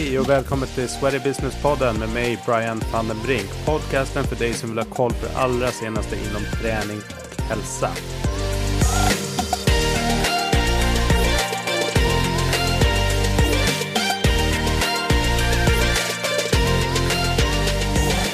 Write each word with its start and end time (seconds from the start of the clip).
Hej 0.00 0.18
och 0.18 0.28
välkommen 0.28 0.68
till 0.68 0.88
Sweaty 0.88 1.18
Business-podden 1.18 1.98
med 1.98 2.08
mig 2.08 2.38
Brian 2.46 2.80
van 2.92 3.08
den 3.08 3.22
Brink. 3.26 3.66
Podcasten 3.66 4.24
för 4.24 4.36
dig 4.36 4.52
som 4.54 4.68
vill 4.68 4.78
ha 4.78 4.84
koll 4.84 5.10
på 5.10 5.26
det 5.26 5.36
allra 5.36 5.66
senaste 5.66 6.16
inom 6.16 6.42
träning 6.62 6.98
och 7.36 7.42
hälsa. 7.42 7.90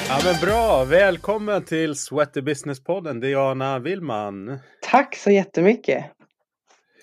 Ja 0.09 0.19
men 0.23 0.41
bra, 0.41 0.83
välkommen 0.83 1.63
till 1.65 1.95
Sweaty 1.95 2.41
Business-podden 2.41 3.19
Diana 3.19 3.79
Willman. 3.79 4.59
Tack 4.81 5.15
så 5.15 5.31
jättemycket. 5.31 6.05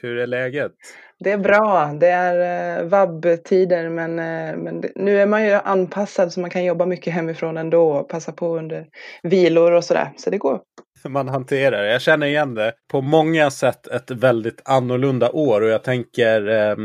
Hur 0.00 0.18
är 0.18 0.26
läget? 0.26 0.72
Det 1.18 1.30
är 1.30 1.38
bra. 1.38 1.96
Det 2.00 2.08
är 2.08 2.78
eh, 2.78 2.84
vab-tider 2.84 3.88
men, 3.88 4.18
eh, 4.18 4.56
men 4.56 4.84
nu 4.94 5.20
är 5.20 5.26
man 5.26 5.44
ju 5.44 5.52
anpassad 5.52 6.32
så 6.32 6.40
man 6.40 6.50
kan 6.50 6.64
jobba 6.64 6.86
mycket 6.86 7.12
hemifrån 7.12 7.56
ändå 7.56 7.92
och 7.92 8.08
passa 8.08 8.32
på 8.32 8.58
under 8.58 8.86
vilor 9.22 9.72
och 9.72 9.84
sådär. 9.84 10.12
Så 10.16 10.30
det 10.30 10.38
går. 10.38 10.60
Man 11.08 11.28
hanterar 11.28 11.82
det. 11.82 11.92
Jag 11.92 12.02
känner 12.02 12.26
igen 12.26 12.54
det. 12.54 12.72
På 12.90 13.00
många 13.00 13.50
sätt 13.50 13.86
ett 13.86 14.10
väldigt 14.10 14.62
annorlunda 14.64 15.30
år 15.30 15.60
och 15.60 15.68
jag 15.68 15.82
tänker 15.84 16.48
eh, 16.48 16.76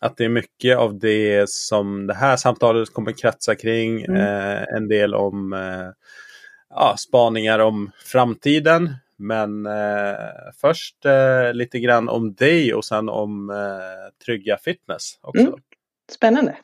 att 0.00 0.16
det 0.16 0.24
är 0.24 0.28
mycket 0.28 0.78
av 0.78 0.98
det 0.98 1.48
som 1.48 2.06
det 2.06 2.14
här 2.14 2.36
samtalet 2.36 2.92
kommer 2.92 3.12
kretsa 3.12 3.54
kring. 3.54 4.04
Mm. 4.04 4.16
Eh, 4.16 4.62
en 4.76 4.88
del 4.88 5.14
om 5.14 5.52
eh, 5.52 5.88
ja, 6.70 6.94
spaningar 6.98 7.58
om 7.58 7.90
framtiden. 8.04 8.94
Men 9.18 9.66
eh, 9.66 10.14
först 10.60 11.04
eh, 11.04 11.52
lite 11.52 11.78
grann 11.78 12.08
om 12.08 12.34
dig 12.34 12.74
och 12.74 12.84
sen 12.84 13.08
om 13.08 13.50
eh, 13.50 14.24
Trygga 14.24 14.56
Fitness 14.56 15.18
också. 15.22 15.46
Mm. 15.46 15.60
Spännande. 16.12 16.56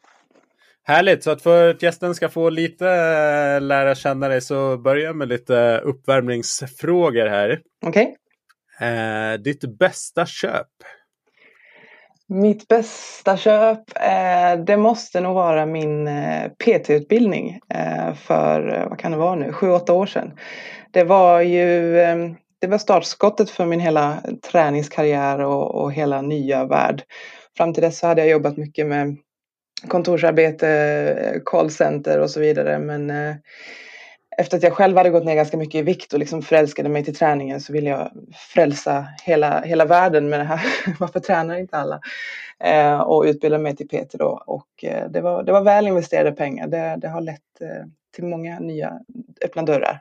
Härligt, 0.84 1.25
så 1.25 1.30
att 1.30 1.42
för 1.42 1.70
att 1.70 1.83
gästen 1.83 2.14
ska 2.14 2.28
få 2.28 2.50
lite 2.50 2.89
eh, 2.89 3.61
lära 3.61 3.95
känna 3.95 4.28
dig 4.28 4.41
så 4.41 4.77
börjar 4.77 5.05
jag 5.05 5.17
med 5.17 5.28
lite 5.28 5.78
uppvärmningsfrågor 5.78 7.27
här. 7.27 7.61
Okej. 7.86 8.17
Eh, 8.80 9.41
ditt 9.41 9.78
bästa 9.78 10.27
köp? 10.27 10.69
Mitt 12.28 12.69
bästa 12.69 13.36
köp, 13.36 13.78
eh, 13.97 14.64
det 14.64 14.77
måste 14.77 15.20
nog 15.20 15.34
vara 15.34 15.67
min 15.67 16.08
PT-utbildning 16.58 17.61
eh, 17.75 18.14
för, 18.14 18.86
vad 18.89 18.98
kan 18.98 19.12
det 19.12 19.19
vara 19.19 19.34
nu, 19.34 19.53
sju, 19.53 19.70
åtta 19.70 19.92
år 19.92 20.06
sedan. 20.06 20.33
Det 20.91 21.05
var 21.05 21.41
ju 21.41 21.98
eh, 22.00 22.17
det 22.62 22.68
var 22.68 22.78
startskottet 22.78 23.50
för 23.50 23.66
min 23.66 23.80
hela 23.80 24.22
träningskarriär 24.50 25.38
och, 25.38 25.74
och 25.74 25.92
hela 25.92 26.22
nya 26.22 26.64
värld. 26.64 27.02
Fram 27.56 27.74
till 27.74 27.82
dess 27.82 27.98
så 27.98 28.06
hade 28.06 28.20
jag 28.20 28.30
jobbat 28.30 28.56
mycket 28.56 28.86
med 28.86 29.16
kontorsarbete, 29.88 31.40
callcenter 31.44 32.20
och 32.20 32.30
så 32.30 32.40
vidare. 32.40 32.78
Men 32.78 33.10
eh, 33.10 33.34
efter 34.38 34.56
att 34.56 34.62
jag 34.62 34.72
själv 34.72 34.96
hade 34.96 35.10
gått 35.10 35.24
ner 35.24 35.34
ganska 35.34 35.56
mycket 35.56 35.78
i 35.78 35.83
vikt 35.83 36.12
och 36.12 36.18
liksom 36.18 36.42
förälskade 36.42 36.88
mig 36.88 37.05
till 37.05 37.14
träningen 37.14 37.60
så 37.60 37.72
ville 37.72 37.90
jag 37.90 38.10
frälsa 38.55 39.06
hela, 39.22 39.60
hela 39.60 39.84
världen 39.84 40.28
med 40.28 40.40
det 40.40 40.44
här. 40.44 40.60
Varför 40.98 41.20
tränar 41.20 41.56
inte 41.56 41.77
alla? 41.77 42.00
Eh, 42.64 43.00
och 43.00 43.24
utbilda 43.24 43.58
mig 43.58 43.77
till 43.77 43.88
PT 43.88 44.12
då. 44.12 44.42
Och 44.46 44.84
eh, 44.84 45.10
det, 45.10 45.20
var, 45.20 45.42
det 45.42 45.52
var 45.52 45.62
väl 45.62 45.86
investerade 45.86 46.33
pengar. 46.33 46.66
Det, 46.66 46.96
det 46.98 47.08
har 47.08 47.20
lett 47.20 47.60
eh, 47.60 47.86
till 48.14 48.24
många 48.24 48.58
nya 48.58 49.00
öppna 49.44 49.62
dörrar. 49.62 50.00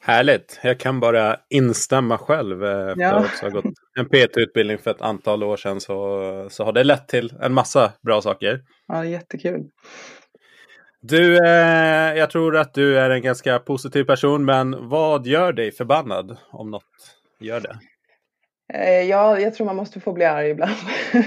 Härligt. 0.00 0.60
Jag 0.62 0.80
kan 0.80 1.00
bara 1.00 1.36
instämma 1.50 2.18
själv. 2.18 2.64
Eh, 2.64 2.88
efter 2.88 3.00
Ja. 3.02 3.16
att 3.16 3.38
ha 3.40 3.48
gått 3.48 3.64
en 3.98 4.06
PT-utbildning 4.08 4.78
för 4.78 4.90
ett 4.90 5.02
antal 5.02 5.42
år 5.42 5.56
sedan 5.56 5.80
så, 5.80 6.46
så 6.50 6.64
har 6.64 6.72
det 6.72 6.84
lett 6.84 7.08
till 7.08 7.32
en 7.42 7.54
massa 7.54 7.92
bra 8.02 8.20
saker. 8.22 8.60
Ja, 8.88 9.04
jättekul. 9.04 9.64
Du, 11.00 11.46
eh, 11.46 12.14
jag 12.18 12.30
tror 12.30 12.56
att 12.56 12.74
du 12.74 12.98
är 12.98 13.10
en 13.10 13.22
ganska 13.22 13.58
positiv 13.58 14.04
person, 14.04 14.44
men 14.44 14.88
vad 14.88 15.26
gör 15.26 15.52
dig 15.52 15.72
förbannad 15.72 16.36
om 16.50 16.70
något 16.70 16.82
gör 17.40 17.60
det? 17.60 17.78
Eh, 18.74 19.02
Ja, 19.08 19.38
jag 19.40 19.54
tror 19.54 19.66
man 19.66 19.76
måste 19.76 20.00
få 20.00 20.12
bli 20.12 20.24
arg 20.24 20.48
ibland. 20.50 20.72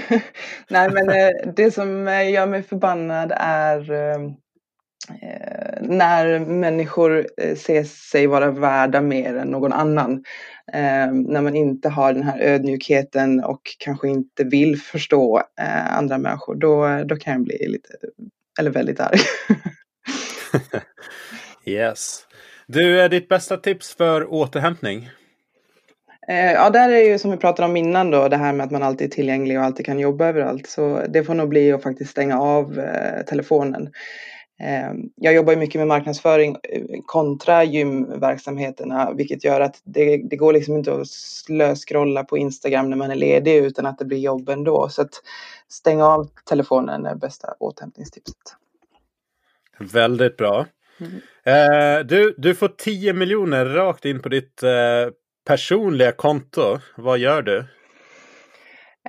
Nej, 0.68 0.90
men 0.90 1.10
eh, 1.10 1.52
det 1.56 1.70
som 1.70 2.06
gör 2.06 2.46
mig 2.46 2.62
förbannad 2.62 3.32
är 3.36 3.90
eh, 5.10 5.82
när 5.82 6.38
människor 6.38 7.26
eh, 7.36 7.56
ser 7.56 7.84
sig 7.84 8.26
vara 8.26 8.50
värda 8.50 9.00
mer 9.00 9.36
än 9.36 9.48
någon 9.48 9.72
annan. 9.72 10.24
Eh, 10.72 11.12
När 11.12 11.40
man 11.40 11.56
inte 11.56 11.88
har 11.88 12.12
den 12.12 12.22
här 12.22 12.40
ödmjukheten 12.40 13.44
och 13.44 13.60
kanske 13.78 14.08
inte 14.08 14.44
vill 14.44 14.80
förstå 14.80 15.42
eh, 15.60 15.96
andra 15.96 16.18
människor. 16.18 16.54
Då, 16.54 17.04
då 17.04 17.16
kan 17.16 17.32
jag 17.32 17.42
bli 17.42 17.68
lite, 17.68 17.88
eller 18.58 18.70
väldigt 18.70 19.00
arg. 19.00 19.18
Yes. 21.64 22.26
Du, 22.66 23.00
är 23.00 23.08
ditt 23.08 23.28
bästa 23.28 23.56
tips 23.56 23.94
för 23.94 24.32
återhämtning? 24.32 25.10
Ja, 26.28 26.70
där 26.70 26.88
är 26.88 27.04
ju 27.04 27.18
som 27.18 27.30
vi 27.30 27.36
pratade 27.36 27.68
om 27.68 27.76
innan 27.76 28.10
då, 28.10 28.28
det 28.28 28.36
här 28.36 28.52
med 28.52 28.64
att 28.64 28.70
man 28.70 28.82
alltid 28.82 29.06
är 29.06 29.10
tillgänglig 29.10 29.58
och 29.58 29.64
alltid 29.64 29.86
kan 29.86 29.98
jobba 29.98 30.26
överallt. 30.26 30.66
Så 30.66 31.02
det 31.08 31.24
får 31.24 31.34
nog 31.34 31.48
bli 31.48 31.72
att 31.72 31.82
faktiskt 31.82 32.10
stänga 32.10 32.40
av 32.40 32.80
telefonen. 33.26 33.90
Eh, 34.60 34.92
Jag 35.16 35.34
jobbar 35.34 35.56
mycket 35.56 35.78
med 35.78 35.88
marknadsföring 35.88 36.56
eh, 36.62 36.82
kontra 37.06 37.64
gymverksamheterna, 37.64 39.12
vilket 39.12 39.44
gör 39.44 39.60
att 39.60 39.80
det, 39.84 40.16
det 40.16 40.36
går 40.36 40.52
liksom 40.52 40.76
inte 40.76 40.94
att 40.94 41.08
slöskrolla 41.08 42.24
på 42.24 42.38
Instagram 42.38 42.90
när 42.90 42.96
man 42.96 43.10
är 43.10 43.14
ledig 43.14 43.56
utan 43.56 43.86
att 43.86 43.98
det 43.98 44.04
blir 44.04 44.18
jobb 44.18 44.48
ändå. 44.48 44.88
Så 44.88 45.02
att 45.02 45.22
stänga 45.68 46.06
av 46.06 46.28
telefonen 46.44 47.06
är 47.06 47.14
bästa 47.14 47.54
återhämtningstipset. 47.58 48.36
Väldigt 49.78 50.36
bra. 50.36 50.66
Mm. 51.00 51.12
Eh, 51.44 52.06
du, 52.06 52.34
du 52.38 52.54
får 52.54 52.68
10 52.68 53.12
miljoner 53.12 53.66
rakt 53.66 54.04
in 54.04 54.22
på 54.22 54.28
ditt 54.28 54.62
eh, 54.62 54.70
personliga 55.46 56.12
konto. 56.12 56.78
Vad 56.96 57.18
gör 57.18 57.42
du? 57.42 57.64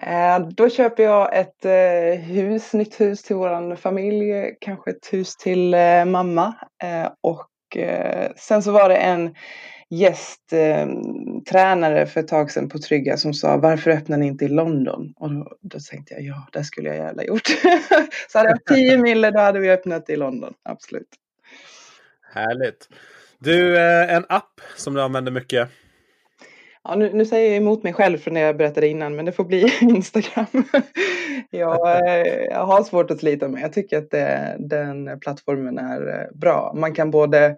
Eh, 0.02 0.40
Då 0.40 0.70
köper 0.70 1.04
jag 1.04 1.38
ett 1.38 1.66
eh, 1.66 2.20
hus, 2.20 2.74
nytt 2.74 3.02
hus 3.02 3.24
till 3.24 3.36
våran 3.36 3.78
familj, 3.78 4.56
kanske 4.59 4.92
ett 4.92 5.14
hus 5.14 5.36
till 5.36 5.74
eh, 5.74 6.06
mamma. 6.06 6.54
Och 7.22 7.50
sen 8.36 8.64
så 8.64 8.72
var 8.72 8.90
det 8.90 8.96
en 8.96 9.36
gästtränare 9.90 12.06
för 12.06 12.20
ett 12.20 12.28
tag 12.28 12.52
sedan 12.52 12.70
på 12.70 12.80
Trygga 12.80 13.18
som 13.18 13.34
sa 13.34 13.58
varför 13.58 13.92
öppnar 13.92 14.18
ni 14.18 14.28
inte 14.28 14.46
i 14.46 14.48
London? 14.48 15.14
Och 15.18 15.34
då, 15.34 15.58
då 15.62 15.80
tänkte 15.80 16.14
jag 16.14 16.24
ja, 16.24 16.48
det 16.52 16.64
skulle 16.64 16.90
jag 16.90 16.98
gärna 16.98 17.24
gjort. 17.24 17.48
så 18.30 18.38
hade 18.38 18.50
jag 18.50 18.66
10 18.75 18.98
mille 18.98 19.31
då 19.31 19.40
hade 19.40 19.60
vi 19.60 19.72
öppnat 19.72 20.10
i 20.10 20.16
London, 20.16 20.54
absolut. 20.64 21.10
Härligt. 22.34 22.90
Du, 23.40 23.80
en 24.10 24.25
app 24.30 24.62
som 24.75 24.94
du 24.94 25.02
använder 25.02 25.31
mycket. 25.31 25.70
Ja, 26.83 26.95
nu, 26.95 27.13
nu 27.13 27.25
säger 27.25 27.47
jag 27.47 27.57
emot 27.57 27.83
mig 27.83 27.94
själv 27.94 28.17
från 28.17 28.33
det 28.33 28.39
jag 28.39 28.57
berättade 28.57 28.88
innan, 28.88 29.16
men 29.16 29.25
det 29.25 29.31
får 29.31 29.44
bli 29.44 29.73
Instagram. 29.81 30.63
jag, 31.49 32.07
eh, 32.07 32.44
jag 32.49 32.66
har 32.66 32.83
svårt 32.83 33.11
att 33.11 33.19
slita 33.19 33.47
med. 33.47 33.61
Jag 33.61 33.73
tycker 33.73 33.97
att 33.97 34.11
det, 34.11 34.55
den 34.59 35.19
plattformen 35.19 35.77
är 35.77 36.07
eh, 36.07 36.38
bra. 36.38 36.73
Man 36.75 36.94
kan 36.94 37.11
både 37.11 37.57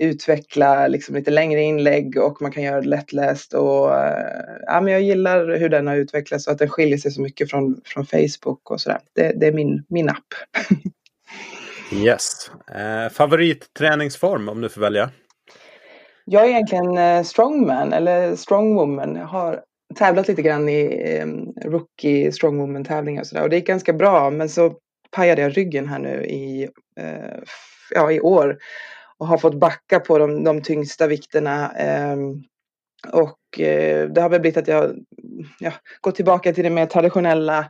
utveckla 0.00 0.88
liksom 0.88 1.14
lite 1.14 1.30
längre 1.30 1.60
inlägg 1.60 2.18
och 2.18 2.42
man 2.42 2.52
kan 2.52 2.62
göra 2.62 2.80
det 2.80 2.88
lättläst. 2.88 3.54
Och, 3.54 3.94
eh, 3.94 4.54
ja, 4.66 4.80
men 4.80 4.92
jag 4.92 5.02
gillar 5.02 5.56
hur 5.56 5.68
den 5.68 5.86
har 5.86 5.96
utvecklats 5.96 6.46
och 6.46 6.52
att 6.52 6.58
den 6.58 6.68
skiljer 6.68 6.98
sig 6.98 7.10
så 7.10 7.20
mycket 7.20 7.50
från, 7.50 7.80
från 7.84 8.06
Facebook 8.06 8.70
och 8.70 8.80
sådär. 8.80 9.00
Det, 9.12 9.32
det 9.40 9.46
är 9.46 9.52
min, 9.52 9.84
min 9.88 10.08
app. 10.08 10.26
Yes. 11.94 12.50
Eh, 12.74 13.12
favoritträningsform 13.12 14.48
om 14.48 14.60
du 14.60 14.68
får 14.68 14.80
välja? 14.80 15.10
Jag 16.24 16.44
är 16.44 16.48
egentligen 16.48 16.98
eh, 16.98 17.22
strongman 17.22 17.92
eller 17.92 18.36
strongwoman. 18.36 19.16
Jag 19.16 19.26
har 19.26 19.62
tävlat 19.94 20.28
lite 20.28 20.42
grann 20.42 20.68
i 20.68 21.02
eh, 21.06 21.26
rookie 21.70 22.32
strongwoman 22.32 22.84
tävlingar 22.84 23.20
och 23.20 23.26
sådär 23.26 23.42
och 23.42 23.50
det 23.50 23.56
gick 23.56 23.66
ganska 23.66 23.92
bra 23.92 24.30
men 24.30 24.48
så 24.48 24.74
pajade 25.10 25.42
jag 25.42 25.56
ryggen 25.56 25.88
här 25.88 25.98
nu 25.98 26.24
i, 26.24 26.68
eh, 27.00 27.38
ja, 27.90 28.12
i 28.12 28.20
år 28.20 28.58
och 29.18 29.26
har 29.26 29.38
fått 29.38 29.60
backa 29.60 30.00
på 30.00 30.18
de, 30.18 30.44
de 30.44 30.62
tyngsta 30.62 31.06
vikterna. 31.06 31.72
Ehm, 31.72 32.42
och 33.12 33.60
eh, 33.60 34.08
det 34.08 34.20
har 34.20 34.28
väl 34.28 34.40
blivit 34.40 34.56
att 34.56 34.68
jag 34.68 34.96
ja, 35.58 35.72
går 36.00 36.10
tillbaka 36.10 36.52
till 36.52 36.64
det 36.64 36.70
mer 36.70 36.86
traditionella 36.86 37.66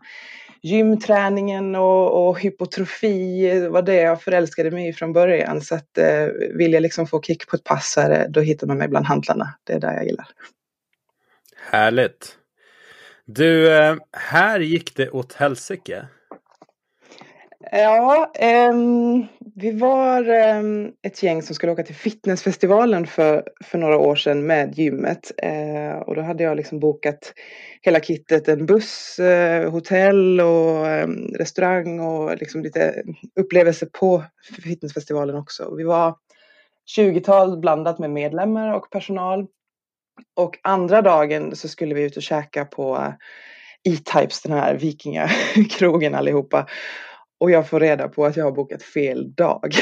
gymträningen 0.62 1.74
och, 1.74 2.28
och 2.28 2.40
hypotrofi 2.40 3.68
var 3.68 3.82
det 3.82 3.94
jag 3.94 4.22
förälskade 4.22 4.70
mig 4.70 4.88
i 4.88 4.92
från 4.92 5.12
början. 5.12 5.60
Så 5.60 5.74
att 5.74 5.98
eh, 5.98 6.26
vill 6.54 6.72
jag 6.72 6.82
liksom 6.82 7.06
få 7.06 7.22
kick 7.22 7.48
på 7.48 7.56
ett 7.56 7.64
pass 7.64 7.92
så 7.92 8.24
då 8.28 8.40
hittar 8.40 8.66
man 8.66 8.78
mig 8.78 8.88
bland 8.88 9.06
hantlarna. 9.06 9.54
Det 9.64 9.72
är 9.72 9.80
där 9.80 9.92
jag 9.92 10.04
gillar. 10.04 10.26
Härligt. 11.70 12.36
Du, 13.24 13.72
eh, 13.72 13.96
här 14.12 14.60
gick 14.60 14.96
det 14.96 15.10
åt 15.10 15.32
helsike. 15.32 16.06
Ja, 17.70 18.32
um, 18.70 19.26
vi 19.54 19.70
var 19.70 20.28
um, 20.30 20.92
ett 21.02 21.22
gäng 21.22 21.42
som 21.42 21.54
skulle 21.54 21.72
åka 21.72 21.82
till 21.82 21.94
fitnessfestivalen 21.94 23.06
för, 23.06 23.48
för 23.64 23.78
några 23.78 23.98
år 23.98 24.16
sedan 24.16 24.46
med 24.46 24.78
gymmet. 24.78 25.32
Uh, 25.44 26.02
och 26.02 26.14
då 26.14 26.22
hade 26.22 26.42
jag 26.42 26.56
liksom 26.56 26.80
bokat 26.80 27.32
hela 27.82 28.00
kittet, 28.00 28.48
en 28.48 28.66
buss, 28.66 29.18
uh, 29.20 29.70
hotell 29.70 30.40
och 30.40 30.86
um, 30.86 31.34
restaurang 31.38 32.00
och 32.00 32.36
liksom 32.36 32.62
lite 32.62 33.02
upplevelser 33.40 33.88
på 33.92 34.24
fitnessfestivalen 34.62 35.36
också. 35.36 35.74
Vi 35.74 35.84
var 35.84 36.16
20-tal 36.98 37.58
blandat 37.58 37.98
med 37.98 38.10
medlemmar 38.10 38.74
och 38.74 38.90
personal. 38.90 39.46
Och 40.36 40.58
andra 40.62 41.02
dagen 41.02 41.56
så 41.56 41.68
skulle 41.68 41.94
vi 41.94 42.02
ut 42.02 42.16
och 42.16 42.22
käka 42.22 42.64
på 42.64 43.14
E-Types, 43.84 44.42
den 44.42 44.52
här 44.52 44.74
vikingakrogen 44.74 46.14
allihopa. 46.14 46.66
Och 47.42 47.50
jag 47.50 47.68
får 47.68 47.80
reda 47.80 48.08
på 48.08 48.26
att 48.26 48.36
jag 48.36 48.44
har 48.44 48.52
bokat 48.52 48.82
fel 48.82 49.34
dag. 49.34 49.74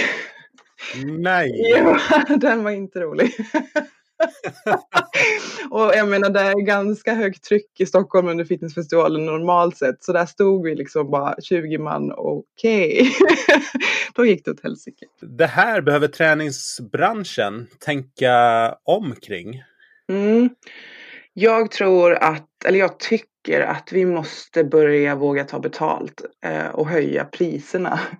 Nej! 1.04 1.50
ja, 1.70 1.98
den 2.36 2.64
var 2.64 2.70
inte 2.70 3.00
rolig. 3.00 3.30
och 5.70 5.92
jag 5.94 6.08
menar 6.08 6.30
det 6.30 6.40
är 6.40 6.60
ganska 6.66 7.14
högt 7.14 7.44
tryck 7.44 7.80
i 7.80 7.86
Stockholm 7.86 8.28
under 8.28 8.44
fitnessfestivalen 8.44 9.26
normalt 9.26 9.76
sett. 9.76 10.04
Så 10.04 10.12
där 10.12 10.26
stod 10.26 10.64
vi 10.64 10.74
liksom 10.74 11.10
bara 11.10 11.34
20 11.42 11.78
man, 11.78 12.12
okej. 12.16 13.00
Okay. 13.00 13.10
Då 14.14 14.26
gick 14.26 14.44
det 14.44 14.50
åt 14.50 14.62
helsike. 14.62 15.06
Det 15.20 15.46
här 15.46 15.80
behöver 15.80 16.08
träningsbranschen 16.08 17.66
tänka 17.78 18.34
omkring. 18.84 19.62
Mm. 20.08 20.50
Jag 21.34 21.70
tror 21.70 22.12
att, 22.12 22.64
eller 22.64 22.78
jag 22.78 22.98
tycker 22.98 23.60
att 23.60 23.92
vi 23.92 24.04
måste 24.06 24.64
börja 24.64 25.14
våga 25.14 25.44
ta 25.44 25.58
betalt 25.58 26.22
eh, 26.44 26.66
och 26.66 26.88
höja 26.88 27.24
priserna. 27.24 28.00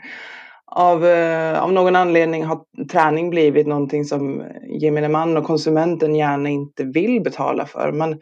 Av, 0.72 1.06
eh, 1.06 1.62
av 1.62 1.72
någon 1.72 1.96
anledning 1.96 2.44
har 2.44 2.60
träning 2.92 3.30
blivit 3.30 3.66
någonting 3.66 4.04
som 4.04 4.44
gemene 4.80 5.08
man 5.08 5.36
och 5.36 5.44
konsumenten 5.44 6.14
gärna 6.14 6.48
inte 6.48 6.84
vill 6.84 7.22
betala 7.22 7.66
för. 7.66 7.92
Man, 7.92 8.20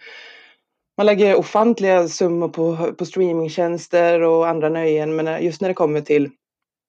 man 0.96 1.06
lägger 1.06 1.38
ofantliga 1.38 2.08
summor 2.08 2.49
på, 2.49 2.93
på 2.99 3.05
streamingtjänster 3.05 4.20
och 4.20 4.49
andra 4.49 4.69
nöjen 4.69 5.17
men 5.17 5.44
just 5.44 5.61
när 5.61 5.69
det 5.69 5.75
kommer 5.75 6.00
till 6.00 6.31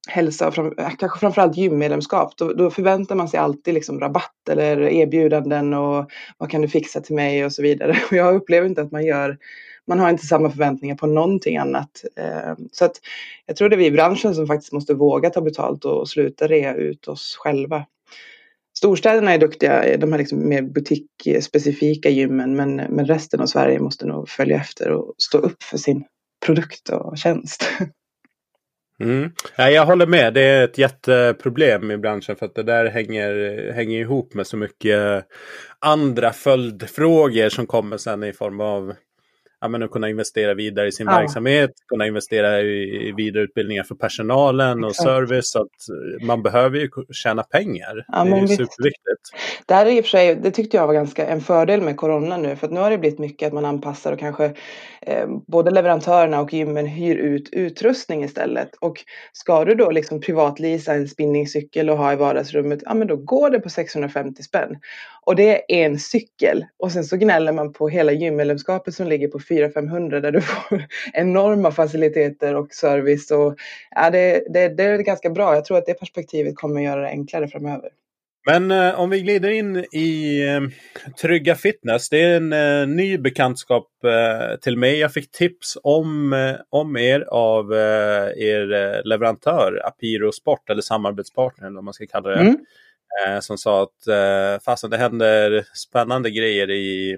hälsa, 0.09 0.51
fram, 0.51 0.73
kanske 0.99 1.19
framförallt 1.19 1.57
gymmedlemskap, 1.57 2.37
då, 2.37 2.53
då, 2.53 2.71
förväntar 2.71 3.15
man 3.15 3.29
sig 3.29 3.39
alltid 3.39 3.73
liksom 3.73 3.99
rabatt 3.99 4.49
eller 4.49 4.81
erbjudanden 4.81 5.73
och 5.73 6.11
vad 6.37 6.49
kan 6.49 6.61
du 6.61 6.67
fixa 6.67 7.01
till 7.01 7.15
mig 7.15 7.45
och 7.45 7.53
så 7.53 7.61
vidare. 7.61 7.97
Och 8.09 8.13
jag 8.17 8.35
upplever 8.35 8.67
inte 8.67 8.81
att 8.81 8.91
man 8.91 9.05
gör, 9.05 9.37
man 9.87 9.99
har 9.99 10.09
inte 10.09 10.25
samma 10.25 10.49
förväntningar 10.49 10.95
på 10.95 11.07
någonting 11.07 11.57
annat. 11.57 12.03
Eh, 12.15 12.53
så 12.71 12.85
att 12.85 12.95
jag 13.45 13.55
tror 13.55 13.69
det 13.69 13.75
är 13.75 13.77
vi 13.77 13.85
i 13.85 13.91
branschen 13.91 14.35
som 14.35 14.47
faktiskt 14.47 14.73
måste 14.73 14.93
våga 14.93 15.29
ta 15.29 15.41
betalt 15.41 15.85
och 15.85 16.09
sluta 16.09 16.47
rea 16.47 16.75
ut 16.75 17.07
oss 17.07 17.37
själva. 17.39 17.85
Storstäderna 18.77 19.33
är 19.33 19.37
duktiga, 19.37 19.97
de 19.97 20.11
här 20.11 20.19
liksom 20.19 20.49
mer 20.49 20.61
butikspecifika 20.61 22.09
gymmen, 22.09 22.55
men, 22.55 22.75
men 22.75 23.05
resten 23.05 23.41
av 23.41 23.45
Sverige 23.45 23.79
måste 23.79 24.05
nog 24.05 24.29
följa 24.29 24.57
efter 24.57 24.91
och 24.91 25.13
stå 25.17 25.37
upp 25.37 25.63
för 25.63 25.77
sin 25.77 26.05
produkt 26.45 26.89
och 26.89 27.17
tjänst. 27.17 27.69
Mm. 28.99 29.31
Ja, 29.55 29.69
jag 29.69 29.85
håller 29.85 30.07
med. 30.07 30.33
Det 30.33 30.41
är 30.41 30.63
ett 30.63 30.77
jätteproblem 30.77 31.91
i 31.91 31.97
branschen 31.97 32.35
för 32.35 32.45
att 32.45 32.55
det 32.55 32.63
där 32.63 32.85
hänger, 32.85 33.71
hänger 33.73 33.99
ihop 33.99 34.33
med 34.33 34.47
så 34.47 34.57
mycket 34.57 35.25
andra 35.79 36.33
följdfrågor 36.33 37.49
som 37.49 37.67
kommer 37.67 37.97
sen 37.97 38.23
i 38.23 38.33
form 38.33 38.59
av 38.59 38.93
ja, 39.61 39.67
men 39.67 39.83
att 39.83 39.91
kunna 39.91 40.09
investera 40.09 40.53
vidare 40.53 40.87
i 40.87 40.91
sin 40.91 41.07
ja. 41.07 41.19
verksamhet, 41.19 41.71
kunna 41.87 42.07
investera 42.07 42.61
i, 42.61 43.13
vidareutbildningar 43.17 43.83
för 43.83 43.95
personalen 43.95 44.83
och 44.83 44.95
service. 44.95 45.51
Så 45.51 45.61
att 45.61 45.67
man 46.21 46.43
behöver 46.43 46.77
ju 46.77 46.89
tjäna 47.11 47.43
pengar. 47.43 48.05
Ja, 48.07 48.23
det 48.23 48.31
är 48.31 48.47
superviktigt. 48.47 49.21
Det 49.65 49.73
här 49.73 49.85
är 49.85 49.91
i 49.91 49.99
och 49.99 50.05
för 50.05 50.09
sig, 50.09 50.35
det 50.35 50.51
tyckte 50.51 50.77
jag 50.77 50.87
var 50.87 50.93
ganska 50.93 51.27
en 51.27 51.41
fördel 51.41 51.81
med 51.81 51.97
corona 51.97 52.37
nu, 52.37 52.55
för 52.55 52.67
att 52.67 52.73
nu 52.73 52.79
har 52.79 52.91
det 52.91 52.97
blivit 52.97 53.19
mycket 53.19 53.47
att 53.47 53.53
man 53.53 53.65
anpassar 53.65 54.11
och 54.11 54.19
kanske 54.19 54.53
eh, 55.01 55.27
både 55.47 55.71
leverantörerna 55.71 56.41
och 56.41 56.53
gymmen 56.53 56.85
hyr 56.85 57.15
ut 57.15 57.49
utrustning 57.51 58.23
istället. 58.23 58.75
Och 58.79 59.03
ska 59.33 59.65
du 59.65 59.75
då 59.75 59.91
liksom 59.91 60.21
privatlisa 60.21 60.93
en 60.93 61.07
spinningcykel 61.07 61.89
och 61.89 61.97
ha 61.97 62.13
i 62.13 62.15
vardagsrummet, 62.15 62.79
ja 62.85 62.93
men 62.93 63.07
då 63.07 63.15
går 63.15 63.49
det 63.49 63.59
på 63.59 63.69
650 63.69 64.43
spänn. 64.43 64.77
Och 65.29 65.35
det 65.35 65.49
är 65.49 65.85
en 65.85 65.99
cykel. 65.99 66.65
Och 66.77 66.91
sen 66.91 67.03
så 67.03 67.17
gnäller 67.17 67.51
man 67.51 67.73
på 67.73 67.89
hela 67.89 68.11
gymmedlemskapet 68.11 68.93
som 68.93 69.07
ligger 69.07 69.27
på 69.27 69.39
400-500 69.49 70.19
där 70.19 70.31
du 70.31 70.41
får 70.41 70.83
enorma 71.13 71.71
faciliteter 71.71 72.55
och 72.55 72.73
service. 72.73 73.31
Och, 73.31 73.55
ja, 73.95 74.09
det, 74.09 74.43
det, 74.53 74.67
det 74.67 74.83
är 74.83 74.97
ganska 74.97 75.29
bra. 75.29 75.55
Jag 75.55 75.65
tror 75.65 75.77
att 75.77 75.85
det 75.85 75.93
perspektivet 75.93 76.55
kommer 76.55 76.79
att 76.79 76.85
göra 76.85 77.01
det 77.01 77.07
enklare 77.07 77.47
framöver. 77.47 77.89
Men 78.45 78.71
eh, 78.71 78.99
om 78.99 79.09
vi 79.09 79.21
glider 79.21 79.49
in 79.49 79.77
i 79.77 80.41
eh, 80.47 80.61
Trygga 81.21 81.55
Fitness. 81.55 82.09
Det 82.09 82.21
är 82.21 82.37
en 82.37 82.53
eh, 82.53 82.87
ny 82.95 83.17
bekantskap 83.17 83.87
eh, 84.03 84.57
till 84.59 84.77
mig. 84.77 84.99
Jag 84.99 85.13
fick 85.13 85.31
tips 85.31 85.77
om, 85.83 86.33
eh, 86.33 86.55
om 86.69 86.97
er 86.97 87.21
av 87.21 87.73
eh, 87.73 88.29
er 88.37 89.01
leverantör 89.03 89.81
Apiro 89.85 90.31
Sport 90.31 90.69
eller 90.69 90.81
samarbetspartner 90.81 91.67
eller 91.67 91.75
vad 91.75 91.83
man 91.83 91.93
ska 91.93 92.05
kalla 92.07 92.29
det. 92.29 92.39
Mm. 92.39 92.57
som 93.41 93.57
sa 93.57 93.83
att 93.83 94.07
eh, 94.07 94.63
fasen 94.65 94.89
det 94.89 94.97
händer 94.97 95.65
spännande 95.73 96.31
grejer 96.31 96.69
i 96.69 97.17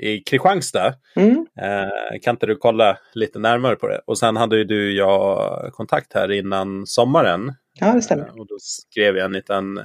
i 0.00 0.22
Kristianstad. 0.26 0.94
Mm. 1.16 1.46
Eh, 1.60 2.20
kan 2.22 2.34
inte 2.34 2.46
du 2.46 2.56
kolla 2.56 2.98
lite 3.14 3.38
närmare 3.38 3.76
på 3.76 3.88
det? 3.88 4.00
Och 4.06 4.18
sen 4.18 4.36
hade 4.36 4.56
ju 4.56 4.64
du 4.64 4.86
och 4.86 4.92
jag 4.92 5.72
kontakt 5.72 6.14
här 6.14 6.32
innan 6.32 6.86
sommaren. 6.86 7.54
Ja, 7.80 7.92
det 7.92 8.02
stämmer. 8.02 8.26
Eh, 8.26 8.30
och 8.30 8.46
då 8.46 8.56
skrev 8.58 9.16
jag 9.16 9.24
en 9.24 9.32
liten 9.32 9.80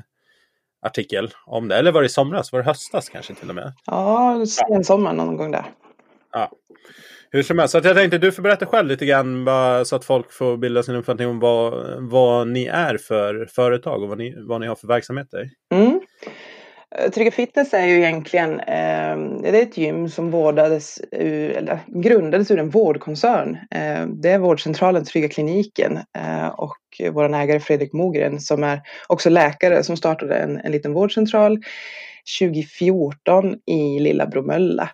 artikel 0.81 1.29
om 1.45 1.67
det. 1.67 1.75
Eller 1.75 1.91
var 1.91 2.01
det 2.01 2.05
i 2.05 2.09
somras? 2.09 2.51
Var 2.51 2.59
det 2.59 2.65
höstas 2.65 3.09
kanske 3.09 3.33
till 3.33 3.49
och 3.49 3.55
med? 3.55 3.73
Ja, 3.85 4.45
sen 4.47 4.83
sommar 4.83 5.13
någon 5.13 5.37
gång 5.37 5.51
där. 5.51 5.65
Ja. 6.31 6.51
Hur 7.31 7.43
som 7.43 7.59
helst, 7.59 7.71
så 7.71 7.77
jag 7.83 7.95
tänkte 7.95 8.17
du 8.17 8.31
får 8.31 8.43
berätta 8.43 8.65
själv 8.65 8.87
lite 8.87 9.05
grann 9.05 9.45
bara, 9.45 9.85
så 9.85 9.95
att 9.95 10.05
folk 10.05 10.31
får 10.31 10.57
bilda 10.57 10.83
sin 10.83 10.95
uppfattning 10.95 11.27
om 11.27 11.39
vad, 11.39 11.85
vad 12.09 12.47
ni 12.47 12.65
är 12.65 12.97
för 12.97 13.47
företag 13.55 14.03
och 14.03 14.09
vad 14.09 14.17
ni, 14.17 14.35
vad 14.37 14.61
ni 14.61 14.67
har 14.67 14.75
för 14.75 14.87
verksamheter. 14.87 15.49
Mm. 15.73 15.94
Eh, 16.97 17.09
Trygga 17.09 17.31
Fitness 17.31 17.73
är 17.73 17.85
ju 17.85 17.95
egentligen 17.95 18.59
eh, 18.59 19.17
det 19.41 19.59
är 19.59 19.61
ett 19.61 19.77
gym 19.77 20.09
som 20.09 20.31
vårdades 20.31 21.01
ur, 21.11 21.51
eller 21.51 21.79
grundades 21.87 22.51
ur 22.51 22.59
en 22.59 22.69
vårdkoncern. 22.69 23.57
Eh, 23.71 24.05
det 24.07 24.29
är 24.29 24.39
vårdcentralen 24.39 25.05
Trygga 25.05 25.29
Kliniken 25.29 25.99
eh, 26.17 26.47
och 26.47 26.77
vår 27.11 27.33
ägare 27.33 27.59
Fredrik 27.59 27.93
Mogren 27.93 28.39
som 28.39 28.63
är 28.63 28.81
också 29.07 29.29
läkare 29.29 29.83
som 29.83 29.97
startade 29.97 30.37
en, 30.37 30.57
en 30.57 30.71
liten 30.71 30.93
vårdcentral 30.93 31.59
2014 32.39 33.55
i 33.65 33.99
Lilla 33.99 34.25
Bromölla. 34.25 34.89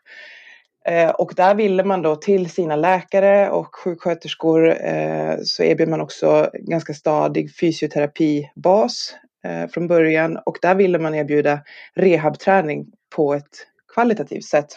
Eh, 0.86 1.10
och 1.10 1.34
där 1.36 1.56
ville 1.56 1.84
man 1.84 2.02
då 2.02 2.16
till 2.16 2.50
sina 2.50 2.76
läkare 2.76 3.50
och 3.50 3.76
sjuksköterskor 3.76 4.86
eh, 4.86 5.36
så 5.44 5.64
erbjöd 5.64 5.90
man 5.90 6.02
också 6.02 6.50
ganska 6.54 6.94
stadig 6.94 7.56
fysioterapibas 7.56 9.16
Eh, 9.44 9.68
från 9.68 9.88
början 9.88 10.38
och 10.38 10.58
där 10.62 10.76
ville 10.76 11.00
man 11.00 11.16
erbjuda 11.16 11.60
rehabträning 11.94 12.86
på 13.16 13.34
ett 13.34 13.68
kvalitativt 13.94 14.46
sätt. 14.46 14.76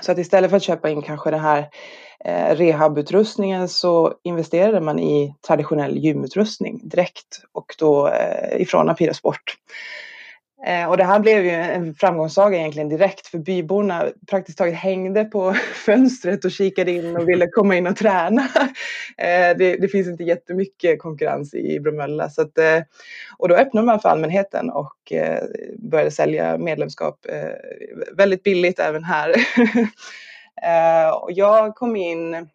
Så 0.00 0.12
att 0.12 0.18
istället 0.18 0.50
för 0.50 0.56
att 0.56 0.62
köpa 0.62 0.90
in 0.90 1.02
kanske 1.02 1.30
den 1.30 1.40
här 1.40 1.68
eh, 2.24 2.56
rehabutrustningen 2.56 3.68
så 3.68 4.14
investerade 4.22 4.80
man 4.80 4.98
i 4.98 5.34
traditionell 5.46 5.98
gymutrustning 5.98 6.88
direkt 6.88 7.42
och 7.52 7.74
då 7.78 8.08
eh, 8.08 8.62
ifrån 8.62 8.88
Apira 8.88 9.14
Sport. 9.14 9.56
Eh, 10.66 10.88
och 10.88 10.96
det 10.96 11.04
här 11.04 11.20
blev 11.20 11.44
ju 11.44 11.50
en 11.50 11.94
framgångssaga 11.94 12.58
egentligen 12.58 12.88
direkt 12.88 13.26
för 13.26 13.38
byborna 13.38 14.06
praktiskt 14.30 14.58
taget 14.58 14.74
hängde 14.74 15.24
på 15.24 15.54
fönstret 15.86 16.44
och 16.44 16.50
kikade 16.50 16.92
in 16.92 17.16
och 17.16 17.28
ville 17.28 17.46
komma 17.46 17.76
in 17.76 17.86
och 17.86 17.96
träna. 17.96 18.48
Eh, 19.18 19.56
det, 19.56 19.76
det 19.76 19.88
finns 19.88 20.08
inte 20.08 20.24
jättemycket 20.24 20.98
konkurrens 20.98 21.54
i 21.54 21.80
Bromölla. 21.80 22.30
Så 22.30 22.42
att, 22.42 22.58
eh, 22.58 22.82
och 23.38 23.48
då 23.48 23.54
öppnade 23.54 23.86
man 23.86 24.00
för 24.00 24.08
allmänheten 24.08 24.70
och 24.70 25.12
började 25.78 26.10
sälja 26.10 26.58
medlemskap 26.58 27.26
väldigt 28.16 28.42
billigt 28.42 28.78
även 28.78 29.04
här. 29.04 29.34
och 31.22 31.32
jag 31.32 31.74
kom 31.74 31.96
in 31.96 32.48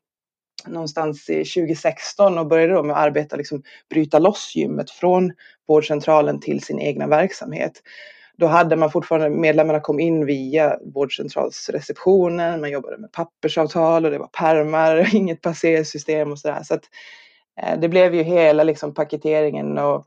någonstans 0.67 1.29
i 1.29 1.45
2016 1.45 2.37
och 2.37 2.47
började 2.47 2.73
då 2.73 2.83
med 2.83 2.95
att 2.95 3.03
arbeta, 3.03 3.35
liksom, 3.35 3.63
bryta 3.89 4.19
loss 4.19 4.51
gymmet 4.55 4.91
från 4.91 5.31
vårdcentralen 5.67 6.39
till 6.39 6.61
sin 6.61 6.79
egna 6.79 7.07
verksamhet. 7.07 7.81
Då 8.37 8.47
hade 8.47 8.75
man 8.75 8.91
fortfarande, 8.91 9.29
medlemmarna 9.29 9.79
kom 9.79 9.99
in 9.99 10.25
via 10.25 10.79
vårdcentralsreceptionen, 10.93 12.61
man 12.61 12.71
jobbade 12.71 12.97
med 12.97 13.11
pappersavtal 13.11 14.05
och 14.05 14.11
det 14.11 14.17
var 14.17 14.27
permar, 14.27 15.09
inget 15.15 15.41
passersystem 15.41 16.31
och 16.31 16.39
sådär. 16.39 16.63
Så 16.63 16.73
att, 16.73 16.83
eh, 17.61 17.79
det 17.79 17.89
blev 17.89 18.15
ju 18.15 18.23
hela 18.23 18.63
liksom, 18.63 18.93
paketeringen 18.93 19.77
och 19.77 20.05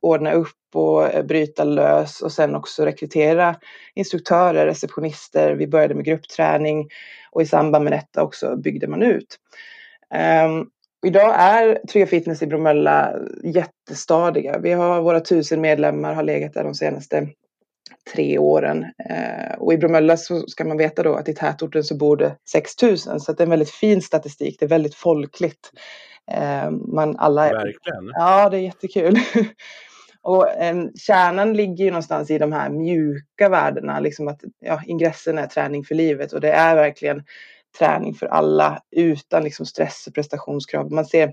ordna 0.00 0.32
upp 0.32 0.56
och 0.74 1.12
eh, 1.12 1.24
bryta 1.24 1.64
lös 1.64 2.20
och 2.20 2.32
sen 2.32 2.54
också 2.54 2.84
rekrytera 2.84 3.56
instruktörer, 3.94 4.66
receptionister. 4.66 5.54
Vi 5.54 5.66
började 5.66 5.94
med 5.94 6.04
gruppträning 6.04 6.88
och 7.30 7.42
i 7.42 7.46
samband 7.46 7.84
med 7.84 7.92
detta 7.92 8.22
också 8.22 8.56
byggde 8.56 8.86
man 8.86 9.02
ut. 9.02 9.38
Um, 10.14 10.70
idag 11.06 11.34
är 11.38 11.86
Trygga 11.88 12.06
Fitness 12.06 12.42
i 12.42 12.46
Bromölla 12.46 13.14
jättestadiga. 13.44 14.58
Vi 14.58 14.72
har 14.72 15.02
våra 15.02 15.20
tusen 15.20 15.60
medlemmar, 15.60 16.14
har 16.14 16.22
legat 16.22 16.54
där 16.54 16.64
de 16.64 16.74
senaste 16.74 17.28
tre 18.14 18.38
åren. 18.38 18.84
Eh, 19.10 19.54
och 19.58 19.72
i 19.72 19.78
Bromölla 19.78 20.16
så 20.16 20.46
ska 20.46 20.64
man 20.64 20.76
veta 20.76 21.02
då 21.02 21.14
att 21.14 21.28
i 21.28 21.34
tätorten 21.34 21.84
så 21.84 21.96
bor 21.96 22.16
det 22.16 22.36
6000 22.50 23.20
så 23.20 23.32
det 23.32 23.42
är 23.42 23.46
en 23.46 23.50
väldigt 23.50 23.70
fin 23.70 24.02
statistik. 24.02 24.56
Det 24.58 24.64
är 24.64 24.68
väldigt 24.68 24.94
folkligt. 24.94 25.70
Eh, 26.32 26.70
man 26.70 27.16
alla 27.18 27.48
är, 27.48 27.54
Verkligen. 27.54 28.10
Ja, 28.14 28.48
det 28.50 28.56
är 28.56 28.60
jättekul. 28.60 29.18
Och 30.22 30.50
eh, 30.50 30.84
kärnan 30.94 31.52
ligger 31.52 31.84
ju 31.84 31.90
någonstans 31.90 32.30
i 32.30 32.38
de 32.38 32.52
här 32.52 32.70
mjuka 32.70 33.48
värdena, 33.48 34.00
liksom 34.00 34.28
att 34.28 34.40
ja, 34.60 34.82
ingressen 34.86 35.38
är 35.38 35.46
träning 35.46 35.84
för 35.84 35.94
livet 35.94 36.32
och 36.32 36.40
det 36.40 36.52
är 36.52 36.74
verkligen 36.74 37.22
träning 37.78 38.14
för 38.14 38.26
alla 38.26 38.82
utan 38.90 39.44
liksom 39.44 39.66
stress 39.66 40.06
och 40.06 40.14
prestationskrav. 40.14 40.92
Man 40.92 41.06
ser 41.06 41.32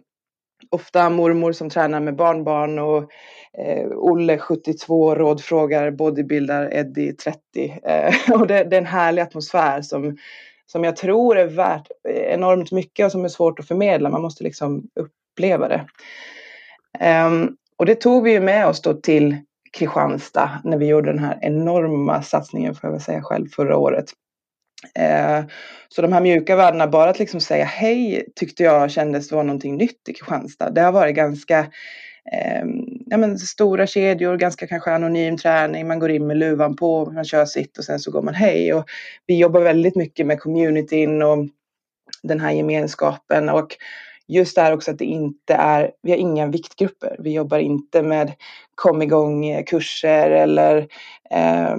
ofta 0.69 1.10
mormor 1.10 1.51
som 1.51 1.69
tränar 1.69 2.00
med 2.00 2.15
barnbarn 2.15 2.79
och 2.79 3.12
eh, 3.57 3.88
Olle 3.95 4.38
72 4.38 5.15
rådfrågar 5.15 5.91
bodybuildar 5.91 6.74
Eddie 6.74 7.13
30. 7.13 7.39
Eh, 7.83 8.13
och 8.41 8.48
det, 8.48 8.63
det, 8.63 8.75
är 8.75 8.81
en 8.81 8.86
härlig 8.86 9.21
atmosfär 9.21 9.81
som, 9.81 10.17
som 10.65 10.83
jag 10.83 10.95
tror 10.95 11.38
är 11.38 11.48
värt 11.48 11.88
enormt 12.10 12.71
mycket 12.71 13.05
och 13.05 13.12
som 13.12 13.25
är 13.25 13.29
svårt 13.29 13.60
att 13.60 13.67
förmedla. 13.67 14.10
Man 14.10 14.21
måste 14.21 14.43
liksom 14.43 14.83
uppleva 14.95 15.67
det. 15.67 15.86
Eh, 17.00 17.31
och 17.77 17.86
det 17.86 17.95
tog 17.95 18.24
vi 18.24 18.31
ju 18.31 18.39
med 18.39 18.67
oss 18.67 18.81
då 18.81 18.93
till 18.93 19.38
Kristianstad 19.71 20.62
när 20.63 20.77
vi 20.77 20.86
gjorde 20.86 21.12
den 21.12 21.24
här 21.24 21.39
enorma 21.41 22.21
satsningen, 22.21 22.75
får 22.75 22.88
jag 22.88 22.91
väl 22.91 23.01
säga 23.01 23.21
själv, 23.21 23.48
förra 23.48 23.77
året. 23.77 24.05
Eh, 24.95 25.43
så 25.89 26.01
de 26.01 26.13
här 26.13 26.21
mjuka 26.21 26.55
värdena, 26.55 26.88
bara 26.88 27.09
att 27.09 27.19
liksom 27.19 27.41
säga 27.41 27.65
hej 27.65 28.25
tyckte 28.35 28.63
jag 28.63 28.91
kändes 28.91 29.31
var 29.31 29.43
någonting 29.43 29.77
nytt 29.77 30.09
i 30.09 30.13
Kristianstad. 30.13 30.69
Det 30.69 30.81
har 30.81 30.91
varit 30.91 31.15
ganska 31.15 31.59
eh, 32.31 32.65
ja, 33.05 33.17
men 33.17 33.39
stora 33.39 33.88
kedjor, 33.88 34.38
ganska 34.38 34.67
kanske 34.67 34.91
anonym 34.91 35.38
träning. 35.38 35.88
Man 35.88 36.00
går 36.00 36.11
in 36.11 36.27
med 36.27 36.38
luvan 36.38 36.75
på, 36.75 37.11
man 37.11 37.25
kör 37.25 37.45
sitt 37.45 37.77
och 37.77 37.83
sen 37.83 38.00
så 38.00 38.11
går 38.11 38.21
man 38.21 38.33
hej. 38.33 38.73
Och 38.73 38.85
vi 39.25 39.38
jobbar 39.38 39.61
väldigt 39.61 39.95
mycket 39.95 40.27
med 40.27 40.39
communityn 40.39 41.21
och 41.21 41.38
den 42.23 42.39
här 42.39 42.51
gemenskapen. 42.51 43.50
Och 43.50 43.77
just 44.27 44.55
det 44.55 44.61
här 44.61 44.73
också 44.73 44.91
att 44.91 44.97
det 44.97 45.05
inte 45.05 45.53
är, 45.53 45.91
vi 46.01 46.11
har 46.11 46.17
inga 46.17 46.47
viktgrupper. 46.47 47.15
Vi 47.19 47.33
jobbar 47.33 47.59
inte 47.59 48.01
med 48.01 48.33
kom 48.75 49.01
igång 49.01 49.45
eh, 49.45 49.63
kurser 49.63 50.31
eller 50.31 50.88
eh, 51.31 51.77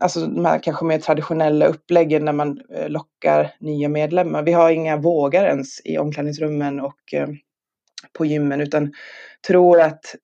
alltså 0.00 0.26
de 0.26 0.44
här 0.44 0.58
kanske 0.58 0.84
mer 0.84 0.98
traditionella 0.98 1.66
uppläggen 1.66 2.24
när 2.24 2.32
man 2.32 2.60
eh, 2.74 2.88
lockar 2.88 3.54
nya 3.60 3.88
medlemmar. 3.88 4.42
Vi 4.42 4.52
har 4.52 4.70
inga 4.70 4.96
vågar 4.96 5.44
ens 5.44 5.80
i 5.84 5.98
omklädningsrummen 5.98 6.80
och 6.80 7.14
eh, 7.14 7.28
på 8.12 8.26
gymmen 8.26 8.60
utan 8.60 8.92
tror 9.46 9.80
att, 9.80 10.14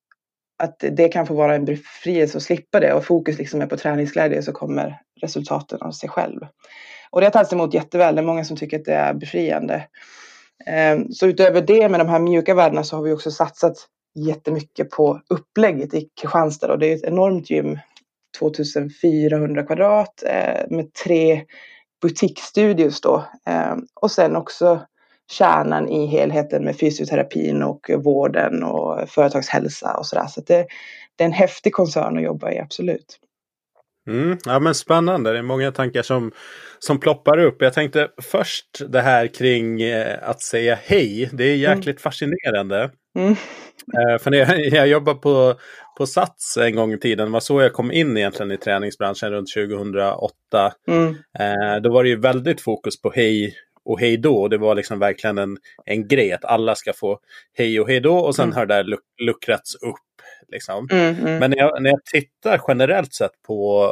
att 0.62 0.84
det 0.90 1.08
kan 1.08 1.26
få 1.26 1.34
vara 1.34 1.54
en 1.54 1.64
befrielse 1.64 2.36
att 2.36 2.42
slippa 2.42 2.80
det 2.80 2.92
och 2.92 3.04
fokus 3.04 3.38
liksom 3.38 3.62
är 3.62 3.66
på 3.66 3.76
träningsglädje 3.76 4.42
så 4.42 4.52
kommer 4.52 5.00
resultaten 5.20 5.82
av 5.82 5.90
sig 5.90 6.08
själv. 6.08 6.40
Och 7.10 7.20
det 7.20 7.26
har 7.26 7.30
tagits 7.30 7.52
emot 7.52 7.74
jätteväl. 7.74 8.14
Det 8.14 8.20
är 8.20 8.26
många 8.26 8.44
som 8.44 8.56
tycker 8.56 8.78
att 8.78 8.84
det 8.84 8.94
är 8.94 9.14
befriande. 9.14 9.86
Ehm, 10.66 11.12
så 11.12 11.26
utöver 11.26 11.60
det 11.60 11.88
med 11.88 12.00
de 12.00 12.08
här 12.08 12.18
mjuka 12.18 12.54
värdena 12.54 12.84
så 12.84 12.96
har 12.96 13.02
vi 13.02 13.12
också 13.12 13.30
satsat 13.30 13.76
jättemycket 14.14 14.90
på 14.90 15.20
upplägget 15.28 15.94
i 15.94 16.08
Kristianstad. 16.20 16.72
Och 16.72 16.78
det 16.78 16.86
är 16.86 16.96
ett 16.96 17.04
enormt 17.04 17.50
gym, 17.50 17.78
2400 18.38 19.62
kvadrat 19.62 20.22
eh, 20.26 20.70
med 20.70 20.92
tre 20.92 21.44
butikstudios 22.02 23.00
då. 23.00 23.24
Ehm, 23.46 23.86
och 23.94 24.10
sen 24.10 24.36
också 24.36 24.80
kärnan 25.30 25.88
i 25.88 26.06
helheten 26.06 26.64
med 26.64 26.78
fysioterapin 26.78 27.62
och 27.62 27.90
vården 27.98 28.62
och 28.62 29.08
företagshälsa 29.08 29.96
och 29.98 30.06
sådär. 30.06 30.26
Så, 30.26 30.30
så 30.30 30.40
det, 30.40 30.66
det 31.16 31.24
är 31.24 31.28
en 31.28 31.32
häftig 31.32 31.72
koncern 31.72 32.16
att 32.16 32.22
jobba 32.22 32.52
i, 32.52 32.58
absolut. 32.58 33.18
Mm, 34.06 34.38
ja 34.44 34.59
men 34.59 34.75
spännande, 34.75 35.32
det 35.32 35.38
är 35.38 35.42
många 35.42 35.73
tankar 35.73 36.02
som, 36.02 36.32
som 36.78 37.00
ploppar 37.00 37.38
upp. 37.38 37.62
Jag 37.62 37.73
tänkte 37.73 38.09
först 38.23 38.82
det 38.88 39.00
här 39.00 39.26
kring 39.26 39.82
eh, 39.82 40.18
att 40.23 40.42
säga 40.42 40.78
hej. 40.82 41.30
Det 41.32 41.44
är 41.44 41.56
jäkligt 41.56 41.87
mm. 41.87 42.02
fascinerande. 42.02 42.90
Mm. 43.18 43.37
Eh, 43.99 44.18
för 44.18 44.30
när 44.30 44.38
jag, 44.38 44.61
jag 44.66 44.88
jobbade 44.88 45.18
på, 45.18 45.54
på 45.99 46.06
Sats 46.06 46.56
en 46.56 46.76
gång 46.76 46.92
i 46.92 46.99
tiden, 46.99 47.26
det 47.26 47.32
var 47.32 47.40
så 47.40 47.61
jag 47.61 47.73
kom 47.73 47.92
in 47.92 48.16
egentligen 48.16 48.52
i 48.52 48.56
träningsbranschen 48.56 49.30
runt 49.30 49.49
2008. 49.54 50.32
Mm. 50.88 51.09
Eh, 51.38 51.82
då 51.82 51.92
var 51.92 52.02
det 52.02 52.09
ju 52.09 52.21
väldigt 52.21 52.61
fokus 52.61 53.02
på 53.02 53.11
hej 53.11 53.54
och 53.85 54.00
hej 54.00 54.16
då. 54.16 54.49
Det 54.49 54.59
var 54.59 54.75
liksom 54.75 54.99
verkligen 54.99 55.38
en, 55.38 55.56
en 55.85 56.09
grej 56.09 56.32
att 56.32 56.44
alla 56.44 56.75
ska 56.75 56.92
få 56.92 57.18
hej 57.59 57.80
och 57.80 57.88
hej 57.88 58.00
då 58.00 58.16
och 58.18 58.35
sen 58.35 58.44
mm. 58.44 58.56
har 58.56 58.66
det 58.66 58.82
luck, 58.82 59.04
luckrats 59.23 59.75
upp 59.75 60.12
Liksom. 60.49 60.88
Mm, 60.90 61.14
mm. 61.14 61.38
Men 61.38 61.50
när 61.50 61.58
jag, 61.58 61.82
när 61.82 61.90
jag 61.90 62.04
tittar 62.04 62.61
generellt 62.68 63.14
sett 63.14 63.42
på, 63.46 63.88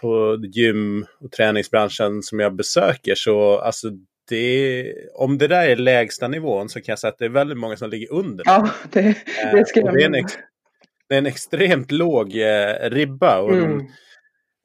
på 0.00 0.38
gym 0.52 1.06
och 1.20 1.32
träningsbranschen 1.32 2.22
som 2.22 2.40
jag 2.40 2.56
besöker 2.56 3.14
så 3.14 3.58
alltså 3.58 3.90
det, 4.28 4.94
om 5.14 5.38
det 5.38 5.48
där 5.48 5.68
är 5.68 5.76
lägsta 5.76 6.28
nivån 6.28 6.68
så 6.68 6.80
kan 6.80 6.92
jag 6.92 6.98
säga 6.98 7.10
att 7.10 7.18
det 7.18 7.24
är 7.24 7.28
väldigt 7.28 7.58
många 7.58 7.76
som 7.76 7.90
ligger 7.90 8.12
under. 8.12 8.44
Ja, 8.46 8.70
det, 8.90 9.16
det 9.52 9.68
skulle 9.68 9.88
eh, 9.88 9.92
det, 9.92 10.02
är 10.02 10.06
en 10.06 10.26
det 11.08 11.14
är 11.14 11.18
en 11.18 11.26
extremt 11.26 11.90
låg 11.90 12.36
eh, 12.36 12.90
ribba. 12.90 13.40
Och 13.40 13.52
mm. 13.52 13.86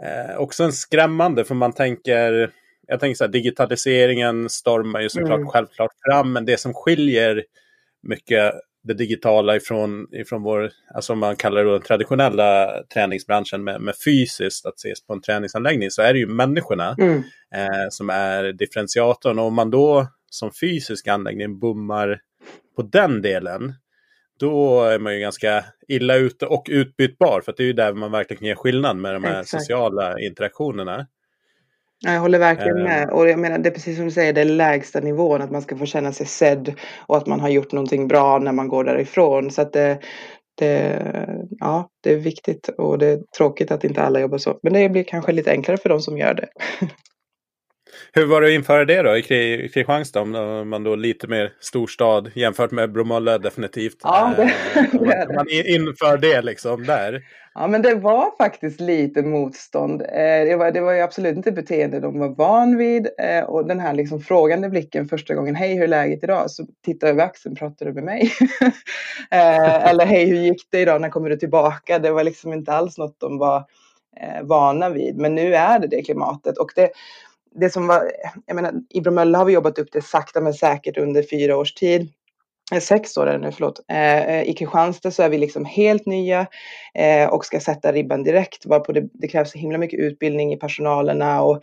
eh, 0.03 0.37
också 0.37 0.63
en 0.63 0.73
skrämmande 0.73 1.45
för 1.45 1.55
man 1.55 1.73
tänker, 1.73 2.51
jag 2.87 2.99
tänker 2.99 3.15
så 3.15 3.23
här, 3.23 3.31
digitaliseringen 3.31 4.49
stormar 4.49 5.01
ju 5.01 5.09
såklart 5.09 5.39
mm. 5.39 5.47
självklart 5.47 5.91
fram, 6.09 6.33
men 6.33 6.45
det 6.45 6.57
som 6.57 6.73
skiljer 6.73 7.43
mycket 8.03 8.53
det 8.87 8.93
digitala 8.93 9.55
ifrån, 9.55 10.07
ifrån 10.11 10.43
vår, 10.43 10.71
alltså 10.95 11.15
man 11.15 11.35
kallar 11.35 11.63
det 11.63 11.71
den 11.71 11.81
traditionella 11.81 12.71
träningsbranschen 12.93 13.63
med, 13.63 13.81
med 13.81 13.95
fysiskt 14.05 14.65
att 14.65 14.77
ses 14.77 15.05
på 15.05 15.13
en 15.13 15.21
träningsanläggning 15.21 15.91
så 15.91 16.01
är 16.01 16.13
det 16.13 16.19
ju 16.19 16.27
människorna 16.27 16.95
mm. 16.99 17.17
eh, 17.55 17.87
som 17.89 18.09
är 18.09 18.53
differentiatorn. 18.53 19.39
Och 19.39 19.45
om 19.45 19.53
man 19.53 19.71
då 19.71 20.07
som 20.29 20.51
fysisk 20.61 21.07
anläggning 21.07 21.59
bommar 21.59 22.19
på 22.75 22.81
den 22.81 23.21
delen 23.21 23.73
då 24.39 24.83
är 24.83 24.99
man 24.99 25.13
ju 25.13 25.19
ganska 25.19 25.65
illa 25.87 26.15
ute 26.15 26.45
och 26.45 26.65
utbytbar. 26.69 27.41
För 27.41 27.53
det 27.57 27.63
är 27.63 27.67
ju 27.67 27.73
där 27.73 27.93
man 27.93 28.11
verkligen 28.11 28.39
kan 28.39 28.47
ge 28.47 28.55
skillnad 28.55 28.97
med 28.97 29.13
de 29.13 29.23
här 29.23 29.41
Exakt. 29.41 29.63
sociala 29.63 30.19
interaktionerna. 30.19 31.07
Jag 31.99 32.19
håller 32.19 32.39
verkligen 32.39 32.83
med. 32.83 33.03
Ehm. 33.03 33.09
Och 33.09 33.29
jag 33.29 33.39
menar, 33.39 33.57
det 33.57 33.69
är 33.69 33.73
precis 33.73 33.95
som 33.95 34.05
du 34.05 34.11
säger, 34.11 34.33
det 34.33 34.41
är 34.41 34.45
lägsta 34.45 34.99
nivån. 34.99 35.41
Att 35.41 35.51
man 35.51 35.61
ska 35.61 35.77
få 35.77 35.85
känna 35.85 36.11
sig 36.11 36.25
sedd 36.25 36.73
och 37.07 37.17
att 37.17 37.27
man 37.27 37.39
har 37.39 37.49
gjort 37.49 37.71
någonting 37.71 38.07
bra 38.07 38.39
när 38.39 38.51
man 38.51 38.67
går 38.67 38.83
därifrån. 38.83 39.51
Så 39.51 39.61
att 39.61 39.73
det, 39.73 39.99
det, 40.57 41.01
ja, 41.59 41.89
det 42.03 42.13
är 42.13 42.17
viktigt 42.17 42.69
och 42.69 42.97
det 42.97 43.07
är 43.07 43.19
tråkigt 43.37 43.71
att 43.71 43.83
inte 43.83 44.01
alla 44.01 44.19
jobbar 44.19 44.37
så. 44.37 44.59
Men 44.63 44.73
det 44.73 44.89
blir 44.89 45.03
kanske 45.03 45.31
lite 45.31 45.51
enklare 45.51 45.77
för 45.77 45.89
de 45.89 46.01
som 46.01 46.17
gör 46.17 46.33
det. 46.33 46.47
Hur 48.13 48.25
var 48.25 48.41
det 48.41 48.47
att 48.47 48.53
införa 48.53 48.85
det 48.85 49.01
då 49.01 49.17
i 49.17 49.21
Kristianstad? 49.73 50.21
Om 50.21 50.69
man 50.69 50.83
då 50.83 50.95
lite 50.95 51.27
mer 51.27 51.53
storstad 51.59 52.31
jämfört 52.35 52.71
med 52.71 52.91
Bromölla 52.91 53.37
definitivt. 53.37 53.97
Ja, 54.03 54.33
det, 54.37 54.43
det 54.91 55.13
är 55.13 55.27
det. 55.27 55.35
Man 55.35 55.47
inför 55.49 56.17
det 56.17 56.41
liksom 56.41 56.85
där. 56.85 57.23
Ja, 57.59 57.67
men 57.67 57.81
det 57.81 57.95
var 57.95 58.37
faktiskt 58.37 58.79
lite 58.79 59.21
motstånd. 59.21 60.01
Eh, 60.01 60.45
det 60.45 60.55
var, 60.55 60.71
det 60.71 60.81
var 60.81 60.93
ju 60.93 61.01
absolut 61.01 61.37
inte 61.37 61.51
beteende 61.51 61.99
de 61.99 62.19
var 62.19 62.29
van 62.29 62.77
vid. 62.77 63.07
Eh, 63.17 63.43
och 63.43 63.67
den 63.67 63.79
här 63.79 63.93
liksom 63.93 64.19
frågande 64.19 64.69
blicken 64.69 65.07
första 65.07 65.35
gången. 65.35 65.55
Hej, 65.55 65.73
hur 65.73 65.83
är 65.83 65.87
läget 65.87 66.23
idag? 66.23 66.51
Så 66.51 66.65
tittar 66.85 67.07
jag 67.07 67.13
över 67.13 67.23
axeln, 67.23 67.55
pratar 67.55 67.85
du 67.85 67.93
med 67.93 68.03
mig? 68.03 68.31
Eh, 69.31 69.87
eller 69.87 70.05
hej, 70.05 70.25
hur 70.25 70.35
gick 70.35 70.67
det 70.71 70.79
idag? 70.79 71.01
När 71.01 71.09
kommer 71.09 71.29
du 71.29 71.37
tillbaka? 71.37 71.99
Det 71.99 72.11
var 72.11 72.23
liksom 72.23 72.53
inte 72.53 72.73
alls 72.73 72.97
något 72.97 73.19
de 73.19 73.37
var 73.37 73.65
vana 74.43 74.89
vid. 74.89 75.17
Men 75.17 75.35
nu 75.35 75.55
är 75.55 75.79
det 75.79 75.87
det 75.87 76.01
klimatet. 76.01 76.57
Och 76.57 76.71
det, 76.75 76.89
det 77.59 77.69
som 77.69 77.87
var, 77.87 78.11
jag 78.45 78.55
menar, 78.55 78.73
i 78.89 79.01
Bromölla 79.01 79.37
har 79.37 79.45
vi 79.45 79.53
jobbat 79.53 79.79
upp 79.79 79.91
det 79.91 80.01
sakta 80.01 80.41
men 80.41 80.53
säkert 80.53 80.97
under 80.97 81.23
fyra 81.23 81.57
års 81.57 81.73
tid. 81.73 82.13
Eh, 82.73 82.79
sex 82.79 83.17
år 83.17 83.27
är 83.27 83.31
det 83.31 83.45
nu, 83.45 83.51
förlåt. 83.51 83.79
Eh, 83.87 84.29
eh, 84.29 84.49
I 84.49 84.53
Kristianstad 84.53 85.11
så 85.11 85.23
är 85.23 85.29
vi 85.29 85.37
liksom 85.37 85.65
helt 85.65 86.05
nya 86.05 86.47
eh, 86.93 87.29
och 87.29 87.45
ska 87.45 87.59
sätta 87.59 87.91
ribban 87.91 88.23
direkt. 88.23 88.65
Varpå 88.65 88.91
det, 88.91 89.07
det 89.13 89.27
krävs 89.27 89.51
så 89.51 89.57
himla 89.57 89.77
mycket 89.77 89.99
utbildning 89.99 90.53
i 90.53 90.57
personalerna 90.57 91.41
och 91.41 91.61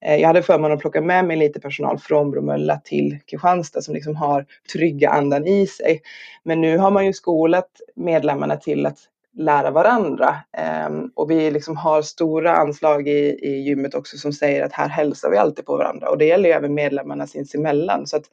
eh, 0.00 0.16
jag 0.16 0.26
hade 0.26 0.42
förmånen 0.42 0.76
att 0.76 0.80
plocka 0.80 1.00
med 1.00 1.24
mig 1.24 1.36
lite 1.36 1.60
personal 1.60 1.98
från 1.98 2.30
Bromölla 2.30 2.80
till 2.84 3.18
Kristianstad 3.26 3.82
som 3.82 3.94
liksom 3.94 4.16
har 4.16 4.46
trygga 4.72 5.10
andan 5.10 5.46
i 5.46 5.66
sig. 5.66 6.00
Men 6.42 6.60
nu 6.60 6.78
har 6.78 6.90
man 6.90 7.06
ju 7.06 7.12
skolat 7.12 7.70
medlemmarna 7.96 8.56
till 8.56 8.86
att 8.86 8.98
lära 9.36 9.70
varandra. 9.70 10.36
Ehm, 10.56 11.10
och 11.14 11.30
vi 11.30 11.50
liksom 11.50 11.76
har 11.76 12.02
stora 12.02 12.56
anslag 12.56 13.08
i, 13.08 13.38
i 13.42 13.60
gymmet 13.60 13.94
också 13.94 14.16
som 14.16 14.32
säger 14.32 14.64
att 14.64 14.72
här 14.72 14.88
hälsar 14.88 15.30
vi 15.30 15.36
alltid 15.36 15.66
på 15.66 15.76
varandra. 15.76 16.10
Och 16.10 16.18
det 16.18 16.24
gäller 16.24 16.48
ju 16.48 16.54
även 16.54 16.74
medlemmarna 16.74 17.26
sinsemellan. 17.26 18.06
Så 18.06 18.16
att 18.16 18.24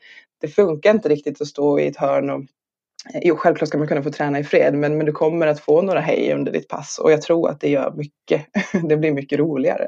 det 0.42 0.48
funkar 0.48 0.92
inte 0.92 1.10
riktigt 1.10 1.42
att 1.42 1.48
stå 1.48 1.80
i 1.80 1.88
ett 1.88 1.98
hörn 1.98 2.30
och 2.30 2.40
eh, 3.14 3.22
Jo, 3.24 3.36
självklart 3.36 3.68
ska 3.68 3.78
man 3.78 3.88
kunna 3.88 4.04
få 4.04 4.12
träna 4.12 4.40
i 4.40 4.44
fred, 4.44 4.74
men, 4.74 4.98
men 4.98 5.06
du 5.06 5.12
kommer 5.12 5.48
att 5.48 5.60
få 5.60 5.82
några 5.82 6.00
hej 6.00 6.34
under 6.34 6.52
ditt 6.52 6.68
pass 6.68 7.00
och 7.04 7.12
jag 7.12 7.22
tror 7.22 7.50
att 7.50 7.60
det 7.60 7.70
gör 7.70 7.94
mycket. 7.96 8.46
det 8.90 8.98
blir 8.98 9.12
mycket 9.12 9.40
roligare. 9.40 9.88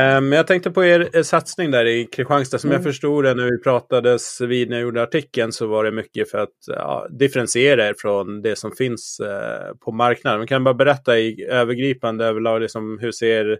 Um, 0.00 0.32
jag 0.32 0.46
tänkte 0.46 0.70
på 0.70 0.84
er 0.84 1.22
satsning 1.22 1.70
där 1.70 1.84
i 1.84 2.04
Kristianstad. 2.04 2.58
Som 2.58 2.70
mm. 2.70 2.76
jag 2.76 2.84
förstod 2.84 3.24
det 3.24 3.34
när 3.34 3.44
vi 3.44 3.58
pratades 3.58 4.40
vid 4.40 4.70
när 4.70 4.76
jag 4.76 4.82
gjorde 4.82 5.02
artikeln 5.02 5.52
så 5.52 5.66
var 5.66 5.84
det 5.84 5.90
mycket 5.90 6.30
för 6.30 6.38
att 6.38 6.56
ja, 6.66 7.06
differentiera 7.10 7.88
er 7.88 7.94
från 7.98 8.42
det 8.42 8.58
som 8.58 8.72
finns 8.72 9.20
uh, 9.20 9.76
på 9.84 9.92
marknaden. 9.92 10.40
Men 10.40 10.46
kan 10.46 10.64
bara 10.64 10.74
berätta 10.74 11.18
i 11.18 11.44
övergripande 11.44 12.24
överlag 12.24 12.60
liksom, 12.60 12.98
hur 13.00 13.12
ser 13.12 13.58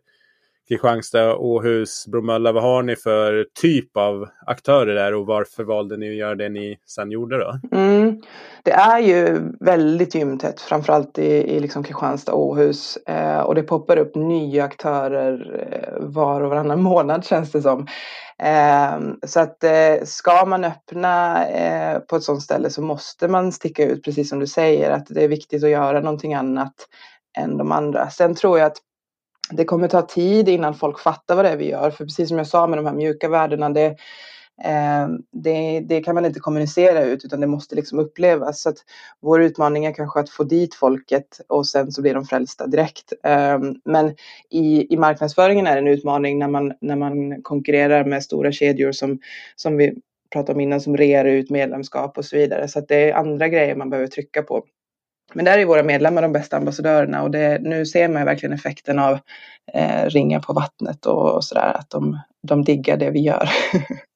Kristianstad, 0.71 1.37
Åhus, 1.37 2.07
Bromölla. 2.07 2.53
Vad 2.53 2.63
har 2.63 2.83
ni 2.83 2.97
för 2.97 3.47
typ 3.61 3.97
av 3.97 4.29
aktörer 4.47 4.95
där 4.95 5.15
och 5.15 5.27
varför 5.27 5.65
valde 5.65 5.97
ni 5.97 6.09
att 6.09 6.17
göra 6.17 6.35
det 6.35 6.49
ni 6.49 6.79
sen 6.87 7.11
gjorde 7.11 7.39
då? 7.39 7.77
Mm. 7.77 8.21
Det 8.63 8.71
är 8.71 8.99
ju 8.99 9.41
väldigt 9.61 10.15
gymtätt, 10.15 10.61
framförallt 10.61 11.19
i, 11.19 11.57
i 11.57 11.61
liksom 11.61 11.85
Kristianstad 11.85 12.33
och 12.33 12.47
Åhus. 12.47 12.97
Eh, 12.97 13.41
och 13.41 13.55
det 13.55 13.63
poppar 13.63 13.97
upp 13.97 14.15
nya 14.15 14.65
aktörer 14.65 15.61
eh, 15.71 16.07
var 16.07 16.41
och 16.41 16.51
varannan 16.51 16.83
månad 16.93 17.25
känns 17.25 17.53
det 17.53 17.63
som. 17.63 17.87
Eh, 18.43 19.01
så 19.27 19.41
att 19.41 19.65
eh, 19.65 20.05
ska 20.05 20.45
man 20.45 20.65
öppna 20.65 21.47
eh, 21.49 21.99
på 21.99 22.17
ett 22.17 22.23
sådant 22.23 22.43
ställe 22.43 22.71
så 22.71 22.83
måste 22.83 23.29
man 23.29 23.53
sticka 23.53 23.85
ut, 23.85 24.05
precis 24.05 24.29
som 24.29 24.39
du 24.39 24.47
säger, 24.47 24.91
att 24.91 25.07
det 25.07 25.25
är 25.25 25.29
viktigt 25.29 25.65
att 25.65 25.71
göra 25.71 26.01
någonting 26.01 26.35
annat 26.35 26.75
än 27.39 27.57
de 27.57 27.73
andra. 27.73 28.11
Sen 28.11 28.35
tror 28.35 28.59
jag 28.59 28.67
att 28.67 28.79
det 29.51 29.65
kommer 29.65 29.89
ta 29.89 30.03
tid 30.03 30.49
innan 30.49 30.75
folk 30.75 31.01
fattar 31.01 31.37
vad 31.37 31.45
det 31.45 31.51
är 31.51 31.57
vi 31.57 31.69
gör. 31.69 31.91
För 31.91 32.05
precis 32.05 32.29
som 32.29 32.39
jag 32.39 32.47
sa 32.47 32.67
med 32.67 32.79
de 32.79 32.87
här 32.87 32.95
mjuka 32.95 33.29
värdena, 33.29 33.71
det, 33.71 33.87
eh, 34.65 35.09
det, 35.33 35.81
det, 35.81 36.03
kan 36.03 36.15
man 36.15 36.25
inte 36.25 36.41
kommunicera 36.41 37.05
ut 37.05 37.25
utan 37.25 37.41
det 37.41 37.47
måste 37.47 37.75
liksom 37.75 37.99
upplevas. 37.99 38.63
Så 38.63 38.69
att 38.69 38.77
vår 39.23 39.43
utmaning 39.43 39.85
är 39.85 39.93
kanske 39.93 40.21
att 40.21 40.31
få 40.31 40.45
dit 40.45 40.75
folket 40.75 41.41
och 41.49 41.67
sen 41.67 41.93
så 41.93 42.03
blir 42.03 42.15
de 42.15 42.25
frälsta 42.25 42.67
direkt. 42.67 43.13
Eh, 43.25 43.59
men 43.85 44.15
i, 44.51 44.95
i 44.95 44.97
marknadsföringen 44.97 45.67
är 45.67 45.75
det 45.75 45.81
en 45.81 45.99
utmaning 45.99 46.39
när 46.39 46.49
man, 46.49 46.73
när 46.81 46.97
man 46.97 47.43
konkurrerar 47.43 48.05
med 48.05 48.23
stora 48.23 48.53
kedjor 48.53 48.93
som, 48.93 49.19
som 49.57 49.77
vi 49.77 49.95
pratade 50.33 50.55
om 50.55 50.61
innan 50.61 50.81
som 50.81 50.97
rear 50.97 51.25
ut 51.25 51.51
medlemskap 51.51 52.19
och 52.19 52.25
så 52.25 52.37
vidare. 52.37 52.69
Så 52.69 52.79
att 52.79 52.89
det 52.89 53.11
är 53.11 53.15
andra 53.15 53.49
grejer 53.49 53.77
man 53.77 53.91
behöver 53.91 54.09
trycka 54.09 54.43
på. 54.43 54.65
Men 55.35 55.45
där 55.45 55.59
är 55.59 55.65
våra 55.65 55.83
medlemmar 55.83 56.23
de 56.23 56.33
bästa 56.33 56.57
ambassadörerna 56.57 57.23
och 57.23 57.31
det, 57.31 57.59
nu 57.63 57.87
ser 57.87 58.09
man 58.09 58.25
verkligen 58.25 58.53
effekten 58.53 58.99
av 58.99 59.19
eh, 59.75 60.07
ringar 60.07 60.41
på 60.41 60.53
vattnet 60.53 61.07
och, 61.07 61.35
och 61.35 61.45
sådär, 61.45 61.73
att 61.75 61.91
de, 61.91 62.19
de 62.49 62.65
diggar 62.65 62.97
det 62.97 63.11
vi 63.11 63.21
gör. 63.21 63.49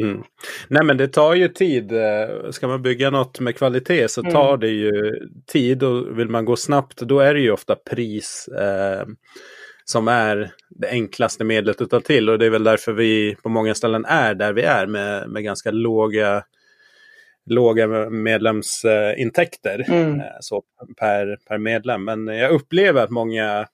Mm. 0.00 0.22
Nej 0.68 0.84
men 0.84 0.96
det 0.96 1.08
tar 1.08 1.34
ju 1.34 1.48
tid. 1.48 1.92
Eh, 1.92 2.50
ska 2.50 2.68
man 2.68 2.82
bygga 2.82 3.10
något 3.10 3.40
med 3.40 3.56
kvalitet 3.56 4.08
så 4.08 4.22
tar 4.22 4.48
mm. 4.48 4.60
det 4.60 4.68
ju 4.68 5.18
tid 5.46 5.82
och 5.82 6.18
vill 6.18 6.28
man 6.28 6.44
gå 6.44 6.56
snabbt 6.56 7.00
då 7.00 7.20
är 7.20 7.34
det 7.34 7.40
ju 7.40 7.50
ofta 7.50 7.74
pris 7.74 8.48
eh, 8.48 9.06
som 9.84 10.08
är 10.08 10.50
det 10.70 10.88
enklaste 10.88 11.44
medlet 11.44 11.80
att 11.80 11.90
ta 11.90 12.00
till 12.00 12.30
och 12.30 12.38
det 12.38 12.46
är 12.46 12.50
väl 12.50 12.64
därför 12.64 12.92
vi 12.92 13.36
på 13.42 13.48
många 13.48 13.74
ställen 13.74 14.04
är 14.04 14.34
där 14.34 14.52
vi 14.52 14.62
är 14.62 14.86
med, 14.86 15.28
med 15.28 15.44
ganska 15.44 15.70
låga 15.70 16.42
låga 17.46 18.10
medlemsintäkter 18.10 19.84
mm. 19.88 20.20
Eh, 20.20 20.26
så 20.40 20.62
per, 20.96 21.38
per 21.48 21.58
medlem. 21.58 22.04
Men 22.04 22.26
jag 22.26 22.50
upplever 22.50 23.02
att 23.02 23.10
många 23.10 23.66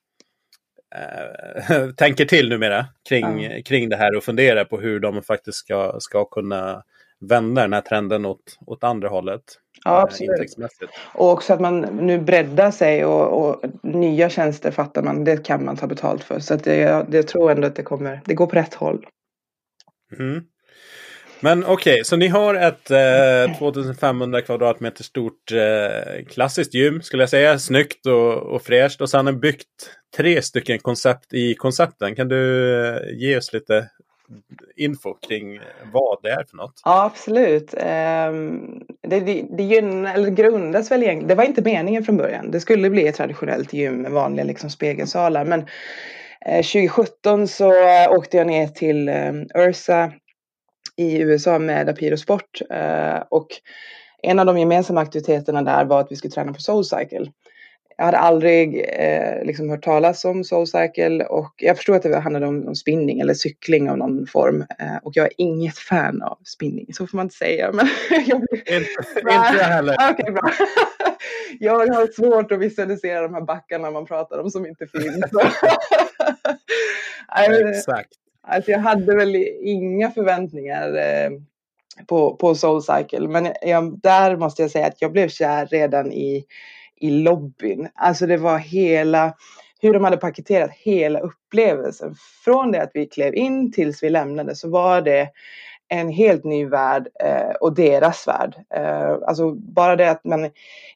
äh, 0.94 1.88
tänker 1.96 2.24
till 2.24 2.48
numera 2.48 2.86
kring, 3.08 3.44
mm. 3.44 3.62
kring 3.62 3.88
det 3.88 3.96
här 3.96 4.16
och 4.16 4.24
funderar 4.24 4.64
på 4.64 4.80
hur 4.80 5.00
de 5.00 5.22
faktiskt 5.22 5.58
ska, 5.58 5.96
ska 6.00 6.24
kunna 6.24 6.82
vända 7.20 7.62
den 7.62 7.72
här 7.72 7.80
trenden 7.80 8.26
åt, 8.26 8.58
åt 8.66 8.84
andra 8.84 9.08
hållet. 9.08 9.42
Ja, 9.84 9.96
eh, 9.96 10.02
absolut. 10.02 10.56
Och 11.14 11.32
också 11.32 11.52
att 11.52 11.60
man 11.60 11.80
nu 11.80 12.18
breddar 12.18 12.70
sig 12.70 13.04
och, 13.04 13.48
och, 13.48 13.64
nya 13.82 14.28
tjänster 14.28 14.70
fattar 14.70 15.02
man, 15.02 15.24
det 15.24 15.46
kan 15.46 15.64
man 15.64 15.76
ta 15.76 15.86
betalt 15.86 16.24
för. 16.24 16.38
Så 16.38 16.54
att 16.54 16.64
det, 16.64 17.06
det 17.08 17.22
tror 17.22 17.50
ändå 17.50 17.66
att 17.66 17.76
det 17.76 17.82
kommer, 17.82 18.20
det 18.24 18.34
går 18.34 18.46
på 18.46 18.56
rätt 18.56 18.74
håll. 18.74 19.06
Mm. 20.18 20.44
Men 21.44 21.64
okej, 21.64 21.92
okay, 21.92 22.04
så 22.04 22.16
ni 22.16 22.28
har 22.28 22.54
ett 22.54 22.90
eh, 22.90 23.58
2500 23.58 24.42
kvadratmeter 24.42 25.04
stort 25.04 25.52
eh, 25.52 26.24
klassiskt 26.24 26.74
gym 26.74 27.02
skulle 27.02 27.22
jag 27.22 27.30
säga. 27.30 27.58
Snyggt 27.58 28.06
och, 28.06 28.32
och 28.32 28.62
fräscht. 28.62 29.00
Och 29.00 29.10
sen 29.10 29.26
har 29.26 29.32
ni 29.32 29.38
byggt 29.38 29.66
tre 30.16 30.42
stycken 30.42 30.78
koncept 30.78 31.34
i 31.34 31.54
koncepten. 31.54 32.14
Kan 32.14 32.28
du 32.28 32.74
eh, 32.86 33.18
ge 33.18 33.36
oss 33.36 33.52
lite 33.52 33.88
info 34.76 35.14
kring 35.14 35.60
vad 35.92 36.18
det 36.22 36.30
är 36.30 36.44
för 36.50 36.56
något? 36.56 36.80
Ja, 36.84 37.04
absolut. 37.04 37.74
Um, 37.74 38.82
det, 39.08 39.20
det, 39.20 39.46
det 39.56 39.78
eller 39.78 40.30
grundas 40.30 40.90
väl 40.90 41.02
egentligen, 41.02 41.28
det 41.28 41.34
var 41.34 41.44
inte 41.44 41.62
meningen 41.62 42.04
från 42.04 42.16
början. 42.16 42.50
Det 42.50 42.60
skulle 42.60 42.90
bli 42.90 43.06
ett 43.06 43.16
traditionellt 43.16 43.72
gym 43.72 43.94
med 43.94 44.12
vanliga 44.12 44.44
liksom, 44.44 44.70
spegelsalar. 44.70 45.44
Men 45.44 45.60
eh, 46.46 46.62
2017 46.62 47.48
så 47.48 47.70
eh, 47.70 48.10
åkte 48.10 48.36
jag 48.36 48.46
ner 48.46 48.66
till 48.66 49.08
eh, 49.08 49.32
Ursa 49.54 50.12
i 51.02 51.20
USA 51.20 51.58
med 51.58 51.88
Apiro 51.88 52.16
Sport 52.16 52.60
eh, 52.70 53.22
och 53.28 53.48
en 54.22 54.38
av 54.38 54.46
de 54.46 54.58
gemensamma 54.58 55.00
aktiviteterna 55.00 55.62
där 55.62 55.84
var 55.84 56.00
att 56.00 56.12
vi 56.12 56.16
skulle 56.16 56.32
träna 56.32 56.52
på 56.52 56.60
Soulcycle. 56.60 57.32
Jag 57.96 58.04
hade 58.04 58.18
aldrig 58.18 58.84
eh, 58.88 59.44
liksom 59.44 59.70
hört 59.70 59.84
talas 59.84 60.24
om 60.24 60.44
Soulcycle 60.44 61.24
och 61.24 61.54
jag 61.56 61.76
förstod 61.76 61.96
att 61.96 62.02
det 62.02 62.18
handlade 62.18 62.46
om, 62.46 62.68
om 62.68 62.74
spinning 62.74 63.20
eller 63.20 63.34
cykling 63.34 63.90
av 63.90 63.98
någon 63.98 64.26
form. 64.26 64.64
Eh, 64.78 64.96
och 65.02 65.12
jag 65.14 65.26
är 65.26 65.32
inget 65.36 65.78
fan 65.78 66.22
av 66.22 66.38
spinning, 66.44 66.86
så 66.94 67.06
får 67.06 67.16
man 67.16 67.26
inte 67.26 67.36
säga. 67.36 67.72
Men 67.72 67.88
jag 68.10 68.40
inte 68.40 68.92
jag 69.24 69.64
heller. 69.64 69.94
okay, 70.12 70.32
bra. 70.32 70.50
jag 71.58 71.72
har 71.72 72.12
svårt 72.12 72.52
att 72.52 72.58
visualisera 72.58 73.22
de 73.22 73.34
här 73.34 73.40
backarna 73.40 73.90
man 73.90 74.06
pratar 74.06 74.38
om 74.38 74.50
som 74.50 74.66
inte 74.66 74.86
finns. 74.86 75.24
Exakt. 77.76 78.12
Alltså 78.46 78.70
jag 78.70 78.78
hade 78.78 79.16
väl 79.16 79.36
inga 79.60 80.10
förväntningar 80.10 80.96
eh, 80.96 81.30
på, 82.06 82.36
på 82.36 82.54
Soulcycle. 82.54 83.28
Men 83.28 83.48
jag, 83.62 84.00
där 84.00 84.36
måste 84.36 84.62
jag 84.62 84.70
säga 84.70 84.86
att 84.86 85.02
jag 85.02 85.12
blev 85.12 85.28
kär 85.28 85.66
redan 85.66 86.12
i, 86.12 86.44
i 86.96 87.10
lobbyn. 87.10 87.88
Alltså 87.94 88.26
det 88.26 88.36
var 88.36 88.58
hela, 88.58 89.34
hur 89.80 89.92
de 89.92 90.04
hade 90.04 90.16
paketerat 90.16 90.70
hela 90.72 91.20
upplevelsen. 91.20 92.14
Från 92.44 92.72
det 92.72 92.82
att 92.82 92.90
vi 92.94 93.06
klev 93.06 93.34
in 93.34 93.72
tills 93.72 94.02
vi 94.02 94.10
lämnade 94.10 94.56
så 94.56 94.70
var 94.70 95.02
det 95.02 95.28
en 95.92 96.08
helt 96.08 96.44
ny 96.44 96.66
värld 96.66 97.08
eh, 97.20 97.54
och 97.60 97.74
deras 97.74 98.28
värld. 98.28 98.54
Eh, 98.74 99.16
alltså 99.26 99.52
bara 99.52 99.96
det 99.96 100.10
att 100.10 100.24
man 100.24 100.44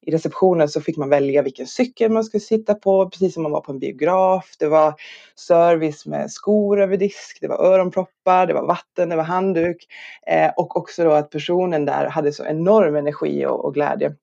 i 0.03 0.11
receptionen 0.11 0.69
så 0.69 0.81
fick 0.81 0.97
man 0.97 1.09
välja 1.09 1.43
vilken 1.43 1.67
cykel 1.67 2.11
man 2.11 2.25
skulle 2.25 2.41
sitta 2.41 2.75
på, 2.75 3.11
precis 3.11 3.35
som 3.35 3.43
man 3.43 3.53
var 3.53 3.61
på 3.61 3.73
en 3.73 3.79
biograf. 3.79 4.57
Det 4.59 4.67
var 4.67 4.95
service 5.35 6.07
med 6.07 6.31
skor 6.31 6.81
över 6.81 6.97
disk, 6.97 7.39
det 7.41 7.49
var 7.49 7.65
öronproppar, 7.65 8.47
det 8.47 8.55
var 8.55 8.67
vatten, 8.67 9.09
det 9.09 9.17
var 9.17 9.25
handduk 9.25 9.87
eh, 10.27 10.51
och 10.57 10.77
också 10.77 11.05
då 11.05 11.11
att 11.11 11.31
personen 11.31 11.85
där 11.85 12.07
hade 12.07 12.33
så 12.33 12.45
enorm 12.45 12.97
energi 12.97 13.47
och, 13.47 13.65
och 13.65 13.75
glädje. 13.75 14.15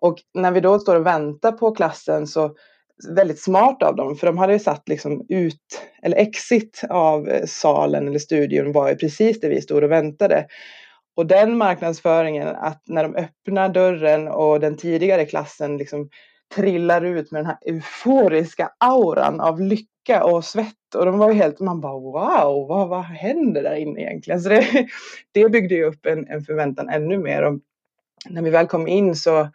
Och 0.00 0.18
när 0.34 0.50
vi 0.50 0.60
då 0.60 0.78
står 0.78 0.96
och 0.96 1.06
väntar 1.06 1.52
på 1.52 1.74
klassen 1.74 2.26
så 2.26 2.54
väldigt 3.08 3.42
smart 3.42 3.82
av 3.82 3.96
dem, 3.96 4.16
för 4.16 4.26
de 4.26 4.38
hade 4.38 4.52
ju 4.52 4.58
satt 4.58 4.88
liksom 4.88 5.26
ut, 5.28 5.82
eller 6.02 6.16
exit 6.16 6.82
av 6.90 7.28
eh, 7.28 7.46
salen 7.46 8.08
eller 8.08 8.18
studion 8.18 8.72
var 8.72 8.88
ju 8.88 8.96
precis 8.96 9.40
där 9.40 9.48
vi 9.48 9.60
stod 9.60 9.84
och 9.84 9.90
väntade. 9.90 10.46
Och 11.16 11.26
den 11.26 11.56
marknadsföringen, 11.56 12.48
att 12.48 12.82
när 12.86 13.02
de 13.02 13.14
öppnar 13.14 13.68
dörren 13.68 14.28
och 14.28 14.60
den 14.60 14.76
tidigare 14.76 15.24
klassen 15.24 15.76
liksom 15.76 16.08
trillar 16.54 17.04
ut 17.04 17.30
med 17.30 17.40
den 17.40 17.46
här 17.46 17.58
euforiska 17.66 18.70
auran 18.78 19.40
av 19.40 19.60
lycka 19.60 20.24
och 20.24 20.44
svett. 20.44 20.94
Och 20.94 21.06
de 21.06 21.18
var 21.18 21.28
ju 21.28 21.34
helt, 21.34 21.60
man 21.60 21.80
bara 21.80 21.92
wow, 21.92 22.68
vad, 22.68 22.88
vad 22.88 23.04
händer 23.04 23.62
där 23.62 23.74
inne 23.74 24.00
egentligen? 24.00 24.40
Så 24.40 24.48
det, 24.48 24.66
det 25.32 25.48
byggde 25.48 25.74
ju 25.74 25.84
upp 25.84 26.06
en, 26.06 26.26
en 26.28 26.42
förväntan 26.42 26.88
ännu 26.88 27.18
mer. 27.18 27.42
Och 27.42 27.60
när 28.28 28.42
vi 28.42 28.50
väl 28.50 28.66
kom 28.66 28.88
in 28.88 29.16
så 29.16 29.48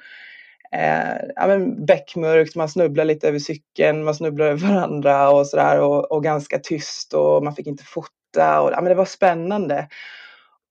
eh, 0.76 1.32
ja, 1.36 1.48
men 1.48 1.86
beckmörkt, 1.86 2.56
man 2.56 2.70
snubblar 2.70 3.06
lite 3.06 3.28
över 3.28 3.40
cykeln, 3.40 4.04
man 4.04 4.16
snubblar 4.16 4.46
över 4.46 4.68
varandra 4.68 5.30
och 5.30 5.48
sådär 5.48 5.82
och, 5.82 6.12
och 6.12 6.24
ganska 6.24 6.60
tyst 6.60 7.14
och 7.14 7.44
man 7.44 7.56
fick 7.56 7.68
inte 7.68 7.84
fota 7.84 8.62
och 8.62 8.72
ja, 8.72 8.82
men 8.82 8.86
det 8.86 8.96
var 8.96 9.06
spännande. 9.06 9.88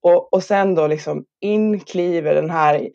Och, 0.02 0.32
och 0.32 0.42
sen 0.42 0.74
då 0.74 0.86
liksom 0.86 1.24
in 1.40 1.80
kliver 1.80 2.34
den 2.34 2.50
här 2.50 2.90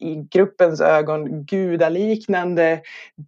i 0.00 0.14
gruppens 0.30 0.80
ögon 0.80 1.44
gudaliknande 1.44 2.80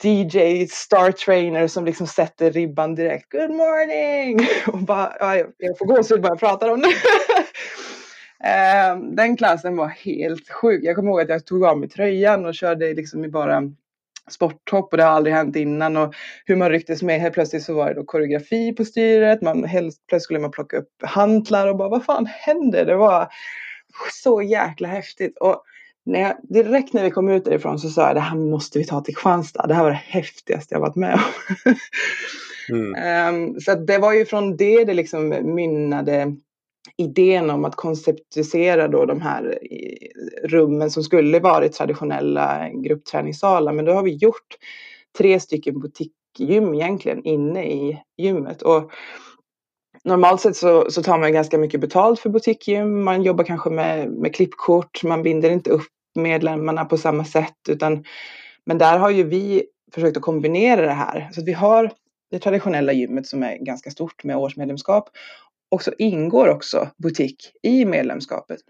DJ 0.02 0.66
Star 0.66 1.12
Trainer 1.12 1.68
som 1.68 1.84
liksom 1.84 2.06
sätter 2.06 2.50
ribban 2.50 2.94
direkt. 2.94 3.32
Good 3.32 3.50
morning! 3.50 4.46
Och 4.66 4.78
bara, 4.78 5.12
ja, 5.20 5.36
jag 5.36 5.78
får 5.78 5.86
gåshud 5.86 6.22
bara 6.22 6.28
jag 6.28 6.40
pratar 6.40 6.68
om 6.68 6.80
det. 6.80 6.88
Eh, 8.44 8.96
den 8.96 9.36
klassen 9.36 9.76
var 9.76 9.88
helt 9.88 10.50
sjuk. 10.50 10.84
Jag 10.84 10.96
kommer 10.96 11.10
ihåg 11.10 11.20
att 11.20 11.28
jag 11.28 11.46
tog 11.46 11.64
av 11.64 11.78
mig 11.78 11.88
tröjan 11.88 12.46
och 12.46 12.54
körde 12.54 12.94
liksom 12.94 13.24
i 13.24 13.28
bara 13.28 13.62
sporttopp 14.30 14.92
och 14.92 14.96
det 14.96 15.02
har 15.02 15.10
aldrig 15.10 15.34
hänt 15.34 15.56
innan 15.56 15.96
och 15.96 16.14
hur 16.44 16.56
man 16.56 16.70
rycktes 16.70 17.02
med. 17.02 17.20
Helt 17.20 17.34
plötsligt 17.34 17.62
så 17.62 17.74
var 17.74 17.88
det 17.88 17.94
då 17.94 18.04
koreografi 18.04 18.72
på 18.72 18.84
styret. 18.84 19.42
Man, 19.42 19.64
helt 19.64 19.94
plötsligt 20.08 20.22
skulle 20.22 20.40
man 20.40 20.50
plocka 20.50 20.76
upp 20.76 20.90
hantlar 21.02 21.68
och 21.68 21.76
bara 21.76 21.88
vad 21.88 22.04
fan 22.04 22.26
händer? 22.26 22.84
Det 22.86 22.96
var 22.96 23.28
så 24.22 24.42
jäkla 24.42 24.88
häftigt. 24.88 25.38
Och 25.38 25.62
när 26.04 26.20
jag, 26.20 26.36
direkt 26.42 26.92
när 26.92 27.04
vi 27.04 27.10
kom 27.10 27.28
ut 27.28 27.44
därifrån 27.44 27.78
så 27.78 27.88
sa 27.88 28.06
jag 28.06 28.16
det 28.16 28.20
här 28.20 28.36
måste 28.36 28.78
vi 28.78 28.84
ta 28.84 29.00
till 29.00 29.14
Kristianstad. 29.14 29.66
Det 29.66 29.74
här 29.74 29.82
var 29.82 29.90
det 29.90 29.96
häftigaste 29.96 30.74
jag 30.74 30.80
varit 30.80 30.96
med 30.96 31.14
om. 31.14 31.74
Mm. 32.68 33.34
Um, 33.34 33.60
så 33.60 33.74
det 33.74 33.98
var 33.98 34.12
ju 34.12 34.26
från 34.26 34.56
det 34.56 34.84
det 34.84 34.94
liksom 34.94 35.28
mynnade 35.54 36.36
idén 37.02 37.50
om 37.50 37.64
att 37.64 37.76
konceptualisera 37.76 38.88
då 38.88 39.04
de 39.04 39.20
här 39.20 39.58
eh, 39.70 40.48
rummen 40.48 40.90
som 40.90 41.02
skulle 41.02 41.40
varit 41.40 41.72
traditionella 41.72 42.70
gruppträningssalar. 42.74 43.72
Men 43.72 43.84
då 43.84 43.92
har 43.92 44.02
vi 44.02 44.14
gjort 44.14 44.56
tre 45.18 45.40
stycken 45.40 45.80
butikgym 45.80 46.74
egentligen 46.74 47.24
inne 47.24 47.64
i 47.66 48.02
gymmet. 48.16 48.62
Och 48.62 48.92
normalt 50.04 50.40
sett 50.40 50.56
så, 50.56 50.90
så 50.90 51.02
tar 51.02 51.18
man 51.18 51.32
ganska 51.32 51.58
mycket 51.58 51.80
betalt 51.80 52.20
för 52.20 52.30
butikgym. 52.30 53.04
Man 53.04 53.22
jobbar 53.22 53.44
kanske 53.44 53.70
med, 53.70 54.10
med 54.10 54.34
klippkort, 54.34 55.02
man 55.04 55.22
binder 55.22 55.50
inte 55.50 55.70
upp 55.70 55.86
medlemmarna 56.14 56.84
på 56.84 56.96
samma 56.96 57.24
sätt. 57.24 57.56
Utan, 57.68 58.04
men 58.66 58.78
där 58.78 58.98
har 58.98 59.10
ju 59.10 59.22
vi 59.22 59.64
försökt 59.94 60.16
att 60.16 60.22
kombinera 60.22 60.80
det 60.80 60.92
här. 60.92 61.30
Så 61.32 61.40
att 61.40 61.46
vi 61.46 61.52
har 61.52 61.90
det 62.30 62.38
traditionella 62.38 62.92
gymmet 62.92 63.26
som 63.26 63.42
är 63.42 63.56
ganska 63.56 63.90
stort 63.90 64.24
med 64.24 64.36
årsmedlemskap. 64.36 65.08
Och 65.72 65.82
så 65.82 65.92
ingår 65.98 66.48
också 66.48 66.88
butik 66.96 67.52
i 67.62 67.84
medlemskapet. 67.84 68.60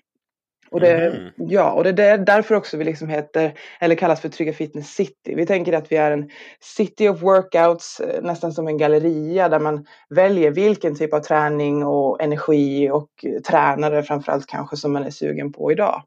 Och 0.70 0.80
det, 0.80 1.06
mm. 1.06 1.32
ja, 1.36 1.72
och 1.72 1.84
det 1.84 2.04
är 2.04 2.18
därför 2.18 2.54
också 2.54 2.76
vi 2.76 2.84
liksom 2.84 3.08
heter, 3.08 3.52
eller 3.80 3.94
kallas 3.94 4.20
för 4.20 4.28
Trygga 4.28 4.52
Fitness 4.52 4.94
City. 4.94 5.34
Vi 5.34 5.46
tänker 5.46 5.72
att 5.72 5.92
vi 5.92 5.96
är 5.96 6.10
en 6.10 6.30
city 6.60 7.08
of 7.08 7.22
workouts, 7.22 8.00
eh, 8.00 8.22
nästan 8.22 8.52
som 8.52 8.68
en 8.68 8.78
galleria 8.78 9.48
där 9.48 9.60
man 9.60 9.86
väljer 10.08 10.50
vilken 10.50 10.96
typ 10.96 11.14
av 11.14 11.20
träning 11.20 11.84
och 11.84 12.22
energi 12.22 12.90
och 12.90 13.08
tränare 13.46 14.02
framförallt 14.02 14.46
kanske 14.46 14.76
som 14.76 14.92
man 14.92 15.04
är 15.04 15.10
sugen 15.10 15.52
på 15.52 15.72
idag. 15.72 16.02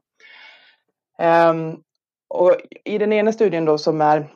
Um, 1.50 1.80
och 2.28 2.56
i 2.84 2.98
den 2.98 3.12
ena 3.12 3.32
studien 3.32 3.64
då 3.64 3.78
som 3.78 4.00
är 4.00 4.28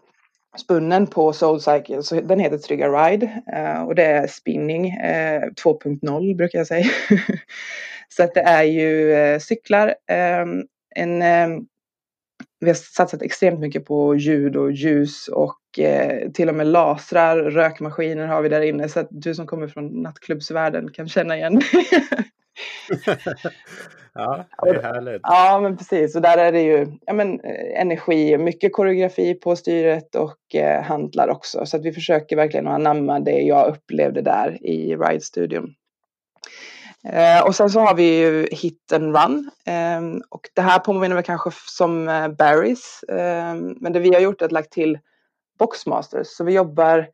spunnen 0.58 1.06
på 1.06 1.32
SoulCycle, 1.32 2.02
så 2.02 2.20
den 2.20 2.40
heter 2.40 2.58
Trygga 2.58 2.88
Ride 2.88 3.42
eh, 3.52 3.82
och 3.82 3.94
det 3.94 4.04
är 4.04 4.26
spinning 4.26 4.90
eh, 4.90 5.42
2.0 5.42 6.36
brukar 6.36 6.58
jag 6.58 6.66
säga. 6.66 6.86
så 8.08 8.22
att 8.22 8.34
det 8.34 8.40
är 8.40 8.62
ju 8.62 9.12
eh, 9.12 9.38
cyklar, 9.38 9.94
ehm, 10.06 10.62
en, 10.96 11.22
ehm, 11.22 11.66
vi 12.60 12.66
har 12.66 12.74
satsat 12.74 13.22
extremt 13.22 13.60
mycket 13.60 13.84
på 13.84 14.14
ljud 14.14 14.56
och 14.56 14.72
ljus 14.72 15.28
och 15.28 15.78
eh, 15.78 16.30
till 16.30 16.48
och 16.48 16.54
med 16.54 16.66
lasrar, 16.66 17.36
rökmaskiner 17.36 18.26
har 18.26 18.42
vi 18.42 18.48
där 18.48 18.60
inne 18.60 18.88
så 18.88 19.00
att 19.00 19.08
du 19.10 19.34
som 19.34 19.46
kommer 19.46 19.68
från 19.68 20.02
nattklubbsvärlden 20.02 20.92
kan 20.92 21.08
känna 21.08 21.36
igen 21.36 21.60
ja, 24.14 24.44
det 24.62 24.68
är 24.68 24.82
härligt. 24.82 25.20
Ja, 25.22 25.60
men 25.62 25.76
precis. 25.76 26.16
Och 26.16 26.22
där 26.22 26.38
är 26.38 26.52
det 26.52 26.62
ju 26.62 26.86
ja, 27.06 27.12
men, 27.12 27.40
eh, 27.40 27.80
energi, 27.80 28.38
mycket 28.38 28.72
koreografi 28.72 29.34
på 29.34 29.56
styret 29.56 30.14
och 30.14 30.54
eh, 30.54 30.82
hantlar 30.82 31.28
också. 31.28 31.66
Så 31.66 31.76
att 31.76 31.84
vi 31.84 31.92
försöker 31.92 32.36
verkligen 32.36 32.66
anamma 32.66 33.20
det 33.20 33.40
jag 33.40 33.68
upplevde 33.68 34.22
där 34.22 34.66
i 34.66 34.96
Ride-studion. 34.96 35.74
Eh, 37.04 37.46
och 37.46 37.54
sen 37.54 37.70
så 37.70 37.80
har 37.80 37.94
vi 37.94 38.18
ju 38.18 38.48
Hit 38.50 38.92
and 38.92 39.16
Run. 39.16 39.50
Eh, 39.66 40.22
och 40.28 40.40
det 40.54 40.62
här 40.62 40.78
påminner 40.78 41.14
väl 41.14 41.24
kanske 41.24 41.50
som 41.66 42.08
eh, 42.08 42.28
Barry's. 42.28 43.08
Eh, 43.08 43.54
men 43.80 43.92
det 43.92 44.00
vi 44.00 44.14
har 44.14 44.20
gjort 44.20 44.42
är 44.42 44.46
att 44.46 44.52
lagt 44.52 44.72
till 44.72 44.98
Boxmasters. 45.58 46.26
Så 46.26 46.44
vi 46.44 46.52
jobbar 46.52 47.08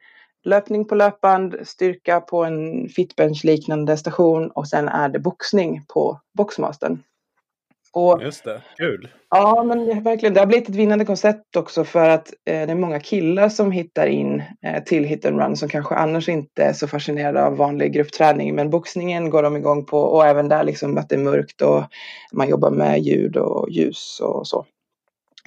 löpning 0.47 0.85
på 0.85 0.95
löpband, 0.95 1.57
styrka 1.65 2.21
på 2.21 2.45
en 2.45 2.89
fitbench-liknande 2.89 3.97
station 3.97 4.51
och 4.51 4.69
sen 4.69 4.89
är 4.89 5.09
det 5.09 5.19
boxning 5.19 5.85
på 5.89 6.21
boxmastern. 6.35 7.03
Och, 7.93 8.23
Just 8.23 8.45
det, 8.45 8.63
kul! 8.77 9.09
Ja, 9.31 9.63
men 9.63 10.03
verkligen. 10.03 10.35
Det 10.35 10.41
har 10.41 10.47
blivit 10.47 10.69
ett 10.69 10.75
vinnande 10.75 11.05
koncept 11.05 11.57
också 11.57 11.85
för 11.85 12.09
att 12.09 12.29
eh, 12.29 12.67
det 12.67 12.73
är 12.73 12.75
många 12.75 13.01
killar 13.01 13.49
som 13.49 13.73
hittar 13.73 14.07
in 14.07 14.43
eh, 14.63 14.85
till 14.85 15.05
hit 15.05 15.27
and 15.27 15.41
run 15.41 15.57
som 15.57 15.69
kanske 15.69 15.95
annars 15.95 16.29
inte 16.29 16.65
är 16.65 16.73
så 16.73 16.89
fascinerade 16.89 17.45
av 17.45 17.57
vanlig 17.57 17.93
gruppträning. 17.93 18.55
Men 18.55 18.71
boxningen 18.71 19.31
går 19.31 19.43
de 19.43 19.57
igång 19.57 19.85
på 19.85 19.99
och 19.99 20.27
även 20.27 20.49
där 20.49 20.65
liksom 20.65 20.99
att 20.99 21.09
det 21.09 21.15
är 21.15 21.19
mörkt 21.19 21.63
och 21.63 21.85
man 22.33 22.49
jobbar 22.49 22.71
med 22.71 23.01
ljud 23.01 23.37
och 23.37 23.71
ljus 23.71 24.21
och 24.21 24.47
så. 24.47 24.67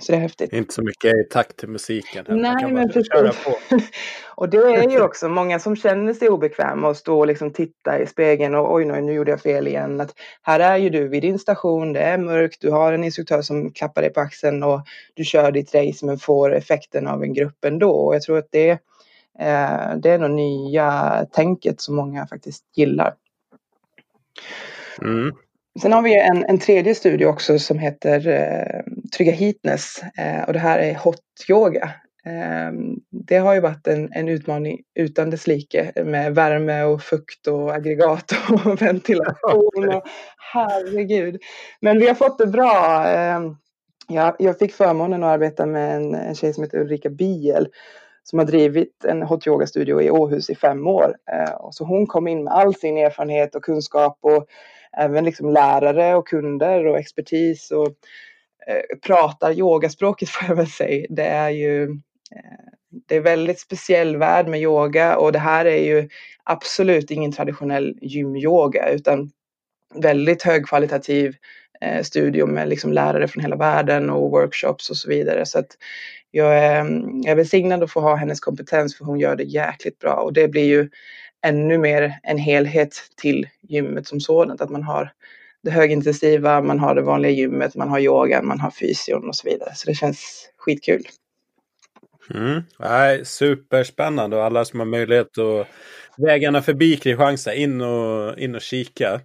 Så 0.02 0.12
det 0.12 0.18
är 0.18 0.22
häftigt. 0.22 0.54
Inte 0.54 0.74
så 0.74 0.82
mycket 0.84 1.14
i 1.14 1.24
takt 1.30 1.58
till 1.58 1.70
musiken. 1.70 2.26
Nej, 2.30 2.72
men 2.72 2.90
precis. 2.90 3.10
och 4.36 4.50
det 4.50 4.58
är 4.58 4.90
ju 4.90 5.02
också 5.04 5.30
många 5.30 5.60
som 5.60 5.76
känner 5.76 6.14
sig 6.14 6.30
obekväma 6.30 6.88
och 6.88 6.98
stå 6.98 7.20
och 7.20 7.28
liksom 7.28 7.54
titta 7.54 8.00
i 8.00 8.06
spegeln 8.06 8.56
och 8.56 8.74
oj, 8.74 8.86
nu 8.86 9.14
gjorde 9.14 9.32
jag 9.32 9.42
fel 9.42 9.68
igen. 9.68 10.02
Att 10.02 10.14
här 10.42 10.60
är 10.60 10.78
ju 10.78 10.90
du 10.90 11.08
vid 11.08 11.22
din 11.22 11.40
station, 11.40 11.94
det 11.94 12.00
är 12.00 12.18
mörkt, 12.18 12.62
du 12.62 12.72
har 12.72 12.94
en 12.94 13.04
instruktör 13.04 13.42
som 13.42 13.72
klappar 13.72 14.02
dig 14.02 14.14
på 14.14 14.20
axeln 14.20 14.64
och 14.64 14.82
du 15.14 15.24
kör 15.24 15.52
ditt 15.52 15.76
race 15.76 16.06
men 16.06 16.18
får 16.18 16.56
effekten 16.56 17.08
av 17.08 17.24
en 17.24 17.34
grupp 17.34 17.66
ändå. 17.66 17.92
Och 17.92 18.16
jag 18.16 18.22
tror 18.22 18.38
att 18.38 18.52
det, 18.52 18.70
eh, 19.40 19.96
det 19.98 20.10
är 20.10 20.20
nog 20.20 20.32
nya 20.32 21.26
tänket 21.32 21.82
som 21.82 21.96
många 21.96 22.28
faktiskt 22.28 22.64
gillar. 22.76 23.14
Mm. 25.02 25.32
Sen 25.82 25.94
har 25.94 26.02
vi 26.02 26.20
en, 26.20 26.46
en 26.46 26.60
tredje 26.60 26.96
studie 26.96 27.26
också 27.26 27.60
som 27.60 27.80
heter 27.80 28.28
eh, 28.28 28.84
Trygga 29.18 29.32
Heatness 29.32 30.04
eh, 30.18 30.44
och 30.44 30.54
det 30.54 30.60
här 30.60 30.80
är 30.80 30.96
hot 30.96 31.20
yoga. 31.50 31.92
Eh, 32.26 32.72
det 33.12 33.38
har 33.38 33.54
ju 33.54 33.60
varit 33.60 33.88
en, 33.88 34.10
en 34.14 34.30
utmaning 34.30 34.82
utan 34.96 35.30
dess 35.30 35.48
like 35.48 35.92
med 36.04 36.36
värme 36.36 36.84
och 36.84 37.02
fukt 37.02 37.48
och 37.48 37.74
aggregat 37.74 38.32
och 38.52 38.82
ventilation. 38.82 39.90
Och, 39.96 40.04
herregud. 40.54 41.42
Men 41.82 42.00
vi 42.00 42.08
har 42.08 42.16
fått 42.16 42.38
det 42.38 42.48
bra. 42.48 43.06
Eh, 43.08 43.40
jag, 44.08 44.36
jag 44.40 44.60
fick 44.60 44.74
förmånen 44.74 45.24
att 45.24 45.30
arbeta 45.30 45.66
med 45.66 45.96
en, 45.96 46.16
en 46.16 46.36
tjej 46.36 46.54
som 46.54 46.64
heter 46.64 46.80
Ulrika 46.80 47.10
Biel 47.10 47.68
som 48.24 48.40
har 48.40 48.46
drivit 48.46 49.06
en 49.06 49.22
hot 49.22 49.48
yoga-studio 49.48 50.02
i 50.02 50.12
Åhus 50.12 50.50
i 50.50 50.56
fem 50.56 50.88
år. 50.88 51.16
Eh, 51.32 51.54
och 51.54 51.76
så 51.76 51.86
hon 51.86 52.08
kom 52.08 52.28
in 52.28 52.44
med 52.44 52.54
all 52.54 52.76
sin 52.76 52.98
erfarenhet 52.98 53.56
och 53.56 53.64
kunskap 53.64 54.18
och 54.22 54.48
även 54.98 55.26
liksom 55.26 55.50
lärare 55.50 56.16
och 56.16 56.28
kunder 56.28 56.86
och 56.86 57.00
expertis 57.00 57.72
och 57.72 57.88
eh, 58.68 58.98
pratar 59.02 59.52
yogaspråket 59.52 60.30
får 60.30 60.48
jag 60.48 60.56
väl 60.56 60.68
säga. 60.68 61.08
Det 61.10 61.26
är 61.26 61.50
ju 61.50 61.84
eh, 61.84 62.70
det 63.08 63.16
är 63.16 63.22
väldigt 63.22 63.60
speciell 63.60 64.18
värld 64.18 64.48
med 64.48 64.62
yoga 64.62 65.18
och 65.18 65.32
det 65.32 65.40
här 65.40 65.66
är 65.66 65.84
ju 65.84 66.10
absolut 66.44 67.12
ingen 67.12 67.32
traditionell 67.32 67.98
gymyoga 68.02 68.90
utan 68.90 69.32
väldigt 69.96 70.44
högkvalitativ 70.44 71.36
eh, 71.82 72.04
studio 72.04 72.46
med 72.46 72.70
liksom 72.70 72.94
lärare 72.94 73.28
från 73.28 73.44
hela 73.44 73.56
världen 73.56 74.10
och 74.10 74.32
workshops 74.32 74.90
och 74.90 74.98
så 74.98 75.10
vidare. 75.10 75.46
Så 75.46 75.60
att 75.60 75.78
jag 76.32 76.58
är, 76.58 76.76
jag 77.24 77.32
är 77.32 77.36
välsignad 77.36 77.84
att 77.84 77.92
få 77.92 78.02
ha 78.02 78.16
hennes 78.16 78.40
kompetens 78.40 78.98
för 78.98 79.06
hon 79.06 79.20
gör 79.20 79.36
det 79.36 79.44
jäkligt 79.44 80.00
bra 80.00 80.14
och 80.14 80.34
det 80.34 80.48
blir 80.48 80.66
ju 80.66 80.90
ännu 81.46 81.78
mer 81.78 82.20
en 82.24 82.38
helhet 82.38 82.96
till 83.22 83.48
gymmet 83.62 84.08
som 84.08 84.20
sådant. 84.20 84.62
Att 84.62 84.70
man 84.70 84.84
har 84.84 85.14
det 85.64 85.72
högintensiva, 85.72 86.62
man 86.62 86.80
har 86.80 86.96
det 86.96 87.02
vanliga 87.02 87.32
gymmet, 87.32 87.76
man 87.76 87.90
har 87.90 88.00
yogan, 88.00 88.48
man 88.48 88.60
har 88.60 88.72
fysion 88.72 89.28
och 89.28 89.36
så 89.36 89.50
vidare. 89.50 89.72
Så 89.76 89.90
det 89.90 89.96
känns 89.96 90.50
skitkul. 90.58 91.04
Mm. 92.34 92.62
Nej, 92.80 93.26
superspännande 93.26 94.38
och 94.38 94.44
alla 94.44 94.66
som 94.66 94.80
har 94.80 94.88
möjlighet 94.88 95.38
att 95.38 95.68
vägarna 96.18 96.62
förbi 96.62 96.98
Kristianstad 96.98 97.54
in 97.54 97.82
och, 97.82 98.40
in 98.40 98.56
och 98.56 98.62
kika 98.62 99.22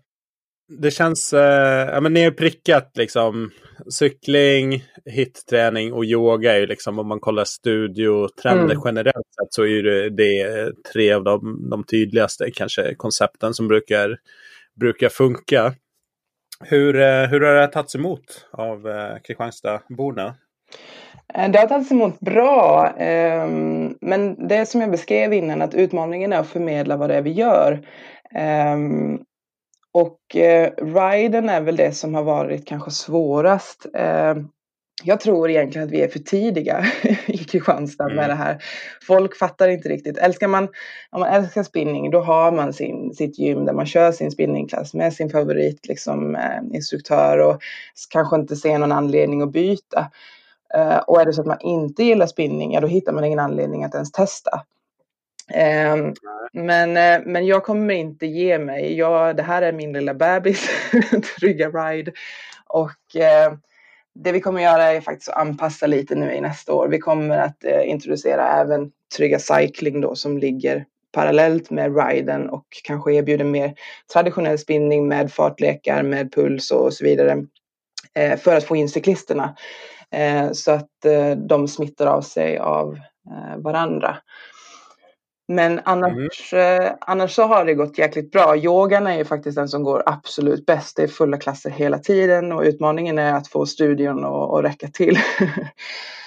det 0.68 0.90
känns, 0.90 1.32
eh, 1.32 1.88
ja 1.94 2.00
men 2.00 2.12
ni 2.12 2.24
har 2.24 2.30
prickat 2.30 2.96
liksom 2.96 3.50
cykling, 3.90 4.84
hitträning 5.04 5.92
och 5.92 6.04
yoga 6.04 6.54
är 6.54 6.58
ju 6.58 6.66
liksom 6.66 6.98
om 6.98 7.08
man 7.08 7.20
kollar 7.20 7.44
studiotrender 7.44 8.74
mm. 8.74 8.82
generellt 8.84 9.34
sett 9.40 9.54
så 9.54 9.66
är 9.66 9.82
det, 9.82 10.10
det 10.10 10.72
tre 10.92 11.12
av 11.12 11.24
de, 11.24 11.70
de 11.70 11.84
tydligaste 11.84 12.50
kanske 12.50 12.94
koncepten 12.94 13.54
som 13.54 13.68
brukar, 13.68 14.16
brukar 14.80 15.08
funka. 15.08 15.74
Hur, 16.60 16.96
eh, 16.96 17.26
hur 17.26 17.40
har 17.40 17.54
det 17.54 17.66
tagits 17.66 17.94
emot 17.94 18.46
av 18.52 18.88
eh, 18.88 19.18
Kristianstadborna? 19.24 20.34
Eh, 21.34 21.50
det 21.50 21.58
har 21.58 21.66
tagits 21.66 21.92
emot 21.92 22.20
bra, 22.20 22.88
eh, 22.98 23.48
men 24.00 24.48
det 24.48 24.66
som 24.66 24.80
jag 24.80 24.90
beskrev 24.90 25.32
innan 25.32 25.62
att 25.62 25.74
utmaningen 25.74 26.32
är 26.32 26.38
att 26.38 26.48
förmedla 26.48 26.96
vad 26.96 27.10
det 27.10 27.14
är 27.14 27.22
vi 27.22 27.32
gör. 27.32 27.86
Um, 28.74 29.24
och 29.94 30.36
eh, 30.36 30.70
riden 30.76 31.48
är 31.48 31.60
väl 31.60 31.76
det 31.76 31.92
som 31.92 32.14
har 32.14 32.22
varit 32.22 32.66
kanske 32.66 32.90
svårast. 32.90 33.86
Eh, 33.94 34.34
jag 35.02 35.20
tror 35.20 35.50
egentligen 35.50 35.86
att 35.86 35.92
vi 35.92 36.02
är 36.02 36.08
för 36.08 36.18
tidiga 36.18 36.84
i 37.26 37.38
Kristianstad 37.38 38.04
mm. 38.04 38.16
med 38.16 38.30
det 38.30 38.34
här. 38.34 38.62
Folk 39.06 39.36
fattar 39.36 39.68
inte 39.68 39.88
riktigt. 39.88 40.18
Älskar 40.18 40.48
man, 40.48 40.68
om 41.10 41.20
man 41.20 41.28
älskar 41.28 41.62
spinning 41.62 42.10
då 42.10 42.20
har 42.20 42.52
man 42.52 42.72
sin, 42.72 43.14
sitt 43.14 43.38
gym 43.38 43.64
där 43.64 43.72
man 43.72 43.86
kör 43.86 44.12
sin 44.12 44.30
spinningklass 44.30 44.94
med 44.94 45.12
sin 45.12 45.30
favorit 45.30 45.88
liksom, 45.88 46.36
eh, 46.36 46.76
instruktör 46.76 47.38
och 47.38 47.62
kanske 48.10 48.36
inte 48.36 48.56
ser 48.56 48.78
någon 48.78 48.92
anledning 48.92 49.42
att 49.42 49.52
byta. 49.52 50.10
Eh, 50.74 50.98
och 50.98 51.20
är 51.20 51.24
det 51.26 51.32
så 51.32 51.40
att 51.40 51.46
man 51.46 51.60
inte 51.60 52.04
gillar 52.04 52.26
spinning, 52.26 52.72
ja 52.72 52.80
då 52.80 52.86
hittar 52.86 53.12
man 53.12 53.24
ingen 53.24 53.38
anledning 53.38 53.84
att 53.84 53.94
ens 53.94 54.12
testa. 54.12 54.64
Um, 55.94 56.14
men, 56.52 56.96
eh, 56.96 57.26
men 57.26 57.46
jag 57.46 57.64
kommer 57.64 57.94
inte 57.94 58.26
ge 58.26 58.58
mig. 58.58 58.96
Jag, 58.96 59.36
det 59.36 59.42
här 59.42 59.62
är 59.62 59.72
min 59.72 59.92
lilla 59.92 60.14
bebis, 60.14 60.68
Trygga 61.40 61.68
Ride. 61.68 62.12
Och 62.66 63.16
uh, 63.16 63.58
det 64.14 64.32
vi 64.32 64.40
kommer 64.40 64.62
göra 64.62 64.82
är 64.82 65.00
faktiskt 65.00 65.28
att 65.28 65.36
anpassa 65.36 65.86
lite 65.86 66.14
nu 66.14 66.32
i 66.32 66.40
nästa 66.40 66.72
år. 66.72 66.88
Vi 66.88 66.98
kommer 66.98 67.38
att 67.38 67.64
uh, 67.64 67.88
introducera 67.88 68.60
även 68.60 68.90
Trygga 69.16 69.38
Cycling 69.38 70.00
då 70.00 70.14
som 70.14 70.38
ligger 70.38 70.84
parallellt 71.14 71.70
med 71.70 71.96
riden 71.96 72.50
och 72.50 72.66
kanske 72.84 73.12
erbjuder 73.12 73.44
mer 73.44 73.74
traditionell 74.12 74.58
spinning 74.58 75.08
med 75.08 75.32
fartlekar, 75.32 76.02
med 76.02 76.32
puls 76.32 76.70
och 76.70 76.94
så 76.94 77.04
vidare 77.04 77.46
eh, 78.14 78.38
för 78.38 78.56
att 78.56 78.64
få 78.64 78.76
in 78.76 78.88
cyklisterna 78.88 79.56
eh, 80.10 80.52
så 80.52 80.72
att 80.72 81.04
eh, 81.04 81.30
de 81.30 81.68
smittar 81.68 82.06
av 82.06 82.20
sig 82.22 82.58
av 82.58 82.94
eh, 83.30 83.56
varandra. 83.56 84.16
Men 85.48 85.80
annars, 85.84 86.52
mm. 86.52 86.82
eh, 86.82 86.92
annars 87.00 87.34
så 87.34 87.42
har 87.42 87.64
det 87.64 87.74
gått 87.74 87.98
jäkligt 87.98 88.30
bra. 88.30 88.56
Yogan 88.56 89.06
är 89.06 89.16
ju 89.16 89.24
faktiskt 89.24 89.56
den 89.56 89.68
som 89.68 89.82
går 89.82 90.02
absolut 90.06 90.66
bäst. 90.66 90.96
Det 90.96 91.02
är 91.02 91.08
fulla 91.08 91.36
klasser 91.36 91.70
hela 91.70 91.98
tiden 91.98 92.52
och 92.52 92.62
utmaningen 92.62 93.18
är 93.18 93.32
att 93.32 93.48
få 93.48 93.66
studion 93.66 94.24
att 94.24 94.64
räcka 94.64 94.88
till. 94.88 95.18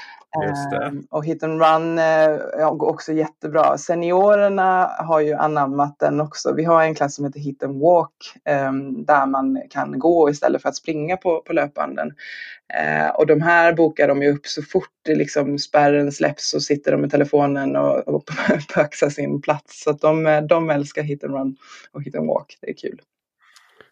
Um, 0.87 1.07
och 1.09 1.25
hit 1.25 1.43
and 1.43 1.61
run 1.61 1.99
uh, 1.99 2.75
går 2.75 2.89
också 2.89 3.13
jättebra. 3.13 3.77
Seniorerna 3.77 4.91
har 4.99 5.19
ju 5.19 5.33
anammat 5.33 5.99
den 5.99 6.21
också. 6.21 6.53
Vi 6.53 6.63
har 6.63 6.83
en 6.83 6.95
klass 6.95 7.15
som 7.15 7.25
heter 7.25 7.39
hit 7.39 7.63
and 7.63 7.81
walk 7.81 8.33
um, 8.69 9.05
där 9.05 9.25
man 9.25 9.61
kan 9.69 9.99
gå 9.99 10.29
istället 10.29 10.61
för 10.61 10.69
att 10.69 10.75
springa 10.75 11.17
på, 11.17 11.41
på 11.41 11.53
löpbanden. 11.53 12.07
Uh, 12.07 13.09
och 13.09 13.27
de 13.27 13.41
här 13.41 13.73
bokar 13.73 14.07
de 14.07 14.23
ju 14.23 14.33
upp 14.33 14.47
så 14.47 14.61
fort 14.61 14.89
det 15.07 15.15
liksom 15.15 15.59
spärren 15.59 16.11
släpps 16.11 16.49
så 16.49 16.59
sitter 16.59 16.91
de 16.91 17.01
med 17.01 17.11
telefonen 17.11 17.75
och, 17.75 18.07
och 18.07 18.29
paxar 18.73 19.09
sin 19.09 19.41
plats. 19.41 19.83
Så 19.83 19.89
att 19.89 20.01
de, 20.01 20.27
eh, 20.27 20.41
de 20.41 20.69
älskar 20.69 21.03
hit 21.03 21.23
and 21.23 21.33
run 21.33 21.57
och 21.91 22.03
hit 22.03 22.15
and 22.15 22.27
walk. 22.27 22.57
Det 22.61 22.69
är 22.69 22.73
kul. 22.73 23.01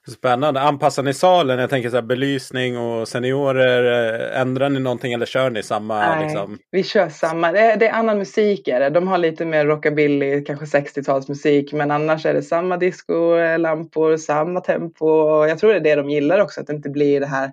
Spännande. 0.07 0.61
Anpassar 0.61 1.03
ni 1.03 1.13
salen? 1.13 1.59
Jag 1.59 1.69
tänker 1.69 1.89
så 1.89 1.95
här, 1.95 2.01
belysning 2.01 2.77
och 2.77 3.07
seniorer. 3.07 4.13
Eh, 4.33 4.41
ändrar 4.41 4.69
ni 4.69 4.79
någonting 4.79 5.13
eller 5.13 5.25
kör 5.25 5.49
ni 5.49 5.63
samma? 5.63 5.99
Nej, 5.99 6.23
liksom? 6.23 6.57
vi 6.71 6.83
kör 6.83 7.09
samma. 7.09 7.51
Det 7.51 7.59
är, 7.59 7.77
det 7.77 7.87
är 7.87 7.93
annan 7.93 8.17
musik. 8.17 8.67
Är 8.67 8.79
det. 8.79 8.89
De 8.89 9.07
har 9.07 9.17
lite 9.17 9.45
mer 9.45 9.65
rockabilly, 9.65 10.43
kanske 10.43 10.65
60-talsmusik. 10.65 11.75
Men 11.75 11.91
annars 11.91 12.25
är 12.25 12.33
det 12.33 12.41
samma 12.41 12.77
disco-lampor, 12.77 14.17
samma 14.17 14.61
tempo. 14.61 15.45
Jag 15.45 15.59
tror 15.59 15.69
det 15.69 15.77
är 15.77 15.79
det 15.79 15.95
de 15.95 16.09
gillar 16.09 16.39
också. 16.39 16.61
Att 16.61 16.67
det 16.67 16.73
inte 16.73 16.89
blir 16.89 17.19
det 17.19 17.27
här 17.27 17.45
eh, 17.45 17.51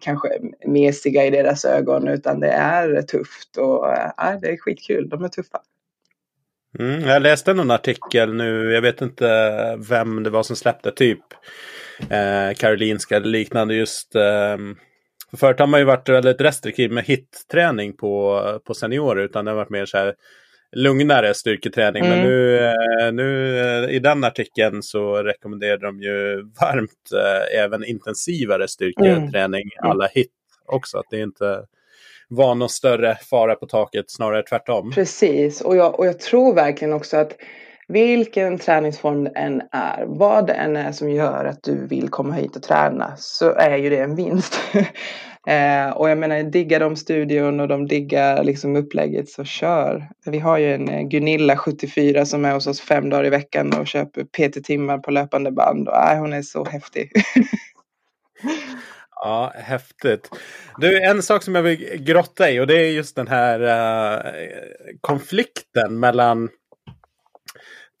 kanske 0.00 0.28
mesiga 0.66 1.26
i 1.26 1.30
deras 1.30 1.64
ögon. 1.64 2.08
Utan 2.08 2.40
det 2.40 2.50
är 2.50 3.02
tufft 3.02 3.56
och 3.56 3.88
äh, 3.88 4.40
det 4.40 4.48
är 4.48 4.56
skitkul. 4.56 5.08
De 5.08 5.24
är 5.24 5.28
tuffa. 5.28 5.58
Mm, 6.78 7.00
jag 7.00 7.22
läste 7.22 7.54
någon 7.54 7.70
artikel 7.70 8.34
nu, 8.34 8.72
jag 8.72 8.82
vet 8.82 9.02
inte 9.02 9.26
vem 9.88 10.22
det 10.22 10.30
var 10.30 10.42
som 10.42 10.56
släppte, 10.56 10.90
typ 10.90 11.24
eh, 12.10 12.54
Karolinska 12.56 13.16
eller 13.16 13.28
liknande 13.28 13.74
just. 13.74 14.14
Eh, 14.14 14.56
förut 15.36 15.58
har 15.58 15.66
man 15.66 15.80
ju 15.80 15.86
varit 15.86 16.08
väldigt 16.08 16.40
restriktiv 16.40 16.92
med 16.92 17.04
hitträning 17.04 17.96
på, 17.96 18.42
på 18.64 18.74
seniorer 18.74 19.24
utan 19.24 19.44
det 19.44 19.50
har 19.50 19.56
varit 19.56 19.70
mer 19.70 19.86
så 19.86 19.98
här 19.98 20.14
lugnare 20.76 21.34
styrketräning. 21.34 22.04
Mm. 22.04 22.18
Men 22.18 22.28
nu, 22.28 22.58
eh, 22.58 23.12
nu 23.12 23.58
eh, 23.58 23.90
i 23.90 23.98
den 23.98 24.24
artikeln 24.24 24.82
så 24.82 25.22
rekommenderar 25.22 25.78
de 25.78 26.02
ju 26.02 26.42
varmt 26.60 27.12
eh, 27.14 27.60
även 27.60 27.84
intensivare 27.84 28.68
styrketräning, 28.68 29.70
mm. 29.82 29.90
alla 29.90 30.06
hit 30.06 30.32
också. 30.66 30.98
Att 30.98 31.06
det 31.10 31.18
är 31.18 31.22
inte 31.22 31.64
var 32.36 32.54
någon 32.54 32.68
större 32.68 33.18
fara 33.30 33.54
på 33.54 33.66
taket, 33.66 34.04
snarare 34.10 34.42
tvärtom. 34.42 34.90
Precis, 34.90 35.60
och 35.60 35.76
jag, 35.76 35.98
och 35.98 36.06
jag 36.06 36.20
tror 36.20 36.54
verkligen 36.54 36.94
också 36.94 37.16
att 37.16 37.36
vilken 37.88 38.58
träningsform 38.58 39.24
det 39.24 39.30
än 39.30 39.62
är, 39.72 40.04
vad 40.06 40.46
det 40.46 40.52
än 40.52 40.76
är 40.76 40.92
som 40.92 41.10
gör 41.10 41.44
att 41.44 41.62
du 41.62 41.86
vill 41.86 42.08
komma 42.08 42.34
hit 42.34 42.56
och 42.56 42.62
träna, 42.62 43.12
så 43.16 43.54
är 43.54 43.76
ju 43.76 43.90
det 43.90 43.98
en 43.98 44.14
vinst. 44.14 44.60
eh, 45.46 45.90
och 45.96 46.10
jag 46.10 46.18
menar, 46.18 46.42
diggar 46.42 46.80
de 46.80 46.96
studion 46.96 47.60
och 47.60 47.68
de 47.68 47.86
diggar 47.86 48.44
liksom 48.44 48.76
upplägget, 48.76 49.28
så 49.28 49.44
kör. 49.44 50.08
Vi 50.26 50.38
har 50.38 50.58
ju 50.58 50.74
en 50.74 50.88
eh, 50.88 51.02
Gunilla, 51.02 51.56
74, 51.56 52.26
som 52.26 52.44
är 52.44 52.52
hos 52.52 52.66
oss 52.66 52.80
fem 52.80 53.10
dagar 53.10 53.26
i 53.26 53.30
veckan 53.30 53.72
och 53.80 53.86
köper 53.86 54.24
PT-timmar 54.24 54.98
på 54.98 55.10
löpande 55.10 55.50
band. 55.50 55.88
Och, 55.88 55.96
eh, 55.96 56.18
hon 56.18 56.32
är 56.32 56.42
så 56.42 56.64
häftig. 56.64 57.12
Ja, 59.24 59.52
häftigt. 59.56 60.30
Du, 60.76 61.02
en 61.02 61.22
sak 61.22 61.42
som 61.42 61.54
jag 61.54 61.62
vill 61.62 62.02
grotta 62.02 62.50
i 62.50 62.60
och 62.60 62.66
det 62.66 62.74
är 62.74 62.90
just 62.90 63.16
den 63.16 63.28
här 63.28 63.60
uh, 63.60 64.32
konflikten 65.00 66.00
mellan 66.00 66.48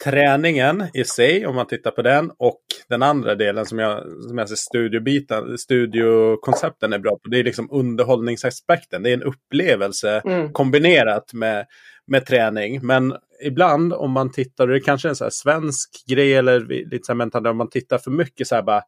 träningen 0.04 0.84
i 0.94 1.04
sig, 1.04 1.46
om 1.46 1.54
man 1.54 1.66
tittar 1.66 1.90
på 1.90 2.02
den, 2.02 2.30
och 2.38 2.60
den 2.88 3.02
andra 3.02 3.34
delen 3.34 3.66
som 3.66 3.78
jag, 3.78 4.02
som 4.28 4.38
jag 4.38 4.48
ser 4.48 4.56
studiobiten, 4.56 5.58
studiokoncepten 5.58 6.92
är 6.92 6.98
bra 6.98 7.10
på. 7.10 7.28
Det 7.30 7.38
är 7.38 7.44
liksom 7.44 7.68
underhållningsaspekten. 7.70 9.02
Det 9.02 9.10
är 9.10 9.14
en 9.14 9.22
upplevelse 9.22 10.22
mm. 10.24 10.52
kombinerat 10.52 11.32
med, 11.32 11.66
med 12.06 12.26
träning. 12.26 12.86
Men 12.86 13.14
ibland 13.44 13.92
om 13.92 14.10
man 14.10 14.32
tittar, 14.32 14.68
och 14.68 14.74
det 14.74 14.80
kanske 14.80 15.08
är 15.08 15.10
en 15.10 15.16
så 15.16 15.30
svensk 15.30 15.90
grej 16.08 16.34
eller 16.34 16.60
lite 16.60 17.04
så 17.06 17.12
här 17.12 17.16
mental, 17.16 17.46
om 17.46 17.56
man 17.56 17.70
tittar 17.70 17.98
för 17.98 18.10
mycket 18.10 18.46
så 18.46 18.54
här 18.54 18.62
bara 18.62 18.82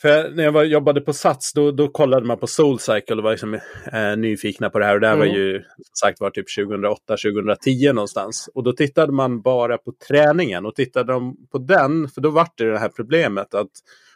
för 0.00 0.30
när 0.30 0.44
jag 0.44 0.52
var, 0.52 0.64
jobbade 0.64 1.00
på 1.00 1.12
Sats 1.12 1.52
då, 1.52 1.70
då 1.70 1.88
kollade 1.88 2.26
man 2.26 2.38
på 2.38 2.46
Soulcycle 2.46 3.16
och 3.16 3.22
var 3.22 3.30
liksom, 3.30 3.54
eh, 3.92 4.16
nyfikna 4.16 4.70
på 4.70 4.78
det 4.78 4.84
här. 4.84 4.94
Och 4.94 5.00
det 5.00 5.06
här 5.06 5.14
mm. 5.14 5.28
var 5.28 5.36
ju 5.36 5.62
som 5.62 5.94
sagt 6.00 6.20
var 6.20 6.30
typ 6.30 6.46
2008-2010 6.58 7.92
någonstans. 7.92 8.48
Och 8.54 8.62
då 8.62 8.72
tittade 8.72 9.12
man 9.12 9.42
bara 9.42 9.78
på 9.78 9.92
träningen 10.08 10.66
och 10.66 10.74
tittade 10.74 11.12
de 11.12 11.36
på 11.52 11.58
den, 11.58 12.08
för 12.08 12.20
då 12.20 12.30
var 12.30 12.48
det 12.56 12.70
det 12.70 12.78
här 12.78 12.88
problemet 12.88 13.54
att 13.54 13.70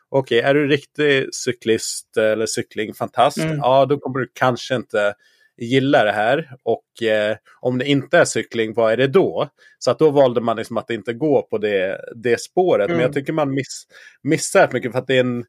okej, 0.08 0.38
okay, 0.38 0.50
är 0.50 0.54
du 0.54 0.66
riktig 0.66 1.34
cyklist 1.34 2.16
eller 2.16 2.46
cyklingfantast, 2.46 3.38
mm. 3.38 3.56
ja 3.56 3.86
då 3.86 3.98
kommer 3.98 4.18
du 4.18 4.30
kanske 4.34 4.74
inte 4.74 5.14
gilla 5.56 6.04
det 6.04 6.12
här. 6.12 6.50
Och 6.62 7.02
eh, 7.02 7.36
om 7.60 7.78
det 7.78 7.84
inte 7.84 8.18
är 8.18 8.24
cykling, 8.24 8.74
vad 8.74 8.92
är 8.92 8.96
det 8.96 9.06
då? 9.06 9.48
Så 9.78 9.90
att 9.90 9.98
då 9.98 10.10
valde 10.10 10.40
man 10.40 10.56
liksom 10.56 10.76
att 10.76 10.90
inte 10.90 11.12
gå 11.12 11.42
på 11.42 11.58
det, 11.58 12.00
det 12.14 12.40
spåret. 12.40 12.84
Mm. 12.84 12.96
Men 12.96 13.04
jag 13.06 13.14
tycker 13.14 13.32
man 13.32 13.54
miss, 13.54 13.86
missar 14.22 14.70
mycket 14.72 14.92
för 14.92 14.98
att 14.98 15.06
det 15.06 15.16
är 15.16 15.20
en 15.20 15.44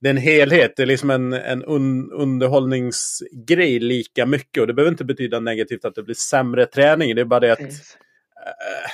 det 0.00 0.08
är 0.08 0.10
en 0.10 0.16
helhet, 0.16 0.72
det 0.76 0.82
är 0.82 0.86
liksom 0.86 1.10
en, 1.10 1.32
en 1.32 1.64
un, 1.64 2.12
underhållningsgrej 2.12 3.80
lika 3.80 4.26
mycket. 4.26 4.60
Och 4.60 4.66
det 4.66 4.74
behöver 4.74 4.90
inte 4.90 5.04
betyda 5.04 5.40
negativt 5.40 5.84
att 5.84 5.94
det 5.94 6.02
blir 6.02 6.14
sämre 6.14 6.66
träning. 6.66 7.14
Det 7.14 7.20
är 7.20 7.24
bara 7.24 7.40
det 7.40 7.52
att 7.52 7.60
äh, 7.60 8.90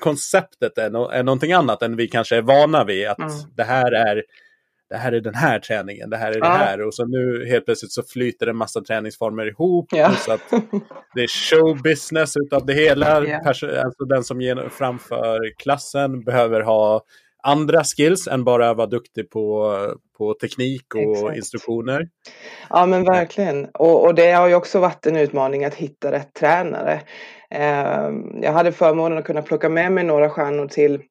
konceptet 0.00 0.78
är, 0.78 0.90
no, 0.90 1.08
är 1.08 1.22
någonting 1.22 1.52
annat 1.52 1.82
än 1.82 1.96
vi 1.96 2.08
kanske 2.08 2.36
är 2.36 2.42
vana 2.42 2.84
vid. 2.84 3.06
Att 3.08 3.18
mm. 3.18 3.32
det 3.56 3.64
här 3.64 3.92
är 3.92 4.22
det 4.90 4.96
här 4.96 5.12
är 5.12 5.20
den 5.20 5.34
här 5.34 5.58
träningen, 5.58 6.10
det 6.10 6.16
här 6.16 6.30
är 6.32 6.38
ja. 6.38 6.44
det 6.44 6.48
här. 6.48 6.86
Och 6.86 6.94
så 6.94 7.04
nu 7.04 7.46
helt 7.48 7.64
plötsligt 7.64 7.92
så 7.92 8.02
flyter 8.02 8.46
en 8.46 8.56
massa 8.56 8.80
träningsformer 8.80 9.48
ihop. 9.48 9.88
Ja. 9.92 10.10
Så 10.10 10.32
att 10.32 10.40
det 11.14 11.20
är 11.20 11.28
showbusiness 11.28 12.36
utav 12.36 12.66
det 12.66 12.72
hela. 12.72 13.24
Yeah. 13.24 13.46
Alltså 13.46 14.04
den 14.08 14.24
som 14.24 14.68
framför 14.70 15.58
klassen 15.62 16.24
behöver 16.24 16.60
ha 16.60 17.02
andra 17.42 17.84
skills 17.84 18.28
än 18.28 18.44
bara 18.44 18.74
vara 18.74 18.86
duktig 18.86 19.30
på, 19.30 19.74
på 20.18 20.34
teknik 20.34 20.94
och 20.94 21.00
Exakt. 21.00 21.36
instruktioner. 21.36 22.08
Ja 22.70 22.86
men 22.86 23.04
verkligen. 23.04 23.68
Och, 23.74 24.04
och 24.04 24.14
det 24.14 24.32
har 24.32 24.48
ju 24.48 24.54
också 24.54 24.80
varit 24.80 25.06
en 25.06 25.16
utmaning 25.16 25.64
att 25.64 25.74
hitta 25.74 26.12
rätt 26.12 26.34
tränare. 26.34 27.00
Eh, 27.50 28.10
jag 28.42 28.52
hade 28.52 28.72
förmånen 28.72 29.18
att 29.18 29.24
kunna 29.24 29.42
plocka 29.42 29.68
med 29.68 29.92
mig 29.92 30.04
några 30.04 30.30
stjärnor 30.30 30.68
till 30.68 31.02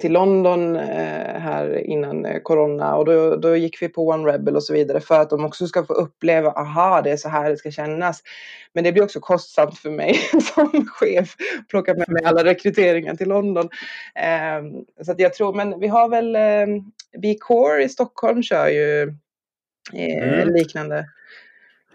till 0.00 0.12
London 0.12 0.76
eh, 0.76 1.40
här 1.40 1.86
innan 1.86 2.24
eh, 2.24 2.40
corona 2.40 2.96
och 2.96 3.04
då, 3.04 3.36
då 3.36 3.56
gick 3.56 3.82
vi 3.82 3.88
på 3.88 4.08
One 4.08 4.32
Rebel 4.32 4.56
och 4.56 4.62
så 4.62 4.72
vidare 4.72 5.00
för 5.00 5.20
att 5.20 5.30
de 5.30 5.44
också 5.44 5.66
ska 5.66 5.84
få 5.84 5.92
uppleva, 5.92 6.50
aha 6.50 7.02
det 7.02 7.10
är 7.10 7.16
så 7.16 7.28
här 7.28 7.50
det 7.50 7.56
ska 7.56 7.70
kännas. 7.70 8.22
Men 8.72 8.84
det 8.84 8.92
blir 8.92 9.02
också 9.02 9.20
kostsamt 9.20 9.78
för 9.78 9.90
mig 9.90 10.14
som 10.54 10.86
chef, 10.86 11.36
plocka 11.68 11.94
med 11.94 12.08
mig 12.08 12.24
alla 12.24 12.44
rekryteringar 12.44 13.14
till 13.14 13.28
London. 13.28 13.68
Ehm, 14.14 14.64
så 15.04 15.12
att 15.12 15.18
jag 15.18 15.34
tror, 15.34 15.54
men 15.54 15.80
vi 15.80 15.88
har 15.88 16.08
väl 16.08 16.36
B-Core 17.22 17.82
i 17.84 17.88
Stockholm 17.88 18.42
kör 18.42 18.68
ju 18.68 19.14
mm. 19.92 20.54
liknande. 20.54 21.06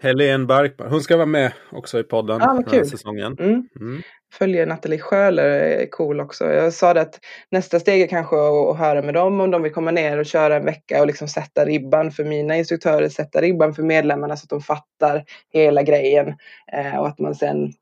Helene 0.00 0.46
Barkman, 0.46 0.90
hon 0.90 1.00
ska 1.00 1.16
vara 1.16 1.26
med 1.26 1.52
också 1.70 2.00
i 2.00 2.02
podden 2.02 2.42
ah, 2.42 2.54
den 2.54 2.64
här 2.72 2.84
säsongen. 2.84 3.36
Mm. 3.40 3.68
Mm 3.80 4.02
följer 4.32 4.66
Nathalie 4.66 4.98
Schöler 4.98 5.44
är 5.44 5.80
eh, 5.80 5.86
cool 5.86 6.20
också. 6.20 6.52
Jag 6.52 6.72
sa 6.72 6.94
det 6.94 7.00
att 7.00 7.20
nästa 7.50 7.80
steg 7.80 8.02
är 8.02 8.06
kanske 8.06 8.36
att 8.36 8.78
höra 8.78 9.02
med 9.02 9.14
dem 9.14 9.40
om 9.40 9.50
de 9.50 9.62
vill 9.62 9.72
komma 9.72 9.90
ner 9.90 10.18
och 10.18 10.26
köra 10.26 10.56
en 10.56 10.64
vecka 10.64 11.00
och 11.00 11.06
liksom 11.06 11.28
sätta 11.28 11.64
ribban 11.64 12.10
för 12.10 12.24
mina 12.24 12.56
instruktörer, 12.56 13.08
sätta 13.08 13.40
ribban 13.40 13.74
för 13.74 13.82
medlemmarna 13.82 14.36
så 14.36 14.44
att 14.44 14.50
de 14.50 14.60
fattar 14.60 15.24
hela 15.52 15.82
grejen 15.82 16.34
eh, 16.72 16.96
och 16.96 17.08
att 17.08 17.18
man 17.18 17.34
sen 17.34 17.72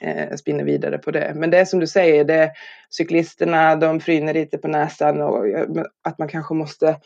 eh, 0.00 0.36
spinner 0.36 0.64
vidare 0.64 0.98
på 0.98 1.10
det. 1.10 1.32
Men 1.34 1.50
det 1.50 1.58
är 1.58 1.64
som 1.64 1.80
du 1.80 1.86
säger, 1.86 2.24
det, 2.24 2.52
cyklisterna 2.90 3.76
de 3.76 4.00
fryner 4.00 4.34
lite 4.34 4.58
på 4.58 4.68
näsan 4.68 5.22
och 5.22 5.48
eh, 5.48 5.66
att 6.02 6.18
man 6.18 6.28
kanske 6.28 6.54
måste 6.54 6.96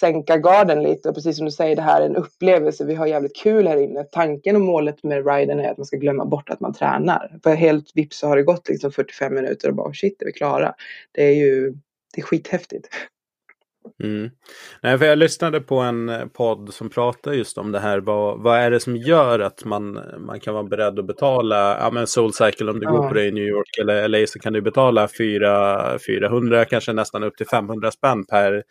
sänka 0.00 0.36
garden 0.36 0.82
lite 0.82 1.08
och 1.08 1.14
precis 1.14 1.36
som 1.36 1.44
du 1.44 1.52
säger, 1.52 1.76
det 1.76 1.82
här 1.82 2.00
är 2.00 2.06
en 2.06 2.16
upplevelse. 2.16 2.84
Vi 2.84 2.94
har 2.94 3.06
jävligt 3.06 3.36
kul 3.36 3.66
här 3.66 3.76
inne. 3.76 4.04
Tanken 4.04 4.56
och 4.56 4.62
målet 4.62 5.02
med 5.02 5.26
riden 5.26 5.60
är 5.60 5.70
att 5.70 5.76
man 5.76 5.86
ska 5.86 5.96
glömma 5.96 6.24
bort 6.24 6.50
att 6.50 6.60
man 6.60 6.74
tränar. 6.74 7.38
För 7.42 7.54
helt 7.54 7.90
vips 7.94 8.18
så 8.18 8.26
har 8.26 8.36
det 8.36 8.42
gått 8.42 8.68
liksom 8.68 8.92
45 8.92 9.34
minuter 9.34 9.68
och 9.68 9.74
bara 9.74 9.94
shit, 9.94 10.22
är 10.22 10.26
vi 10.26 10.32
klara? 10.32 10.74
Det 11.12 11.22
är 11.22 11.34
ju 11.34 11.74
det 12.14 12.20
är 12.20 12.24
skithäftigt. 12.24 12.88
Mm. 14.02 14.30
Nej, 14.82 14.98
för 14.98 15.06
jag 15.06 15.18
lyssnade 15.18 15.60
på 15.60 15.78
en 15.78 16.08
eh, 16.08 16.26
podd 16.26 16.74
som 16.74 16.90
pratade 16.90 17.36
just 17.36 17.58
om 17.58 17.72
det 17.72 17.80
här. 17.80 18.00
Vad, 18.00 18.42
vad 18.42 18.58
är 18.58 18.70
det 18.70 18.80
som 18.80 18.96
gör 18.96 19.40
att 19.40 19.64
man, 19.64 20.00
man 20.18 20.40
kan 20.40 20.54
vara 20.54 20.64
beredd 20.64 20.98
att 20.98 21.06
betala, 21.06 21.78
ja 21.78 21.90
men 21.90 22.06
Soulcycle 22.06 22.70
om 22.70 22.80
du 22.80 22.86
ja. 22.86 22.90
går 22.90 23.08
på 23.08 23.14
det 23.14 23.26
i 23.26 23.32
New 23.32 23.44
York 23.44 23.78
eller 23.80 24.08
LA 24.08 24.26
så 24.26 24.38
kan 24.38 24.52
du 24.52 24.60
betala 24.60 25.08
4, 25.18 25.98
400, 26.06 26.64
kanske 26.64 26.92
nästan 26.92 27.22
upp 27.22 27.36
till 27.36 27.46
500 27.46 27.90
spänn 27.90 28.24
per, 28.24 28.62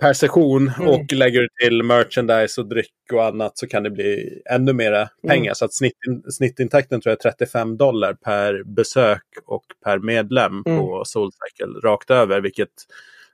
per 0.00 0.12
session. 0.12 0.68
Mm. 0.68 0.88
Och 0.88 1.12
lägger 1.12 1.40
du 1.40 1.48
till 1.62 1.82
merchandise 1.82 2.60
och 2.60 2.68
dryck 2.68 2.92
och 3.12 3.24
annat 3.24 3.58
så 3.58 3.66
kan 3.66 3.82
det 3.82 3.90
bli 3.90 4.42
ännu 4.50 4.72
mera 4.72 5.08
pengar. 5.28 5.44
Mm. 5.44 5.54
Så 5.54 5.64
att 5.64 5.74
snitt, 5.74 5.96
snittintäkten 6.30 7.00
tror 7.00 7.10
jag 7.10 7.26
är 7.26 7.30
35 7.30 7.76
dollar 7.76 8.14
per 8.14 8.62
besök 8.64 9.24
och 9.46 9.64
per 9.84 9.98
medlem 9.98 10.62
mm. 10.66 10.78
på 10.78 11.02
Soulcycle 11.04 11.80
rakt 11.84 12.10
över. 12.10 12.40
Vilket 12.40 12.68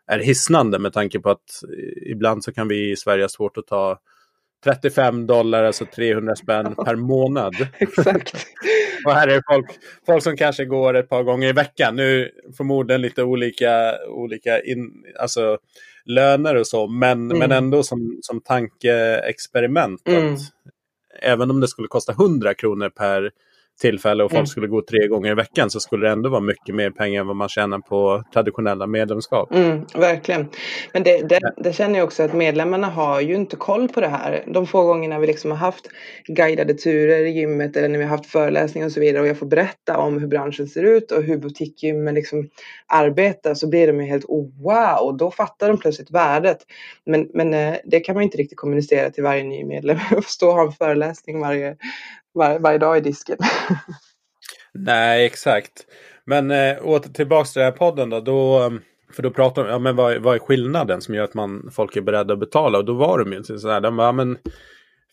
är 0.07 0.19
hisnande 0.19 0.79
med 0.79 0.93
tanke 0.93 1.21
på 1.21 1.31
att 1.31 1.63
ibland 2.07 2.45
så 2.45 2.53
kan 2.53 2.69
vi 2.69 2.91
i 2.91 2.97
Sverige 2.97 3.25
ha 3.25 3.29
svårt 3.29 3.57
att 3.57 3.67
ta 3.67 3.99
35 4.65 5.27
dollar, 5.27 5.65
alltså 5.65 5.87
300 5.87 6.37
spänn 6.37 6.75
per 6.75 6.95
månad. 6.97 7.55
Exakt. 7.79 8.47
och 9.07 9.13
här 9.13 9.29
är 9.29 9.43
folk, 9.55 9.67
folk 10.07 10.23
som 10.23 10.37
kanske 10.37 10.65
går 10.65 10.97
ett 10.97 11.09
par 11.09 11.23
gånger 11.23 11.49
i 11.49 11.53
veckan. 11.53 11.97
Nu 11.97 12.31
förmodligen 12.57 13.03
lite 13.03 13.23
olika, 13.23 13.95
olika 14.09 14.61
in, 14.63 15.05
alltså, 15.19 15.59
löner 16.07 16.55
och 16.55 16.67
så, 16.67 16.87
men, 16.87 17.25
mm. 17.25 17.39
men 17.39 17.53
ändå 17.53 17.83
som, 17.83 18.19
som 18.23 18.41
tankeexperiment. 18.41 20.09
Mm. 20.09 20.37
även 21.23 21.51
om 21.51 21.61
det 21.61 21.69
skulle 21.69 21.89
kosta 21.89 22.13
100 22.13 22.55
kronor 22.55 22.89
per 22.89 23.31
tillfälle 23.81 24.25
och 24.25 24.31
folk 24.31 24.39
mm. 24.39 24.47
skulle 24.47 24.67
gå 24.67 24.83
tre 24.83 25.07
gånger 25.07 25.31
i 25.31 25.35
veckan 25.35 25.71
så 25.71 25.81
skulle 25.81 26.07
det 26.07 26.13
ändå 26.13 26.31
vara 26.31 26.41
mycket 26.41 26.75
mer 26.75 26.91
pengar 26.91 27.21
än 27.21 27.27
vad 27.27 27.37
man 27.37 27.49
tjänar 27.49 27.79
på 27.79 28.23
traditionella 28.33 28.87
medlemskap. 28.87 29.55
Mm, 29.55 29.87
verkligen. 29.95 30.49
Men 30.93 31.03
det, 31.03 31.29
det, 31.29 31.41
det, 31.57 31.73
känner 31.73 31.99
jag 31.99 32.07
också 32.07 32.23
att 32.23 32.33
medlemmarna 32.33 32.87
har 32.87 33.21
ju 33.21 33.35
inte 33.35 33.57
koll 33.57 33.89
på 33.89 34.01
det 34.01 34.09
här. 34.09 34.45
De 34.47 34.67
få 34.67 34.83
gångerna 34.83 35.19
vi 35.19 35.27
liksom 35.27 35.51
har 35.51 35.59
haft 35.59 35.89
guidade 36.27 36.75
turer 36.75 37.25
i 37.25 37.31
gymmet 37.31 37.77
eller 37.77 37.89
när 37.89 37.99
vi 37.99 38.05
har 38.05 38.11
haft 38.11 38.27
föreläsningar 38.27 38.87
och 38.87 38.93
så 38.93 39.01
vidare 39.01 39.23
och 39.23 39.29
jag 39.29 39.39
får 39.39 39.47
berätta 39.47 39.99
om 39.99 40.19
hur 40.19 40.27
branschen 40.27 40.69
ser 40.69 40.83
ut 40.83 41.13
och 41.13 41.23
hur 41.23 41.39
butikgymmen 41.39 42.15
liksom 42.15 42.49
arbetar 42.87 43.55
så 43.55 43.69
blir 43.69 43.87
de 43.87 44.01
ju 44.01 44.07
helt 44.07 44.25
oh, 44.25 44.49
wow, 44.63 45.17
då 45.17 45.31
fattar 45.31 45.69
de 45.69 45.79
plötsligt 45.79 46.11
värdet. 46.11 46.59
Men, 47.07 47.29
men 47.35 47.55
eh, 47.55 47.75
det 47.85 48.01
kan 48.01 48.15
man 48.15 48.25
inte 48.25 48.39
riktigt 48.39 48.59
kommunicera 48.59 49.11
till 49.11 49.25
varje 49.25 49.45
ny 49.45 49.65
medlem. 49.65 49.99
Att 50.11 50.25
stå 50.25 50.49
och 50.49 50.55
ha 50.55 50.67
en 50.67 50.73
föreläsning 50.73 51.41
varje, 51.41 51.77
var, 52.37 52.59
varje 52.59 52.79
dag 52.79 52.99
i 52.99 53.01
disken. 53.01 53.39
Nej, 54.75 55.27
exakt. 55.27 55.87
Men 56.25 56.51
eh, 56.51 56.71
äh, 56.71 56.87
åter 56.87 57.11
tillbaka 57.13 57.45
till 57.45 57.61
den 57.61 57.73
här 57.73 57.79
podden 57.79 58.11
då. 58.11 58.21
då 58.21 58.73
för 59.13 59.23
då 59.23 59.31
pratar 59.31 59.65
de, 59.65 59.71
ja 59.71 59.79
men 59.79 59.97
vad, 59.97 60.23
vad 60.23 60.35
är 60.35 60.39
skillnaden 60.39 61.01
som 61.01 61.15
gör 61.15 61.25
att 61.25 61.35
man, 61.35 61.71
folk 61.73 61.97
är 61.97 62.01
beredda 62.01 62.33
att 62.33 62.41
betala? 62.41 62.79
Och 62.79 62.85
då 62.85 62.95
var 62.95 63.19
de 63.19 63.33
ju 63.33 63.39
inte 63.39 63.59
sådär, 63.59 63.81
de 63.81 63.97
bara, 63.97 64.13
men 64.13 64.39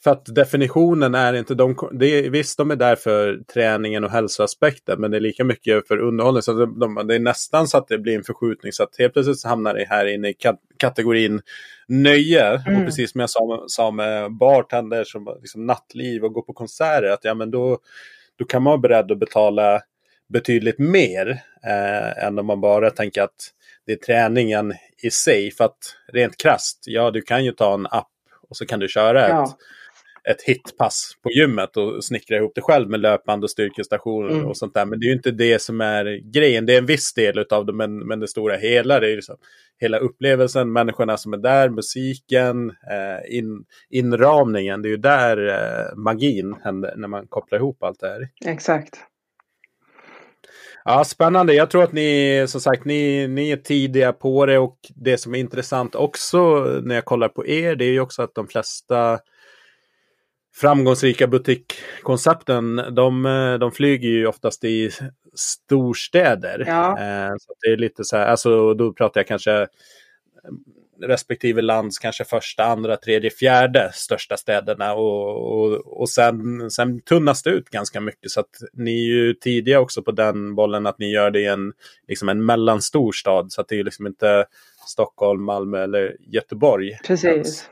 för 0.03 0.11
att 0.11 0.25
definitionen 0.25 1.15
är 1.15 1.33
inte, 1.33 1.55
de, 1.55 1.89
det 1.91 2.29
visst 2.29 2.57
de 2.57 2.71
är 2.71 2.75
där 2.75 2.95
för 2.95 3.39
träningen 3.53 4.03
och 4.03 4.11
hälsoaspekten 4.11 5.01
men 5.01 5.11
det 5.11 5.17
är 5.17 5.21
lika 5.21 5.43
mycket 5.43 5.87
för 5.87 5.97
underhållning. 5.97 6.41
Så 6.41 6.53
de, 6.53 6.79
de, 6.79 7.07
det 7.07 7.15
är 7.15 7.19
nästan 7.19 7.67
så 7.67 7.77
att 7.77 7.87
det 7.87 7.97
blir 7.97 8.15
en 8.15 8.23
förskjutning 8.23 8.71
så 8.71 8.83
att 8.83 8.97
helt 8.99 9.13
plötsligt 9.13 9.43
hamnar 9.43 9.73
det 9.73 9.85
här 9.89 10.05
inne 10.05 10.29
i 10.29 10.33
kat 10.33 10.59
kategorin 10.77 11.41
nöje. 11.87 12.61
Mm. 12.67 12.79
Och 12.79 12.85
precis 12.85 13.11
som 13.11 13.21
jag 13.21 13.29
sa, 13.29 13.63
sa 13.67 13.91
med 13.91 14.37
bartender 14.37 15.03
som 15.03 15.37
liksom 15.41 15.65
nattliv 15.65 16.23
och 16.23 16.33
gå 16.33 16.41
på 16.41 16.53
konserter 16.53 17.09
att 17.09 17.23
ja 17.23 17.33
men 17.33 17.51
då, 17.51 17.77
då 18.39 18.45
kan 18.45 18.63
man 18.63 18.71
vara 18.71 18.81
beredd 18.81 19.11
att 19.11 19.19
betala 19.19 19.81
betydligt 20.29 20.79
mer 20.79 21.29
eh, 21.65 22.25
än 22.25 22.39
om 22.39 22.45
man 22.45 22.61
bara 22.61 22.89
tänker 22.89 23.21
att 23.21 23.51
det 23.85 23.91
är 23.91 23.97
träningen 23.97 24.73
i 25.03 25.11
sig. 25.11 25.51
För 25.51 25.65
att 25.65 25.95
rent 26.13 26.37
krast, 26.37 26.83
ja 26.85 27.11
du 27.11 27.21
kan 27.21 27.45
ju 27.45 27.51
ta 27.51 27.73
en 27.73 27.85
app 27.85 28.07
och 28.49 28.57
så 28.57 28.65
kan 28.65 28.79
du 28.79 28.87
köra 28.87 29.29
ja. 29.29 29.43
ett 29.43 29.49
ett 30.29 30.41
hitpass 30.41 31.17
på 31.23 31.31
gymmet 31.31 31.77
och 31.77 32.03
snickra 32.03 32.37
ihop 32.37 32.51
det 32.55 32.61
själv 32.61 32.89
med 32.89 32.99
löpande 32.99 33.49
styrkestationer 33.49 34.29
mm. 34.29 34.45
och 34.45 34.57
sånt 34.57 34.73
där. 34.73 34.85
Men 34.85 34.99
det 34.99 35.05
är 35.05 35.07
ju 35.07 35.13
inte 35.15 35.31
det 35.31 35.61
som 35.61 35.81
är 35.81 36.31
grejen. 36.33 36.65
Det 36.65 36.73
är 36.73 36.77
en 36.77 36.85
viss 36.85 37.13
del 37.13 37.45
av 37.49 37.65
det, 37.65 37.73
men, 37.73 37.97
men 37.97 38.19
det 38.19 38.27
stora 38.27 38.55
hela, 38.55 38.99
det 38.99 39.11
är 39.11 39.15
liksom 39.15 39.37
hela 39.79 39.97
upplevelsen, 39.97 40.73
människorna 40.73 41.17
som 41.17 41.33
är 41.33 41.37
där, 41.37 41.69
musiken, 41.69 42.69
eh, 42.69 43.37
in, 43.37 43.65
inramningen. 43.89 44.81
Det 44.81 44.87
är 44.87 44.91
ju 44.91 44.97
där 44.97 45.47
eh, 45.47 45.95
magin 45.95 46.55
händer 46.63 46.93
när 46.97 47.07
man 47.07 47.27
kopplar 47.27 47.59
ihop 47.59 47.83
allt 47.83 47.99
det 47.99 48.07
här. 48.07 48.29
Exakt. 48.45 48.99
Ja, 50.85 51.03
spännande. 51.03 51.53
Jag 51.53 51.69
tror 51.69 51.83
att 51.83 51.93
ni, 51.93 52.45
som 52.47 52.61
sagt, 52.61 52.85
ni, 52.85 53.27
ni 53.27 53.51
är 53.51 53.57
tidiga 53.57 54.13
på 54.13 54.45
det 54.45 54.57
och 54.57 54.77
det 54.95 55.17
som 55.17 55.35
är 55.35 55.39
intressant 55.39 55.95
också 55.95 56.63
när 56.83 56.95
jag 56.95 57.05
kollar 57.05 57.29
på 57.29 57.47
er, 57.47 57.75
det 57.75 57.85
är 57.85 57.91
ju 57.91 57.99
också 57.99 58.21
att 58.21 58.35
de 58.35 58.47
flesta 58.47 59.19
framgångsrika 60.55 61.27
butikkoncepten, 61.27 62.75
de, 62.75 63.23
de 63.59 63.71
flyger 63.71 64.09
ju 64.09 64.27
oftast 64.27 64.63
i 64.63 64.91
storstäder. 65.35 66.63
Ja. 66.67 66.99
Eh, 66.99 67.33
så 67.39 67.53
det 67.61 67.71
är 67.71 67.77
lite 67.77 68.03
så 68.03 68.17
här, 68.17 68.25
alltså 68.25 68.73
då 68.73 68.93
pratar 68.93 69.21
jag 69.21 69.27
kanske 69.27 69.61
eh, 69.61 69.67
respektive 71.01 71.61
lands 71.61 71.99
kanske 71.99 72.25
första, 72.25 72.65
andra, 72.65 72.97
tredje, 72.97 73.29
fjärde 73.29 73.91
största 73.93 74.37
städerna 74.37 74.93
och, 74.93 75.53
och, 75.53 76.01
och 76.01 76.09
sen, 76.09 76.71
sen 76.71 77.01
tunnas 77.01 77.43
det 77.43 77.49
ut 77.49 77.69
ganska 77.69 78.01
mycket 78.01 78.31
så 78.31 78.39
att 78.39 78.55
ni 78.73 78.91
är 78.91 79.13
ju 79.13 79.33
tidiga 79.33 79.79
också 79.79 80.01
på 80.03 80.11
den 80.11 80.55
bollen 80.55 80.85
att 80.85 80.99
ni 80.99 81.11
gör 81.11 81.31
det 81.31 81.39
i 81.39 81.45
en, 81.45 81.73
liksom 82.07 82.29
en 82.29 82.45
mellanstor 82.45 83.11
stad 83.11 83.51
så 83.51 83.61
att 83.61 83.67
det 83.67 83.79
är 83.79 83.83
liksom 83.83 84.07
inte 84.07 84.45
Stockholm, 84.85 85.43
Malmö 85.43 85.83
eller 85.83 86.15
Göteborg. 86.19 86.97
Precis. 87.07 87.69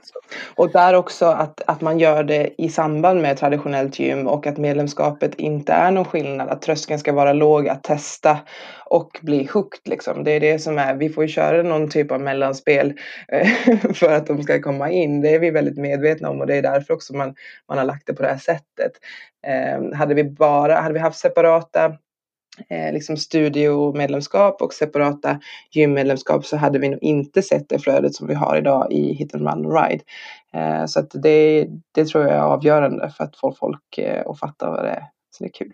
Och 0.55 0.71
där 0.71 0.93
också 0.93 1.25
att, 1.25 1.61
att 1.67 1.81
man 1.81 1.99
gör 1.99 2.23
det 2.23 2.49
i 2.57 2.69
samband 2.69 3.21
med 3.21 3.37
traditionellt 3.37 3.99
gym 3.99 4.27
och 4.27 4.47
att 4.47 4.57
medlemskapet 4.57 5.35
inte 5.35 5.73
är 5.73 5.91
någon 5.91 6.05
skillnad. 6.05 6.49
Att 6.49 6.61
tröskeln 6.61 6.99
ska 6.99 7.13
vara 7.13 7.33
låg 7.33 7.67
att 7.67 7.83
testa 7.83 8.37
och 8.85 9.19
bli 9.21 9.49
hooked. 9.53 9.79
Liksom. 9.85 10.23
Det 10.23 10.31
är 10.31 10.39
det 10.39 10.59
som 10.59 10.77
är, 10.77 10.95
vi 10.95 11.09
får 11.09 11.23
ju 11.23 11.27
köra 11.27 11.63
någon 11.63 11.89
typ 11.89 12.11
av 12.11 12.21
mellanspel 12.21 12.93
eh, 13.27 13.47
för 13.93 14.13
att 14.13 14.27
de 14.27 14.43
ska 14.43 14.61
komma 14.61 14.89
in. 14.89 15.21
Det 15.21 15.35
är 15.35 15.39
vi 15.39 15.51
väldigt 15.51 15.77
medvetna 15.77 16.29
om 16.29 16.39
och 16.39 16.47
det 16.47 16.55
är 16.55 16.61
därför 16.61 16.93
också 16.93 17.15
man, 17.15 17.35
man 17.69 17.77
har 17.77 17.85
lagt 17.85 18.07
det 18.07 18.13
på 18.13 18.23
det 18.23 18.29
här 18.29 18.37
sättet. 18.37 18.91
Eh, 19.47 19.97
hade 19.97 20.13
vi 20.13 20.23
bara, 20.23 20.75
hade 20.75 20.93
vi 20.93 20.99
haft 20.99 21.19
separata 21.19 21.93
eh, 22.69 22.93
liksom 22.93 23.17
studiomedlemskap 23.17 24.61
och 24.61 24.73
separata 24.73 25.39
gymmedlemskap 25.71 26.45
så 26.45 26.57
hade 26.57 26.79
vi 26.79 26.89
nog 26.89 27.03
inte 27.03 27.41
sett 27.41 27.69
det 27.69 27.79
flödet 27.79 28.15
som 28.15 28.27
vi 28.27 28.33
har 28.33 28.57
idag 28.57 28.91
i 28.91 29.13
Hit 29.13 29.35
and 29.35 29.47
Run 29.47 29.65
och 29.65 29.83
Ride. 29.83 30.03
Eh, 30.53 30.85
så 30.85 30.99
att 30.99 31.11
det, 31.13 31.67
det 31.91 32.05
tror 32.05 32.23
jag 32.23 32.33
är 32.33 32.39
avgörande 32.39 33.09
för 33.17 33.23
att 33.23 33.37
få 33.37 33.51
folk 33.51 33.97
eh, 33.97 34.23
att 34.25 34.39
fatta 34.39 34.69
vad 34.69 34.85
det 34.85 34.89
är 34.89 35.03
som 35.37 35.45
är 35.45 35.49
kul. 35.49 35.73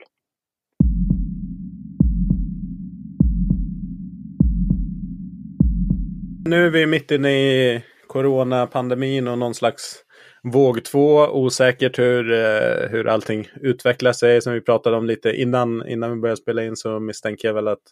Nu 6.45 6.65
är 6.65 6.69
vi 6.69 6.86
mitt 6.86 7.12
inne 7.12 7.30
i 7.30 7.84
coronapandemin 8.08 9.28
och 9.28 9.38
någon 9.38 9.54
slags 9.54 10.04
våg 10.51 10.86
två, 10.86 11.17
osäkert 11.17 11.99
hur, 11.99 12.31
eh, 12.31 12.89
hur 12.89 13.07
allting 13.07 13.49
utvecklar 13.62 14.13
sig. 14.13 14.41
Som 14.41 14.53
vi 14.53 14.62
pratade 14.62 14.97
om 14.97 15.05
lite 15.05 15.31
innan, 15.31 15.88
innan 15.88 16.12
vi 16.12 16.21
började 16.21 16.41
spela 16.41 16.63
in 16.63 16.75
så 16.75 16.99
misstänker 16.99 17.47
jag 17.47 17.55
väl 17.55 17.67
att 17.67 17.83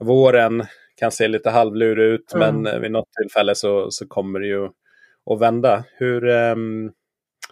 våren 0.00 0.64
kan 0.96 1.10
se 1.10 1.28
lite 1.28 1.50
halvlurig 1.50 2.04
ut. 2.04 2.34
Mm. 2.34 2.62
Men 2.62 2.82
vid 2.82 2.90
något 2.90 3.08
tillfälle 3.20 3.54
så, 3.54 3.90
så 3.90 4.08
kommer 4.08 4.40
det 4.40 4.46
ju 4.46 4.64
att 5.30 5.40
vända. 5.40 5.84
Hur, 5.92 6.28
eh, 6.28 6.54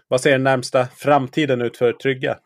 vad 0.08 0.20
ser 0.20 0.30
den 0.30 0.44
närmsta 0.44 0.86
framtiden 0.86 1.62
ut 1.62 1.76
för 1.76 1.92
Trygga? 1.92 2.38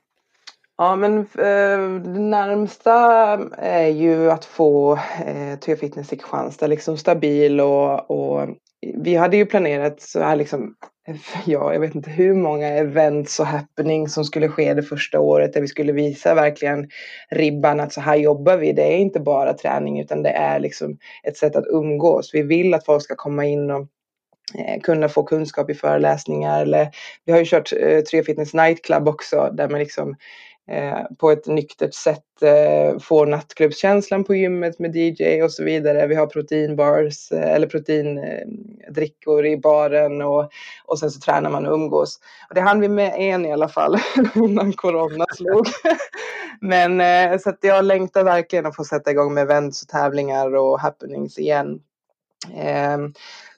Ja 0.78 0.96
men 0.96 1.18
eh, 1.18 2.02
det 2.02 2.20
närmsta 2.20 2.94
är 3.58 3.88
ju 3.88 4.30
att 4.30 4.44
få 4.44 4.92
eh, 5.26 5.58
Trygga 5.58 5.80
Fitness 5.80 6.12
i 6.12 6.16
Kristianstad 6.16 6.66
liksom 6.66 6.96
stabil 6.96 7.60
och, 7.60 8.10
och 8.10 8.48
vi 8.96 9.14
hade 9.14 9.36
ju 9.36 9.46
planerat 9.46 10.00
så 10.00 10.20
här 10.20 10.36
liksom 10.36 10.74
ja, 11.46 11.72
jag 11.72 11.80
vet 11.80 11.94
inte 11.94 12.10
hur 12.10 12.34
många 12.34 12.68
events 12.68 13.40
och 13.40 13.46
happenings 13.46 14.14
som 14.14 14.24
skulle 14.24 14.48
ske 14.48 14.74
det 14.74 14.82
första 14.82 15.20
året 15.20 15.52
där 15.52 15.60
vi 15.60 15.68
skulle 15.68 15.92
visa 15.92 16.34
verkligen 16.34 16.88
ribban 17.30 17.80
att 17.80 17.92
så 17.92 18.00
här 18.00 18.16
jobbar 18.16 18.56
vi. 18.56 18.72
Det 18.72 18.94
är 18.94 18.98
inte 18.98 19.20
bara 19.20 19.54
träning 19.54 20.00
utan 20.00 20.22
det 20.22 20.30
är 20.30 20.60
liksom 20.60 20.98
ett 21.22 21.36
sätt 21.36 21.56
att 21.56 21.66
umgås. 21.66 22.30
Vi 22.34 22.42
vill 22.42 22.74
att 22.74 22.84
folk 22.84 23.02
ska 23.02 23.14
komma 23.16 23.46
in 23.46 23.70
och 23.70 23.86
eh, 24.58 24.80
kunna 24.82 25.08
få 25.08 25.22
kunskap 25.22 25.70
i 25.70 25.74
föreläsningar 25.74 26.62
eller 26.62 26.90
vi 27.24 27.32
har 27.32 27.38
ju 27.38 27.44
kört 27.44 27.72
eh, 27.72 28.00
Tre 28.00 28.22
Fitness 28.22 28.54
Night 28.54 28.84
Club 28.84 29.08
också 29.08 29.50
där 29.52 29.68
man 29.68 29.80
liksom 29.80 30.08
Eh, 30.10 30.16
Eh, 30.68 31.04
på 31.18 31.30
ett 31.30 31.46
nyktert 31.46 31.94
sätt 31.94 32.42
eh, 32.42 32.98
får 32.98 33.26
nattklubbskänslan 33.26 34.24
på 34.24 34.34
gymmet 34.34 34.78
med 34.78 34.96
DJ 34.96 35.42
och 35.42 35.52
så 35.52 35.64
vidare. 35.64 36.06
Vi 36.06 36.14
har 36.14 36.26
proteinbars 36.26 37.32
eh, 37.32 37.52
eller 37.52 37.66
proteindrickor 37.66 39.46
i 39.46 39.56
baren 39.56 40.22
och, 40.22 40.50
och 40.84 40.98
sen 40.98 41.10
så 41.10 41.20
tränar 41.20 41.50
man 41.50 41.66
och 41.66 41.74
umgås. 41.74 42.20
Och 42.48 42.54
det 42.54 42.60
hann 42.60 42.80
vi 42.80 42.88
med 42.88 43.14
en 43.16 43.46
i 43.46 43.52
alla 43.52 43.68
fall 43.68 43.96
innan 44.34 44.72
corona 44.72 45.26
slog. 45.36 45.66
Men 46.60 47.00
så 47.40 47.50
att 47.50 47.58
jag 47.60 47.84
längtar 47.84 48.24
verkligen 48.24 48.66
att 48.66 48.76
få 48.76 48.84
sätta 48.84 49.10
igång 49.10 49.34
med 49.34 49.42
events 49.42 49.82
och 49.82 49.88
tävlingar 49.88 50.54
och 50.54 50.80
happenings 50.80 51.38
igen. 51.38 51.80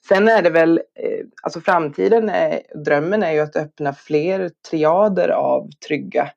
Sen 0.08 0.28
är 0.28 0.42
det 0.42 0.50
väl, 0.50 0.80
alltså 1.42 1.60
framtiden, 1.60 2.28
är, 2.28 2.60
drömmen 2.84 3.22
är 3.22 3.32
ju 3.32 3.40
att 3.40 3.56
öppna 3.56 3.94
fler 3.94 4.50
triader 4.70 5.28
av 5.28 5.70
trygga. 5.88 6.30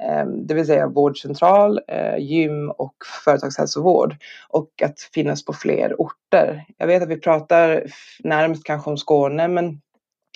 Ehm, 0.00 0.46
det 0.46 0.54
vill 0.54 0.66
säga 0.66 0.86
vårdcentral, 0.86 1.80
eh, 1.88 2.18
gym 2.18 2.70
och 2.70 2.94
företagshälsovård. 3.24 4.16
Och 4.48 4.82
att 4.82 5.00
finnas 5.00 5.44
på 5.44 5.52
fler 5.52 5.94
orter. 5.98 6.64
Jag 6.76 6.86
vet 6.86 7.02
att 7.02 7.08
vi 7.08 7.20
pratar 7.20 7.84
närmast 8.24 8.64
kanske 8.64 8.90
om 8.90 8.96
Skåne 8.96 9.48
men 9.48 9.80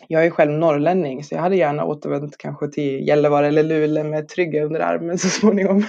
jag 0.09 0.27
är 0.27 0.31
själv 0.31 0.53
norrlänning 0.53 1.25
så 1.25 1.35
jag 1.35 1.43
hade 1.43 1.57
gärna 1.57 1.85
återvänt 1.85 2.39
kanske 2.39 2.69
till 2.69 3.09
Gällivare 3.09 3.47
eller 3.47 3.63
Luleå 3.63 4.05
med 4.05 4.29
trygga 4.29 4.65
under 4.65 4.81
armen 4.81 5.19
så 5.19 5.29
småningom. 5.29 5.85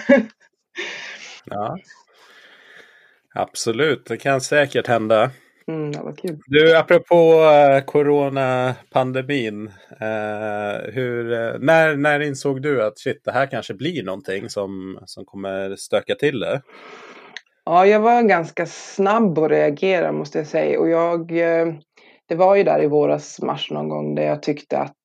ja. 1.46 1.78
Absolut, 3.36 4.06
det 4.06 4.18
kan 4.18 4.42
säkert 4.42 4.88
hända. 4.88 5.32
Mm, 5.68 5.92
vad 6.04 6.20
kul. 6.20 6.40
Du, 6.46 6.78
apropå 6.78 7.34
uh, 7.34 7.86
coronapandemin. 7.86 9.68
Uh, 10.02 10.92
hur, 10.94 11.32
uh, 11.32 11.60
när, 11.60 11.96
när 11.96 12.20
insåg 12.20 12.62
du 12.62 12.84
att 12.84 13.00
shit, 13.00 13.22
det 13.24 13.32
här 13.32 13.46
kanske 13.46 13.74
blir 13.74 14.04
någonting 14.04 14.50
som, 14.50 15.00
som 15.06 15.26
kommer 15.26 15.76
stöka 15.76 16.16
till 16.16 16.40
det? 16.40 16.62
Ja, 17.66 17.86
jag 17.86 18.00
var 18.00 18.22
ganska 18.22 18.66
snabb 18.66 19.40
att 19.40 19.52
reagera 19.52 20.12
måste 20.12 20.38
jag 20.38 20.48
säga. 20.48 20.80
Och 20.80 20.90
jag, 20.90 21.28
det 22.28 22.36
var 22.36 22.56
ju 22.56 22.64
där 22.64 22.84
i 22.84 22.88
våras, 22.88 23.42
mars 23.42 23.72
någon 23.72 23.90
gång, 23.90 24.16
där 24.16 24.24
jag 24.24 24.44
tyckte 24.44 24.78
att 24.78 24.96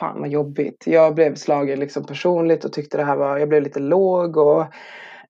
fan 0.00 0.20
vad 0.20 0.28
jobbigt. 0.28 0.84
Jag 0.86 1.14
blev 1.14 1.34
slagen 1.34 1.80
liksom 1.80 2.04
personligt 2.04 2.64
och 2.64 2.72
tyckte 2.72 2.96
det 2.96 3.04
här 3.04 3.16
var, 3.16 3.38
jag 3.38 3.48
blev 3.48 3.62
lite 3.62 3.80
låg 3.80 4.36
och 4.36 4.66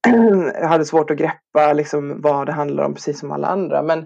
hade 0.63 0.85
svårt 0.85 1.11
att 1.11 1.17
greppa 1.17 1.73
liksom 1.73 2.21
vad 2.21 2.47
det 2.47 2.53
handlar 2.53 2.85
om 2.85 2.95
precis 2.95 3.21
som 3.21 3.33
alla 3.33 3.49
andra. 3.49 3.83
Men, 3.83 3.99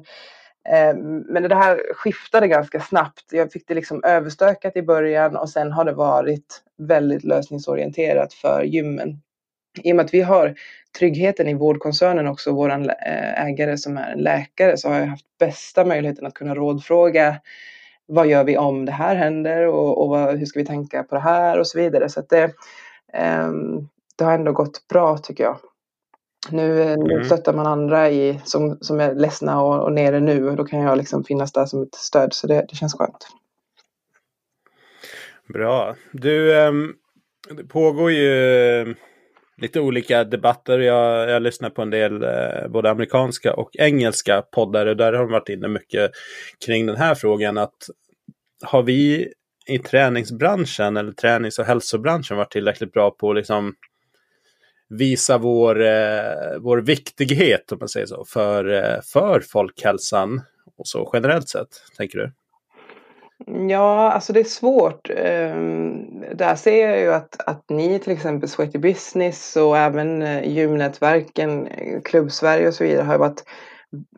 eh, 0.69 0.97
men 1.29 1.43
det 1.43 1.55
här 1.55 1.81
skiftade 1.95 2.49
ganska 2.49 2.81
snabbt. 2.81 3.25
Jag 3.31 3.53
fick 3.53 3.69
det 3.69 3.75
liksom 3.75 4.05
överstökat 4.05 4.77
i 4.77 4.83
början 4.83 5.37
och 5.37 5.51
sen 5.51 5.73
har 5.73 5.85
det 5.85 5.93
varit 5.93 6.63
väldigt 6.79 7.25
lösningsorienterat 7.25 8.35
för 8.35 8.63
gymmen. 8.63 9.23
I 9.83 9.93
och 9.93 9.97
med 9.97 10.05
att 10.05 10.15
vi 10.15 10.21
har 10.21 10.55
tryggheten 10.99 11.49
i 11.49 11.55
vårdkoncernen 11.55 12.27
också, 12.27 12.53
vår 12.53 12.71
eh, 12.71 13.45
ägare 13.47 13.77
som 13.77 13.97
är 13.97 14.13
en 14.13 14.19
läkare, 14.19 14.77
så 14.77 14.89
har 14.89 14.99
jag 14.99 15.07
haft 15.07 15.39
bästa 15.39 15.85
möjligheten 15.85 16.27
att 16.27 16.35
kunna 16.35 16.55
rådfråga 16.55 17.41
vad 18.07 18.27
gör 18.27 18.45
vi 18.45 18.59
om 18.59 18.85
det 18.85 18.93
här 18.93 19.17
händer 19.17 19.67
och, 19.67 20.03
och 20.03 20.09
vad, 20.09 20.39
hur 20.39 20.47
ska 20.47 20.59
vi 20.59 20.67
tänka 20.67 21.03
på 21.03 21.15
det 21.15 21.21
här 21.21 21.59
och 21.59 21.67
så 21.67 21.79
vidare. 21.79 22.09
Så 22.09 22.21
att 22.21 22.29
det, 22.29 22.45
um, 23.45 23.89
det 24.17 24.25
har 24.25 24.33
ändå 24.33 24.53
gått 24.53 24.89
bra 24.89 25.19
tycker 25.19 25.45
jag. 25.45 25.59
Nu, 26.51 26.83
mm. 26.83 27.01
nu 27.01 27.25
stöttar 27.25 27.53
man 27.53 27.67
andra 27.67 28.11
i, 28.11 28.41
som, 28.45 28.79
som 28.81 29.01
är 29.01 29.15
ledsna 29.15 29.63
och, 29.63 29.85
och 29.85 29.93
nere 29.93 30.21
nu 30.21 30.49
och 30.49 30.57
då 30.57 30.65
kan 30.65 30.81
jag 30.81 30.99
liksom 30.99 31.25
finnas 31.25 31.53
där 31.53 31.67
som 31.67 31.83
ett 31.83 31.95
stöd 31.95 32.33
så 32.33 32.47
det, 32.47 32.67
det 32.69 32.77
känns 32.77 32.95
skönt. 32.95 33.29
Bra. 35.49 35.97
Du, 36.13 36.55
um, 36.55 36.95
det 37.57 37.65
pågår 37.65 38.13
ju 38.13 38.95
lite 39.57 39.81
olika 39.81 40.25
debatter. 40.25 40.79
Jag, 40.79 41.31
jag 41.31 41.43
lyssnar 41.43 41.71
på 41.71 41.83
en 41.83 41.91
del 41.91 42.23
eh, 42.23 42.69
både 42.69 42.91
amerikanska 42.91 43.55
och 43.55 43.71
engelska 43.79 44.43
poddar 44.43 44.87
och 44.87 44.97
där 44.97 45.13
har 45.13 45.23
de 45.23 45.33
varit 45.33 45.49
inne 45.49 45.69
mycket 45.69 46.11
kring 46.67 46.87
den 46.87 46.97
här 46.97 47.15
frågan. 47.15 47.59
att 47.59 47.77
Har 48.63 48.83
vi 48.83 49.33
i 49.67 49.79
träningsbranschen 49.79 50.97
eller 50.97 51.13
tränings 51.13 51.59
och 51.59 51.65
hälsobranschen 51.65 52.37
varit 52.37 52.53
tillräckligt 52.53 52.93
bra 52.93 53.11
på 53.11 53.31
att 53.31 53.37
liksom 53.37 53.75
visa 54.99 55.39
vår, 55.39 55.83
eh, 55.83 56.59
vår 56.61 56.79
viktighet, 56.79 57.73
om 57.73 57.79
man 57.79 57.89
säger 57.89 58.07
så, 58.07 58.25
för, 58.25 58.73
eh, 58.73 59.01
för 59.13 59.41
folkhälsan 59.41 60.43
och 60.79 60.87
så 60.87 61.11
generellt 61.13 61.49
sett, 61.49 61.69
tänker 61.97 62.19
du? 62.19 62.33
Ja, 63.69 64.13
alltså 64.13 64.33
det 64.33 64.41
är 64.41 64.45
svårt. 64.45 65.11
Ehm, 65.17 66.21
där 66.35 66.55
ser 66.55 66.89
jag 66.89 67.01
ju 67.01 67.13
att, 67.13 67.49
att 67.49 67.65
ni 67.71 67.99
till 67.99 68.13
exempel 68.13 68.49
Sweaty 68.49 68.79
Business 68.79 69.57
och 69.57 69.79
även 69.79 70.23
eh, 70.23 70.49
gymnätverken, 70.49 71.67
eh, 71.67 72.01
Klubb-Sverige 72.03 72.69
och 72.69 72.75
så 72.75 72.85
vidare 72.85 73.05
har 73.05 73.19
varit 73.19 73.45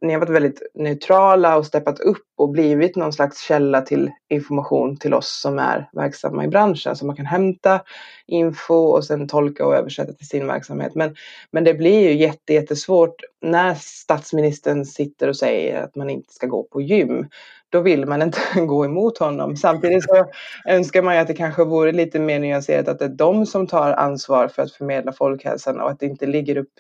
ni 0.01 0.13
har 0.13 0.21
varit 0.21 0.31
väldigt 0.31 0.63
neutrala 0.75 1.57
och 1.57 1.67
steppat 1.67 2.01
upp 2.01 2.27
och 2.37 2.49
blivit 2.49 2.97
någon 2.97 3.13
slags 3.13 3.41
källa 3.41 3.81
till 3.81 4.11
information 4.29 4.97
till 4.97 5.15
oss 5.15 5.41
som 5.41 5.59
är 5.59 5.89
verksamma 5.93 6.45
i 6.45 6.49
branschen. 6.49 6.97
Så 6.97 7.07
man 7.07 7.17
kan 7.17 7.27
hämta 7.27 7.81
info 8.27 8.75
och 8.75 9.05
sen 9.05 9.29
tolka 9.29 9.67
och 9.67 9.75
översätta 9.75 10.13
till 10.13 10.29
sin 10.29 10.47
verksamhet. 10.47 10.95
Men, 10.95 11.15
men 11.51 11.65
det 11.65 11.75
blir 11.75 12.01
ju 12.01 12.15
jätte, 12.17 12.55
jättesvårt 12.55 13.15
när 13.43 13.75
statsministern 13.75 14.85
sitter 14.85 15.29
och 15.29 15.37
säger 15.37 15.83
att 15.83 15.97
man 15.97 16.11
inte 16.11 16.33
ska 16.35 16.47
gå 16.47 16.63
på 16.63 16.81
gym. 16.81 17.29
Då 17.69 17.81
vill 17.81 18.07
man 18.07 18.23
inte 18.23 18.39
gå 18.67 18.85
emot 18.85 19.19
honom. 19.19 19.57
Samtidigt 19.57 20.05
så 20.05 20.27
önskar 20.69 21.03
man 21.03 21.15
ju 21.15 21.21
att 21.21 21.29
det 21.29 21.35
kanske 21.35 21.65
vore 21.65 21.93
lite 21.93 22.19
mer 22.19 22.39
nyanserat 22.39 22.89
att 22.89 22.99
det 22.99 23.05
är 23.05 23.09
de 23.09 23.47
som 23.47 23.67
tar 23.67 23.93
ansvar 23.93 24.49
för 24.49 24.63
att 24.63 24.73
förmedla 24.73 25.13
folkhälsan 25.13 25.81
och 25.81 25.91
att 25.91 26.01
det 26.01 26.07
inte 26.07 26.27
ligger 26.27 26.57
upp 26.57 26.73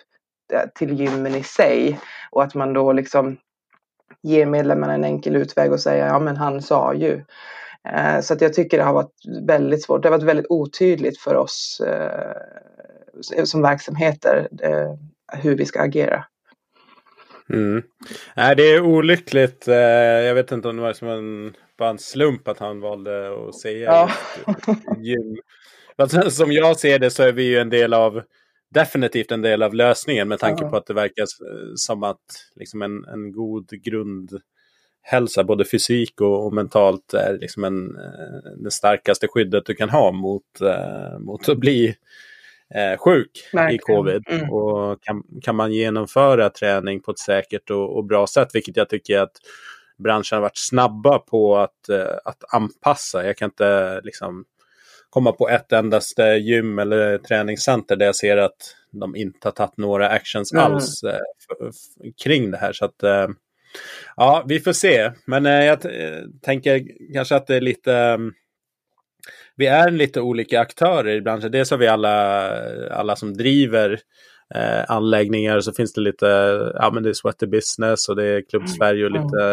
till 0.75 1.01
gymmen 1.01 1.35
i 1.35 1.43
sig 1.43 2.01
och 2.31 2.43
att 2.43 2.55
man 2.55 2.73
då 2.73 2.93
liksom 2.93 3.37
ger 4.23 4.47
medlemmarna 4.47 4.95
en 4.95 5.05
enkel 5.05 5.37
utväg 5.37 5.73
och 5.73 5.81
säger 5.81 6.07
ja 6.07 6.19
men 6.19 6.37
han 6.37 6.63
sa 6.63 6.95
ju. 6.95 7.25
Eh, 7.89 8.21
så 8.21 8.35
att 8.35 8.41
jag 8.41 8.55
tycker 8.55 8.79
det 8.79 8.85
har 8.85 8.93
varit 8.93 9.15
väldigt 9.47 9.85
svårt. 9.85 10.03
Det 10.03 10.09
har 10.09 10.17
varit 10.19 10.29
väldigt 10.29 10.47
otydligt 10.49 11.19
för 11.19 11.35
oss 11.35 11.83
eh, 11.87 13.45
som 13.45 13.63
verksamheter 13.63 14.49
eh, 14.63 14.95
hur 15.33 15.57
vi 15.57 15.67
ska 15.67 15.81
agera. 15.81 16.25
Mm. 17.51 17.83
Nej, 18.37 18.57
det 18.57 18.63
är 18.63 18.81
olyckligt. 18.81 19.67
Jag 19.67 20.35
vet 20.35 20.53
inte 20.53 20.69
om 20.69 20.77
det 20.77 20.83
var 20.83 20.93
som 20.93 21.09
en, 21.09 21.55
bara 21.79 21.91
en 21.91 21.99
slump 21.99 22.49
att 22.49 22.59
han 22.59 22.81
valde 22.81 23.35
att 23.49 23.55
säga 23.55 23.91
ja. 23.91 24.11
gym. 24.99 25.37
Som 26.31 26.53
jag 26.53 26.77
ser 26.77 26.99
det 26.99 27.11
så 27.11 27.23
är 27.23 27.33
vi 27.33 27.43
ju 27.43 27.59
en 27.59 27.71
del 27.71 27.95
av 27.95 28.23
definitivt 28.75 29.33
en 29.33 29.43
del 29.43 29.63
av 29.63 29.75
lösningen 29.75 30.29
med 30.29 30.39
tanke 30.39 30.65
ja. 30.65 30.71
på 30.71 30.77
att 30.77 30.87
det 30.87 30.95
verkar 30.95 31.27
som 31.77 32.03
att 32.03 32.19
liksom 32.57 32.83
en, 32.83 33.05
en 33.05 33.33
god 33.33 33.71
grundhälsa, 33.71 35.45
både 35.45 35.65
fysik 35.65 36.21
och, 36.21 36.47
och 36.47 36.55
mentalt, 36.55 37.15
är 37.15 37.39
liksom 37.41 37.65
en, 37.65 37.97
eh, 37.97 38.51
det 38.65 38.71
starkaste 38.71 39.29
skyddet 39.29 39.67
du 39.67 39.75
kan 39.75 39.91
ha 39.91 40.13
mot, 40.13 40.43
uh, 40.63 41.19
mot 41.19 41.49
att 41.49 41.59
bli 41.59 41.89
uh, 41.89 42.99
sjuk 42.99 43.51
Verkligen. 43.53 43.75
i 43.75 43.79
covid. 43.79 44.23
Mm. 44.29 44.51
Och 44.51 45.03
kan, 45.03 45.23
kan 45.43 45.57
man 45.57 45.73
genomföra 45.73 46.51
träning 46.51 47.01
på 47.01 47.11
ett 47.11 47.19
säkert 47.19 47.71
och, 47.71 47.97
och, 47.97 48.05
bra 48.05 48.27
sätt, 48.27 48.49
vilket 48.55 48.77
jag 48.77 48.89
tycker 48.89 49.19
att 49.19 49.37
branschen 49.99 50.37
har 50.37 50.43
varit 50.43 50.59
snabba 50.59 51.19
på 51.19 51.57
att, 51.57 51.91
uh, 51.91 52.17
att 52.25 52.55
anpassa. 52.55 53.27
Jag 53.27 53.37
kan 53.37 53.47
inte 53.47 54.01
liksom 54.05 54.45
komma 55.15 55.33
på 55.33 55.49
ett 55.49 55.73
endaste 55.73 56.23
gym 56.23 56.79
eller 56.79 57.19
träningscenter 57.19 57.97
där 57.97 58.07
jag 58.07 58.17
ser 58.17 58.37
att 58.37 58.77
de 58.91 59.17
inte 59.17 59.49
har 59.49 59.53
tagit 59.53 59.77
några 59.77 60.09
actions 60.09 60.53
mm. 60.53 60.65
alls 60.65 61.03
eh, 61.03 61.71
kring 62.25 62.51
det 62.51 62.57
här. 62.57 62.73
Så 62.73 62.85
att, 62.85 63.03
eh, 63.03 63.29
ja, 64.17 64.45
vi 64.49 64.61
får 64.61 64.73
se. 64.73 65.13
Men 65.27 65.47
eh, 65.47 65.65
jag 65.65 65.79
tänker 66.43 66.83
kanske 67.15 67.37
att 67.37 67.47
det 67.47 67.57
är 67.57 67.61
lite 67.61 68.19
vi 69.57 69.67
är 69.67 69.91
lite 69.91 70.21
olika 70.21 70.61
aktörer 70.61 71.11
i 71.11 71.21
branschen. 71.21 71.51
Dels 71.51 71.71
har 71.71 71.79
vi 71.79 71.87
alla, 71.87 72.49
alla 72.91 73.17
som 73.17 73.37
driver 73.37 74.01
eh, 74.55 74.85
anläggningar. 74.89 75.61
Så 75.61 75.73
finns 75.73 75.93
det 75.93 76.01
lite, 76.01 76.27
ja 76.75 76.91
men 76.95 77.03
det 77.03 77.09
är 77.09 77.13
Sweater 77.13 77.47
Business 77.47 78.09
och 78.09 78.17
det 78.17 78.25
är 78.25 78.43
Klubb 78.43 78.63
mm. 78.63 78.69
Sverige 78.69 79.05
och 79.05 79.11
lite 79.11 79.45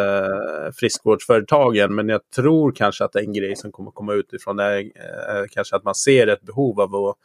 eh, 0.65 0.71
friskvårdsföretagen. 0.71 1.95
Men 1.95 2.09
jag 2.09 2.21
tror 2.35 2.71
kanske 2.71 3.03
att 3.03 3.15
en 3.15 3.33
grej 3.33 3.55
som 3.55 3.71
kommer 3.71 3.91
komma 3.91 4.13
utifrån 4.13 4.59
är 4.59 4.79
eh, 4.79 5.45
kanske 5.51 5.75
att 5.75 5.83
man 5.83 5.95
ser 5.95 6.27
ett 6.27 6.41
behov 6.41 6.81
av 6.81 6.95
att 6.95 7.15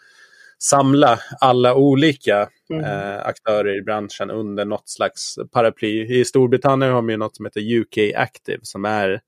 samla 0.58 1.18
alla 1.40 1.74
olika 1.74 2.48
mm. 2.70 2.84
eh, 2.84 3.26
aktörer 3.26 3.78
i 3.78 3.82
branschen 3.82 4.30
under 4.30 4.64
något 4.64 4.88
slags 4.88 5.38
paraply. 5.52 6.20
I 6.20 6.24
Storbritannien 6.24 6.92
har 6.92 7.02
man 7.02 7.10
ju 7.10 7.16
något 7.16 7.36
som 7.36 7.44
heter 7.44 7.80
UK 7.80 8.14
Active 8.16 8.60
som 8.62 8.84
är 8.84 9.20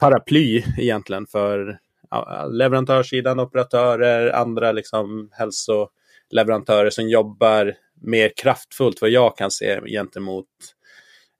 paraply 0.00 0.62
egentligen 0.78 1.26
för 1.26 1.78
ja, 2.10 2.46
leverantörssidan, 2.46 3.40
operatörer, 3.40 4.32
andra 4.32 4.72
liksom 4.72 5.28
hälso 5.32 5.88
leverantörer 6.30 6.90
som 6.90 7.08
jobbar 7.08 7.74
mer 8.02 8.32
kraftfullt 8.36 9.00
vad 9.00 9.10
jag 9.10 9.36
kan 9.36 9.50
se 9.50 9.80
gentemot 9.86 10.46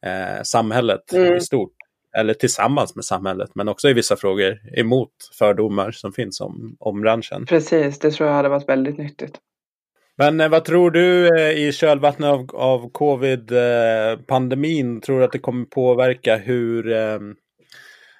eh, 0.07 0.43
samhället 0.43 1.12
mm. 1.12 1.35
i 1.35 1.41
stort. 1.41 1.72
Eller 2.16 2.35
tillsammans 2.35 2.97
med 2.97 3.05
samhället, 3.05 3.51
men 3.55 3.68
också 3.68 3.89
i 3.89 3.93
vissa 3.93 4.16
frågor 4.16 4.61
emot 4.78 5.12
fördomar 5.39 5.91
som 5.91 6.12
finns 6.12 6.41
om, 6.41 6.76
om 6.80 7.01
branschen. 7.01 7.47
Precis, 7.47 7.99
det 7.99 8.11
tror 8.11 8.28
jag 8.28 8.37
hade 8.37 8.49
varit 8.49 8.68
väldigt 8.68 8.99
nyttigt. 8.99 9.41
Men 10.16 10.41
eh, 10.41 10.49
vad 10.49 10.64
tror 10.64 10.91
du 10.91 11.39
eh, 11.39 11.51
i 11.51 11.72
kölvattnet 11.72 12.30
av, 12.30 12.51
av 12.55 12.91
covid-pandemin? 12.93 14.97
Eh, 14.97 15.01
tror 15.01 15.18
du 15.18 15.24
att 15.24 15.32
det 15.32 15.39
kommer 15.39 15.64
påverka 15.64 16.37
hur 16.37 16.93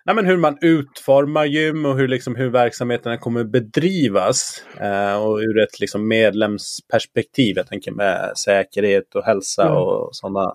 nej, 0.05 0.15
men 0.15 0.27
hur 0.27 0.37
man 0.37 0.59
utformar 0.61 1.45
gym 1.45 1.87
och 1.87 1.97
hur, 1.97 2.09
liksom, 2.09 2.37
hur 2.37 2.51
verksamheterna 2.51 3.19
kommer 3.19 3.45
bedrivas. 3.45 4.65
Eh, 4.81 5.23
och 5.23 5.39
ur 5.39 5.59
ett 5.59 5.81
liksom, 5.81 6.09
medlemsperspektiv, 6.09 7.57
jag 7.57 7.67
tänker 7.67 7.93
med 7.93 8.33
säkerhet 8.37 9.15
och 9.15 9.25
hälsa 9.25 9.63
mm. 9.63 9.77
och 9.77 10.09
sådana 10.13 10.55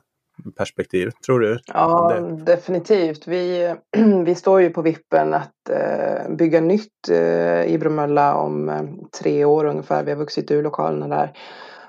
perspektiv, 0.57 1.11
tror 1.25 1.39
du? 1.39 1.59
Ja, 1.67 2.19
definitivt. 2.45 3.27
Vi, 3.27 3.73
vi 4.25 4.35
står 4.35 4.61
ju 4.61 4.69
på 4.69 4.81
vippen 4.81 5.33
att 5.33 5.69
eh, 5.69 6.35
bygga 6.35 6.61
nytt 6.61 7.09
eh, 7.11 7.63
i 7.63 7.77
Bromölla 7.79 8.35
om 8.35 8.69
eh, 8.69 8.83
tre 9.21 9.45
år 9.45 9.65
ungefär. 9.65 10.03
Vi 10.03 10.11
har 10.11 10.17
vuxit 10.17 10.51
ur 10.51 10.63
lokalerna 10.63 11.07
där. 11.07 11.33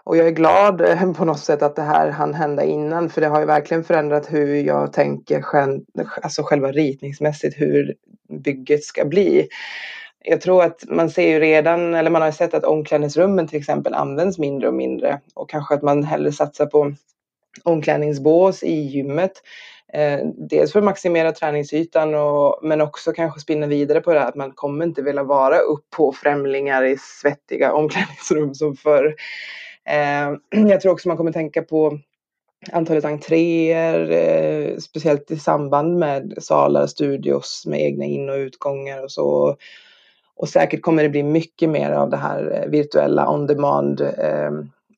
Och 0.04 0.16
jag 0.16 0.26
är 0.26 0.30
glad 0.30 0.80
eh, 0.80 1.12
på 1.12 1.24
något 1.24 1.40
sätt 1.40 1.62
att 1.62 1.76
det 1.76 1.82
här 1.82 2.10
hann 2.10 2.34
hända 2.34 2.64
innan 2.64 3.10
för 3.10 3.20
det 3.20 3.26
har 3.26 3.40
ju 3.40 3.46
verkligen 3.46 3.84
förändrat 3.84 4.32
hur 4.32 4.54
jag 4.54 4.92
tänker 4.92 5.44
alltså 6.22 6.42
själva 6.42 6.72
ritningsmässigt 6.72 7.60
hur 7.60 7.94
bygget 8.28 8.84
ska 8.84 9.04
bli. 9.04 9.48
Jag 10.24 10.40
tror 10.40 10.64
att 10.64 10.84
man 10.88 11.10
ser 11.10 11.28
ju 11.28 11.40
redan, 11.40 11.94
eller 11.94 12.10
man 12.10 12.22
har 12.22 12.30
sett 12.30 12.54
att 12.54 12.64
omklädningsrummen 12.64 13.48
till 13.48 13.58
exempel 13.58 13.94
används 13.94 14.38
mindre 14.38 14.68
och 14.68 14.74
mindre 14.74 15.20
och 15.34 15.50
kanske 15.50 15.74
att 15.74 15.82
man 15.82 16.04
hellre 16.04 16.32
satsar 16.32 16.66
på 16.66 16.94
omklädningsbås 17.64 18.62
i 18.62 18.74
gymmet. 18.74 19.32
Eh, 19.92 20.18
dels 20.48 20.72
för 20.72 20.78
att 20.78 20.84
maximera 20.84 21.32
träningsytan 21.32 22.14
och, 22.14 22.58
men 22.62 22.80
också 22.80 23.12
kanske 23.12 23.40
spinna 23.40 23.66
vidare 23.66 24.00
på 24.00 24.12
det 24.12 24.20
här 24.20 24.28
att 24.28 24.34
man 24.34 24.52
kommer 24.52 24.84
inte 24.84 25.02
vilja 25.02 25.22
vara 25.22 25.58
upp 25.58 25.90
på 25.96 26.12
främlingar 26.12 26.84
i 26.84 26.96
svettiga 26.98 27.72
omklädningsrum 27.72 28.54
som 28.54 28.76
förr. 28.76 29.14
Eh, 29.88 30.60
jag 30.68 30.80
tror 30.80 30.92
också 30.92 31.08
man 31.08 31.16
kommer 31.16 31.32
tänka 31.32 31.62
på 31.62 31.98
antalet 32.72 33.04
entréer, 33.04 34.10
eh, 34.10 34.76
speciellt 34.78 35.30
i 35.30 35.38
samband 35.38 35.98
med 35.98 36.34
salar, 36.38 36.86
studios 36.86 37.64
med 37.66 37.82
egna 37.82 38.04
in 38.04 38.28
och 38.28 38.36
utgångar 38.36 39.04
och 39.04 39.12
så. 39.12 39.56
Och 40.36 40.48
säkert 40.48 40.82
kommer 40.82 41.02
det 41.02 41.08
bli 41.08 41.22
mycket 41.22 41.70
mer 41.70 41.90
av 41.90 42.10
det 42.10 42.16
här 42.16 42.60
eh, 42.62 42.70
virtuella 42.70 43.30
on 43.30 43.46
demand, 43.46 44.00
eh, 44.00 44.50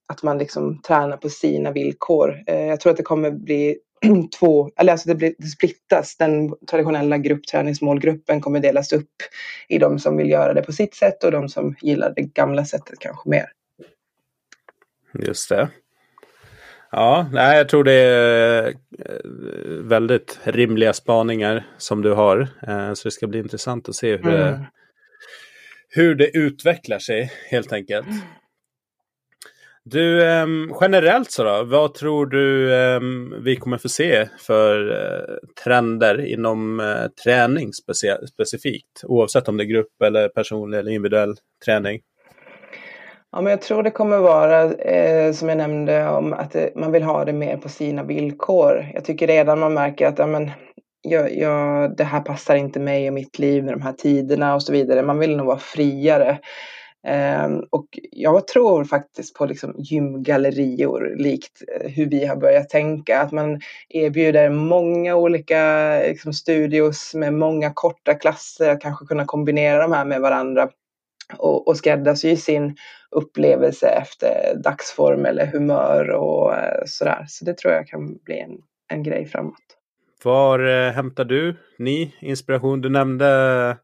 att 0.08 0.22
man 0.22 0.38
liksom 0.38 0.82
tränar 0.82 1.16
på 1.16 1.28
sina 1.28 1.70
villkor. 1.70 2.42
Eh, 2.46 2.66
jag 2.66 2.80
tror 2.80 2.90
att 2.90 2.96
det 2.96 3.02
kommer 3.02 3.30
bli 3.30 3.76
två, 4.40 4.70
eller 4.76 4.92
alltså 4.92 5.08
det, 5.08 5.14
blir, 5.14 5.34
det 5.38 5.46
splittas. 5.46 6.16
Den 6.16 6.54
traditionella 6.70 7.18
gruppträningsmålgruppen 7.18 8.40
kommer 8.40 8.60
delas 8.60 8.92
upp 8.92 9.10
i 9.68 9.78
de 9.78 9.98
som 9.98 10.16
vill 10.16 10.30
göra 10.30 10.54
det 10.54 10.62
på 10.62 10.72
sitt 10.72 10.94
sätt 10.94 11.24
och 11.24 11.30
de 11.30 11.48
som 11.48 11.74
gillar 11.82 12.12
det 12.16 12.22
gamla 12.22 12.64
sättet 12.64 12.98
kanske 12.98 13.28
mer. 13.28 13.46
Just 15.14 15.48
det. 15.48 15.68
Ja, 16.94 17.26
nej, 17.32 17.56
jag 17.56 17.68
tror 17.68 17.84
det 17.84 17.92
är 17.92 18.68
eh, 18.68 18.72
väldigt 19.80 20.40
rimliga 20.44 20.92
spaningar 20.92 21.66
som 21.78 22.02
du 22.02 22.12
har. 22.12 22.48
Eh, 22.68 22.92
så 22.94 23.08
det 23.08 23.12
ska 23.12 23.26
bli 23.26 23.38
intressant 23.38 23.88
att 23.88 23.94
se 23.94 24.16
hur, 24.16 24.34
mm. 24.34 24.36
det, 24.36 24.66
hur 25.88 26.14
det 26.14 26.36
utvecklar 26.36 26.98
sig 26.98 27.32
helt 27.50 27.72
enkelt. 27.72 28.06
Du, 29.84 30.24
ehm, 30.24 30.72
generellt 30.80 31.30
så 31.30 31.44
då, 31.44 31.64
vad 31.64 31.94
tror 31.94 32.26
du 32.26 32.74
ehm, 32.74 33.34
vi 33.42 33.56
kommer 33.56 33.78
få 33.78 33.88
se 33.88 34.28
för 34.38 34.90
eh, 34.90 35.34
trender 35.64 36.24
inom 36.24 36.82
träning 37.24 37.72
specifikt? 38.32 39.04
Oavsett 39.04 39.48
om 39.48 39.56
det 39.56 39.64
är 39.64 39.66
grupp 39.66 40.02
eller 40.04 40.28
personlig 40.28 40.78
eller 40.78 40.90
individuell 40.90 41.34
träning. 41.64 42.00
Ja, 43.32 43.40
men 43.40 43.50
jag 43.50 43.62
tror 43.62 43.82
det 43.82 43.90
kommer 43.90 44.18
vara, 44.18 44.74
eh, 44.74 45.32
som 45.32 45.48
jag 45.48 45.58
nämnde, 45.58 46.08
om 46.08 46.32
att 46.32 46.50
det, 46.50 46.72
man 46.76 46.92
vill 46.92 47.02
ha 47.02 47.24
det 47.24 47.32
mer 47.32 47.56
på 47.56 47.68
sina 47.68 48.02
villkor. 48.02 48.86
Jag 48.94 49.04
tycker 49.04 49.26
redan 49.26 49.58
man 49.58 49.74
märker 49.74 50.06
att 50.06 50.18
ja, 50.18 50.26
men, 50.26 50.50
jag, 51.02 51.36
jag, 51.36 51.96
det 51.96 52.04
här 52.04 52.20
passar 52.20 52.56
inte 52.56 52.80
mig 52.80 53.08
och 53.08 53.14
mitt 53.14 53.38
liv 53.38 53.64
med 53.64 53.74
de 53.74 53.82
här 53.82 53.92
tiderna 53.92 54.54
och 54.54 54.62
så 54.62 54.72
vidare. 54.72 55.02
Man 55.02 55.18
vill 55.18 55.36
nog 55.36 55.46
vara 55.46 55.58
friare. 55.58 56.38
Eh, 57.06 57.48
och 57.70 57.86
jag 58.10 58.46
tror 58.46 58.84
faktiskt 58.84 59.34
på 59.34 59.46
liksom 59.46 59.74
gymgallerior, 59.78 61.14
likt 61.16 61.62
eh, 61.80 61.90
hur 61.90 62.06
vi 62.06 62.26
har 62.26 62.36
börjat 62.36 62.68
tänka. 62.68 63.20
Att 63.20 63.32
man 63.32 63.60
erbjuder 63.88 64.50
många 64.50 65.16
olika 65.16 65.92
liksom, 65.98 66.32
studios 66.32 67.14
med 67.14 67.34
många 67.34 67.70
korta 67.74 68.14
klasser, 68.14 68.70
att 68.70 68.80
kanske 68.80 69.06
kunna 69.06 69.24
kombinera 69.24 69.82
de 69.82 69.92
här 69.92 70.04
med 70.04 70.20
varandra 70.20 70.68
och, 71.38 71.68
och 71.68 71.76
skräddarsy 71.76 72.36
sin 72.36 72.76
upplevelse 73.10 73.88
efter 73.88 74.54
dagsform 74.64 75.26
eller 75.26 75.46
humör 75.46 76.10
och 76.10 76.54
eh, 76.54 76.82
sådär. 76.86 77.24
Så 77.28 77.44
det 77.44 77.58
tror 77.58 77.72
jag 77.72 77.86
kan 77.86 78.18
bli 78.24 78.40
en, 78.40 78.58
en 78.88 79.02
grej 79.02 79.26
framåt. 79.26 79.54
Var 80.24 80.58
eh, 80.58 80.92
hämtar 80.92 81.24
du 81.24 81.56
ni 81.78 82.14
inspiration? 82.20 82.80
Du 82.80 82.88
nämnde 82.88 83.76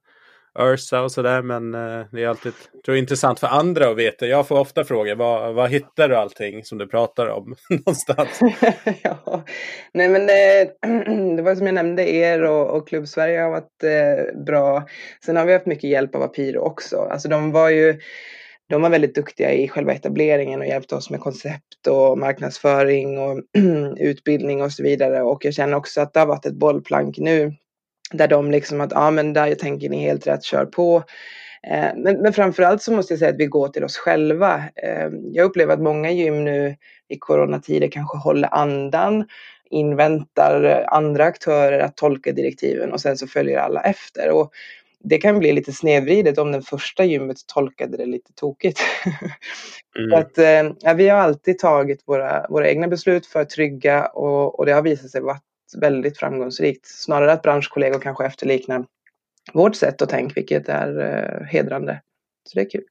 Ursa 0.58 1.02
och 1.02 1.12
sådär 1.12 1.42
men 1.42 1.74
eh, 1.74 2.06
det 2.12 2.22
är 2.22 2.28
alltid 2.28 2.52
tror 2.84 2.96
intressant 2.96 3.40
för 3.40 3.46
andra 3.46 3.88
att 3.88 3.96
veta. 3.96 4.26
Jag 4.26 4.48
får 4.48 4.58
ofta 4.58 4.84
frågor, 4.84 5.14
var, 5.14 5.52
vad 5.52 5.70
hittar 5.70 6.08
du 6.08 6.16
allting 6.16 6.64
som 6.64 6.78
du 6.78 6.86
pratar 6.86 7.26
om 7.26 7.54
någonstans? 7.70 8.40
ja. 9.02 9.44
Nej 9.92 10.08
men 10.08 10.26
det, 10.26 10.60
eh, 10.60 11.36
det 11.36 11.42
var 11.42 11.54
som 11.54 11.66
jag 11.66 11.74
nämnde, 11.74 12.10
er 12.10 12.42
och, 12.42 12.76
och 12.76 12.88
Klubb 12.88 13.08
Sverige 13.08 13.40
har 13.40 13.50
varit 13.50 13.84
eh, 13.84 14.44
bra. 14.46 14.86
Sen 15.24 15.36
har 15.36 15.46
vi 15.46 15.52
haft 15.52 15.66
mycket 15.66 15.90
hjälp 15.90 16.14
av 16.14 16.22
Apiro 16.22 16.58
också. 16.58 16.96
Alltså 16.96 17.28
de 17.28 17.52
var 17.52 17.70
ju 17.70 18.00
de 18.68 18.82
var 18.82 18.90
väldigt 18.90 19.14
duktiga 19.14 19.52
i 19.52 19.68
själva 19.68 19.92
etableringen 19.92 20.60
och 20.60 20.66
hjälpte 20.66 20.94
oss 20.94 21.10
med 21.10 21.20
koncept 21.20 21.86
och 21.88 22.18
marknadsföring 22.18 23.18
och 23.18 23.42
utbildning 23.98 24.62
och 24.62 24.72
så 24.72 24.82
vidare. 24.82 25.22
Och 25.22 25.44
jag 25.44 25.54
känner 25.54 25.76
också 25.76 26.00
att 26.00 26.12
det 26.12 26.20
har 26.20 26.26
varit 26.26 26.46
ett 26.46 26.58
bollplank 26.58 27.18
nu 27.18 27.52
där 28.12 28.28
de 28.28 28.50
liksom 28.50 28.80
att, 28.80 28.92
ja 28.92 29.10
men 29.10 29.32
där 29.32 29.54
tänker 29.54 29.88
ni 29.88 30.02
helt 30.02 30.26
rätt, 30.26 30.44
kör 30.44 30.66
på. 30.66 31.04
Eh, 31.62 31.88
men, 31.96 32.22
men 32.22 32.32
framförallt 32.32 32.82
så 32.82 32.92
måste 32.92 33.12
jag 33.12 33.18
säga 33.18 33.30
att 33.30 33.40
vi 33.40 33.46
går 33.46 33.68
till 33.68 33.84
oss 33.84 33.96
själva. 33.96 34.62
Eh, 34.82 35.08
jag 35.32 35.44
upplever 35.44 35.74
att 35.74 35.82
många 35.82 36.10
gym 36.10 36.44
nu 36.44 36.76
i 37.08 37.18
coronatider 37.18 37.88
kanske 37.88 38.18
håller 38.18 38.54
andan, 38.54 39.24
inväntar 39.70 40.84
andra 40.88 41.24
aktörer 41.24 41.80
att 41.80 41.96
tolka 41.96 42.32
direktiven 42.32 42.92
och 42.92 43.00
sen 43.00 43.18
så 43.18 43.26
följer 43.26 43.58
alla 43.58 43.80
efter. 43.80 44.30
Och 44.30 44.52
det 45.04 45.18
kan 45.18 45.38
bli 45.38 45.52
lite 45.52 45.72
snedvridet 45.72 46.38
om 46.38 46.52
den 46.52 46.62
första 46.62 47.04
gymmet 47.04 47.36
tolkade 47.46 47.96
det 47.96 48.06
lite 48.06 48.32
tokigt. 48.32 48.80
Mm. 49.98 50.18
att, 50.18 50.38
eh, 50.38 50.94
vi 50.94 51.08
har 51.08 51.18
alltid 51.18 51.58
tagit 51.58 52.02
våra, 52.06 52.46
våra 52.48 52.68
egna 52.68 52.88
beslut 52.88 53.26
för 53.26 53.40
att 53.40 53.50
trygga 53.50 54.06
och, 54.06 54.58
och 54.58 54.66
det 54.66 54.72
har 54.72 54.82
visat 54.82 55.10
sig 55.10 55.20
vara 55.20 55.38
väldigt 55.74 56.18
framgångsrikt. 56.18 56.86
Snarare 56.86 57.32
att 57.32 57.42
branschkollegor 57.42 58.00
kanske 58.00 58.26
efterliknar 58.26 58.84
vårt 59.52 59.76
sätt 59.76 60.02
att 60.02 60.08
tänka, 60.08 60.32
vilket 60.36 60.68
är 60.68 61.00
eh, 61.00 61.46
hedrande. 61.46 62.02
Så 62.44 62.58
det 62.58 62.64
är 62.64 62.70
kul. 62.70 62.84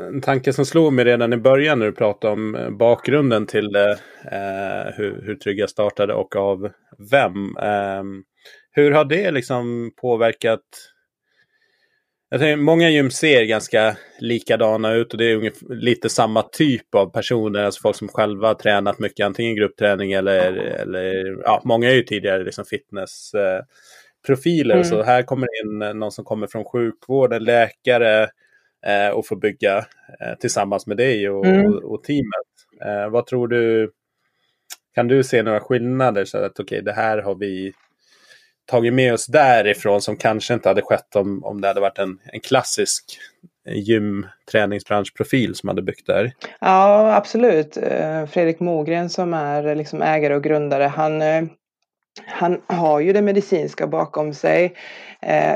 En 0.00 0.20
tanke 0.20 0.52
som 0.52 0.66
slog 0.66 0.92
mig 0.92 1.04
redan 1.04 1.32
i 1.32 1.36
början 1.36 1.78
när 1.78 1.86
du 1.86 1.92
pratade 1.92 2.32
om 2.32 2.54
eh, 2.54 2.70
bakgrunden 2.70 3.46
till 3.46 3.72
det, 3.72 3.92
eh, 4.24 4.94
hur, 4.96 5.22
hur 5.22 5.34
Trygga 5.34 5.68
startade 5.68 6.14
och 6.14 6.36
av 6.36 6.70
vem. 7.10 7.56
Eh, 7.56 8.02
hur 8.70 8.90
har 8.90 9.04
det 9.04 9.30
liksom 9.30 9.92
påverkat 10.00 10.60
jag 12.30 12.40
tänker, 12.40 12.56
många 12.56 12.90
gym 12.90 13.10
ser 13.10 13.44
ganska 13.44 13.96
likadana 14.20 14.92
ut 14.92 15.12
och 15.12 15.18
det 15.18 15.24
är 15.24 15.36
ungefär, 15.36 15.74
lite 15.74 16.08
samma 16.08 16.42
typ 16.42 16.94
av 16.94 17.12
personer, 17.12 17.64
alltså 17.64 17.80
folk 17.80 17.96
som 17.96 18.08
själva 18.08 18.54
tränat 18.54 18.98
mycket, 18.98 19.26
antingen 19.26 19.56
gruppträning 19.56 20.12
eller, 20.12 20.52
eller 20.52 21.36
ja, 21.44 21.62
många 21.64 21.90
är 21.90 21.94
ju 21.94 22.02
tidigare 22.02 22.44
liksom 22.44 22.64
fitnessprofiler. 22.64 24.74
Eh, 24.74 24.80
mm. 24.80 24.84
Så 24.84 25.02
här 25.02 25.22
kommer 25.22 25.48
in 25.62 25.78
någon 25.98 26.12
som 26.12 26.24
kommer 26.24 26.46
från 26.46 26.64
sjukvården, 26.64 27.44
läkare 27.44 28.28
eh, 28.86 29.08
och 29.08 29.26
får 29.26 29.36
bygga 29.36 29.78
eh, 30.20 30.34
tillsammans 30.40 30.86
med 30.86 30.96
dig 30.96 31.30
och, 31.30 31.46
mm. 31.46 31.66
och, 31.66 31.92
och 31.92 32.04
teamet. 32.04 32.46
Eh, 32.84 33.08
vad 33.10 33.26
tror 33.26 33.48
du, 33.48 33.92
kan 34.94 35.08
du 35.08 35.24
se 35.24 35.42
några 35.42 35.60
skillnader? 35.60 36.24
Så 36.24 36.38
att 36.38 36.52
okej, 36.52 36.64
okay, 36.64 36.80
det 36.80 36.92
här 36.92 37.18
har 37.18 37.34
vi 37.34 37.72
tagit 38.66 38.92
med 38.92 39.14
oss 39.14 39.26
därifrån 39.26 40.02
som 40.02 40.16
kanske 40.16 40.54
inte 40.54 40.68
hade 40.68 40.82
skett 40.82 41.16
om, 41.16 41.44
om 41.44 41.60
det 41.60 41.68
hade 41.68 41.80
varit 41.80 41.98
en, 41.98 42.18
en 42.32 42.40
klassisk 42.40 43.18
gymträningsbranschprofil 43.68 45.54
som 45.54 45.68
hade 45.68 45.82
byggt 45.82 46.06
där. 46.06 46.32
Ja, 46.60 47.14
absolut. 47.16 47.76
Eh, 47.76 48.26
Fredrik 48.26 48.60
Mogren 48.60 49.10
som 49.10 49.34
är 49.34 49.66
eh, 49.66 49.76
liksom 49.76 50.02
ägare 50.02 50.34
och 50.34 50.42
grundare, 50.42 50.84
han, 50.84 51.22
eh, 51.22 51.44
han 52.26 52.60
har 52.66 53.00
ju 53.00 53.12
det 53.12 53.22
medicinska 53.22 53.86
bakom 53.86 54.34
sig. 54.34 54.74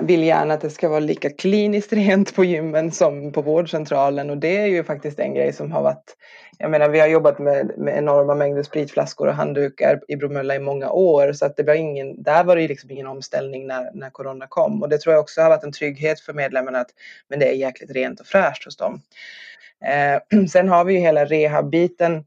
Vill 0.03 0.23
gärna 0.23 0.55
att 0.55 0.61
det 0.61 0.71
ska 0.71 0.89
vara 0.89 1.01
lika 1.01 1.31
kliniskt 1.31 1.93
rent 1.93 2.35
på 2.35 2.45
gymmen 2.45 2.91
som 2.91 3.33
på 3.33 3.43
vårdcentralen 3.43 4.31
och 4.31 4.39
det 4.39 4.57
är 4.57 4.67
ju 4.67 4.85
faktiskt 4.85 5.19
en 5.19 5.35
grej 5.35 5.53
som 5.53 5.73
har 5.73 5.83
varit 5.83 6.17
jag 6.63 6.71
menar, 6.71 6.89
vi 6.89 7.01
har 7.01 7.07
jobbat 7.07 7.39
med, 7.39 7.79
med 7.79 7.99
enorma 7.99 8.35
mängder 8.35 8.63
spritflaskor 8.63 9.29
och 9.29 9.35
handdukar 9.35 10.01
i 10.09 10.17
Bromölla 10.17 10.55
i 10.55 10.59
många 10.59 10.91
år 10.91 11.33
så 11.33 11.47
att 11.47 11.57
det 11.57 11.63
var 11.63 11.75
ingen, 11.75 12.23
där 12.23 12.45
var 12.45 12.57
det 12.57 12.69
liksom 12.69 12.91
ingen 12.91 13.07
omställning 13.07 13.67
när, 13.67 13.91
när 13.95 14.11
corona 14.11 14.47
kom 14.47 14.83
och 14.83 14.89
det 14.89 14.99
tror 14.99 15.15
jag 15.15 15.21
också 15.21 15.41
har 15.41 15.49
varit 15.49 15.65
en 15.65 15.73
trygghet 15.73 16.21
för 16.21 16.33
medlemmarna 16.33 16.79
att 16.79 16.91
men 17.29 17.39
det 17.39 17.49
är 17.49 17.53
jäkligt 17.53 17.91
rent 17.91 18.21
och 18.21 18.27
fräscht 18.27 18.65
hos 18.65 18.77
dem. 18.77 19.03
Eh, 19.85 20.45
sen 20.53 20.69
har 20.69 20.85
vi 20.85 20.93
ju 20.93 20.99
hela 20.99 21.25
rehabbiten 21.25 22.25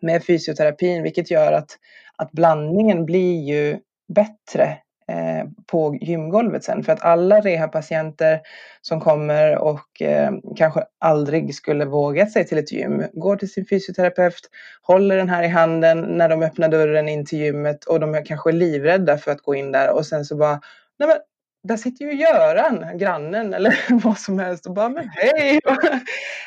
med 0.00 0.24
fysioterapin 0.24 1.02
vilket 1.02 1.30
gör 1.30 1.52
att, 1.52 1.78
att 2.16 2.32
blandningen 2.32 3.06
blir 3.06 3.42
ju 3.42 3.78
bättre 4.14 4.78
Eh, 5.08 5.48
på 5.66 5.98
gymgolvet 6.00 6.64
sen. 6.64 6.84
För 6.84 6.92
att 6.92 7.02
alla 7.02 7.40
rehabpatienter 7.40 8.40
som 8.82 9.00
kommer 9.00 9.58
och 9.58 10.02
eh, 10.02 10.32
kanske 10.56 10.84
aldrig 11.00 11.54
skulle 11.54 11.84
vågat 11.84 12.32
sig 12.32 12.46
till 12.46 12.58
ett 12.58 12.72
gym 12.72 13.04
går 13.12 13.36
till 13.36 13.52
sin 13.52 13.66
fysioterapeut, 13.66 14.50
håller 14.82 15.16
den 15.16 15.28
här 15.28 15.42
i 15.42 15.48
handen 15.48 16.00
när 16.00 16.28
de 16.28 16.42
öppnar 16.42 16.68
dörren 16.68 17.08
in 17.08 17.26
till 17.26 17.38
gymmet 17.38 17.84
och 17.84 18.00
de 18.00 18.14
är 18.14 18.24
kanske 18.24 18.52
livrädda 18.52 19.18
för 19.18 19.32
att 19.32 19.42
gå 19.42 19.54
in 19.54 19.72
där 19.72 19.90
och 19.90 20.06
sen 20.06 20.24
så 20.24 20.36
bara 20.36 20.60
Nej 20.98 21.08
men 21.08 21.16
där 21.62 21.76
sitter 21.76 22.04
ju 22.04 22.14
Göran, 22.14 22.98
grannen 22.98 23.54
eller 23.54 24.02
vad 24.04 24.18
som 24.18 24.38
helst 24.38 24.66
och 24.66 24.74
bara 24.74 24.88
men 24.88 25.08
hej! 25.08 25.60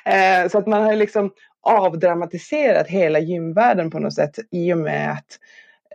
Eh, 0.05 0.49
så 0.49 0.58
att 0.58 0.68
man 0.68 0.84
har 0.84 0.95
liksom 0.95 1.32
avdramatiserat 1.62 2.88
hela 2.88 3.20
gymvärlden 3.20 3.91
på 3.91 3.99
något 3.99 4.14
sätt 4.14 4.39
i 4.51 4.74
och 4.74 4.78
med 4.78 5.12
att 5.12 5.39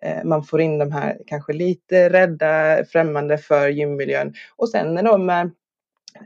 Eh, 0.02 0.24
man 0.24 0.44
får 0.44 0.60
in 0.60 0.78
de 0.78 0.92
här 0.92 1.18
kanske 1.26 1.52
lite 1.52 2.08
rädda, 2.08 2.84
främmande 2.84 3.38
för 3.38 3.68
gymmiljön. 3.68 4.34
Och 4.56 4.68
sen 4.68 4.94
när 4.94 5.02
de 5.02 5.30
är 5.30 5.50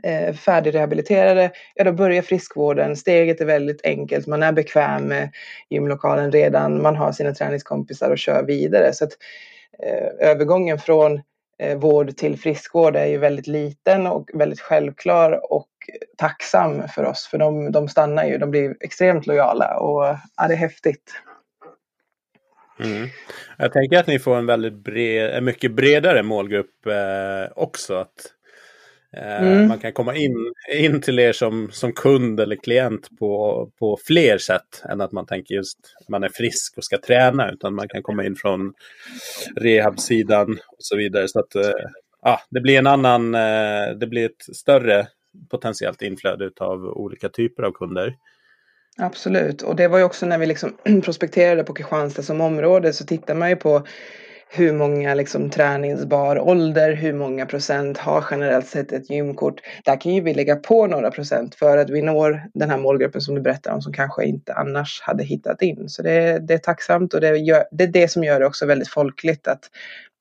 eh, 0.03 0.33
färdigrehabiliterade, 0.33 1.51
ja 1.75 1.83
då 1.83 1.91
börjar 1.91 2.21
friskvården. 2.21 2.95
Steget 2.95 3.41
är 3.41 3.45
väldigt 3.45 3.85
enkelt, 3.85 4.27
man 4.27 4.43
är 4.43 4.51
bekväm 4.51 5.07
med 5.07 5.29
gymlokalen 5.69 6.31
redan, 6.31 6.81
man 6.81 6.95
har 6.95 7.11
sina 7.11 7.33
träningskompisar 7.33 8.11
och 8.11 8.17
kör 8.17 8.43
vidare. 8.43 8.93
Så 8.93 9.05
att 9.05 9.11
eh, 9.83 10.29
övergången 10.29 10.79
från 10.79 11.21
Eh, 11.59 11.77
vård 11.77 12.17
till 12.17 12.39
friskvård 12.39 12.95
är 12.95 13.05
ju 13.05 13.17
väldigt 13.17 13.47
liten 13.47 14.07
och 14.07 14.29
väldigt 14.33 14.59
självklar 14.59 15.53
och 15.53 15.67
tacksam 16.17 16.87
för 16.87 17.05
oss. 17.05 17.27
För 17.27 17.37
de, 17.37 17.71
de 17.71 17.87
stannar 17.87 18.25
ju, 18.25 18.37
de 18.37 18.51
blir 18.51 18.75
extremt 18.79 19.27
lojala 19.27 19.79
och 19.79 20.03
ja, 20.37 20.47
det 20.47 20.53
är 20.53 20.57
häftigt. 20.57 21.13
Mm. 22.79 23.07
Jag 23.57 23.73
tänker 23.73 23.97
att 23.97 24.07
ni 24.07 24.19
får 24.19 24.37
en 24.37 24.45
väldigt 24.45 24.73
bred, 24.73 25.31
en 25.31 25.45
mycket 25.45 25.71
bredare 25.71 26.23
målgrupp 26.23 26.85
eh, 26.85 27.51
också. 27.55 27.95
Att 27.95 28.33
Eh, 29.17 29.41
mm. 29.41 29.67
Man 29.67 29.79
kan 29.79 29.93
komma 29.93 30.15
in, 30.15 30.53
in 30.73 31.01
till 31.01 31.19
er 31.19 31.33
som, 31.33 31.69
som 31.71 31.93
kund 31.93 32.39
eller 32.39 32.55
klient 32.55 33.09
på, 33.19 33.71
på 33.79 33.97
fler 34.05 34.37
sätt 34.37 34.83
än 34.89 35.01
att 35.01 35.11
man 35.11 35.25
tänker 35.25 35.55
just 35.55 35.77
man 36.09 36.23
är 36.23 36.29
frisk 36.29 36.77
och 36.77 36.83
ska 36.83 36.97
träna. 36.97 37.51
Utan 37.51 37.75
man 37.75 37.87
kan 37.87 38.03
komma 38.03 38.25
in 38.25 38.35
från 38.35 38.73
rehabsidan 39.55 40.51
och 40.51 40.77
så 40.79 40.97
vidare. 40.97 41.27
Så 41.27 41.39
att 41.39 41.55
eh, 41.55 41.71
ja, 42.21 42.39
det 42.49 42.61
blir 42.61 42.77
en 42.77 42.87
annan, 42.87 43.35
eh, 43.35 43.89
det 43.99 44.07
blir 44.07 44.25
ett 44.25 44.55
större 44.55 45.07
potentiellt 45.49 46.01
inflöde 46.01 46.51
av 46.59 46.85
olika 46.85 47.29
typer 47.29 47.63
av 47.63 47.71
kunder. 47.71 48.15
Absolut, 48.99 49.61
och 49.61 49.75
det 49.75 49.87
var 49.87 49.97
ju 49.97 50.03
också 50.03 50.25
när 50.25 50.37
vi 50.37 50.45
liksom 50.45 50.77
prospekterade 51.03 51.63
på 51.63 51.73
Kristianstad 51.73 52.23
som 52.23 52.41
område 52.41 52.93
så 52.93 53.05
tittar 53.05 53.35
man 53.35 53.49
ju 53.49 53.55
på 53.55 53.87
hur 54.49 54.73
många 54.73 55.13
liksom, 55.13 55.49
träningsbar 55.49 56.39
ålder, 56.39 56.93
hur 56.93 57.13
många 57.13 57.45
procent 57.45 57.97
har 57.97 58.25
generellt 58.31 58.67
sett 58.67 58.91
ett 58.91 59.09
gymkort. 59.09 59.61
Där 59.85 60.01
kan 60.01 60.13
ju 60.13 60.21
vi 60.21 60.33
lägga 60.33 60.55
på 60.55 60.87
några 60.87 61.11
procent 61.11 61.55
för 61.55 61.77
att 61.77 61.89
vi 61.89 62.01
når 62.01 62.43
den 62.53 62.69
här 62.69 62.77
målgruppen 62.77 63.21
som 63.21 63.35
du 63.35 63.41
berättar 63.41 63.71
om 63.71 63.81
som 63.81 63.93
kanske 63.93 64.25
inte 64.25 64.53
annars 64.53 65.01
hade 65.01 65.23
hittat 65.23 65.61
in. 65.61 65.89
Så 65.89 66.01
det, 66.01 66.39
det 66.47 66.53
är 66.53 66.57
tacksamt 66.57 67.13
och 67.13 67.21
det, 67.21 67.37
gör, 67.37 67.63
det 67.71 67.83
är 67.83 67.87
det 67.87 68.07
som 68.07 68.23
gör 68.23 68.39
det 68.39 68.45
också 68.45 68.65
väldigt 68.65 68.89
folkligt 68.89 69.47
att 69.47 69.69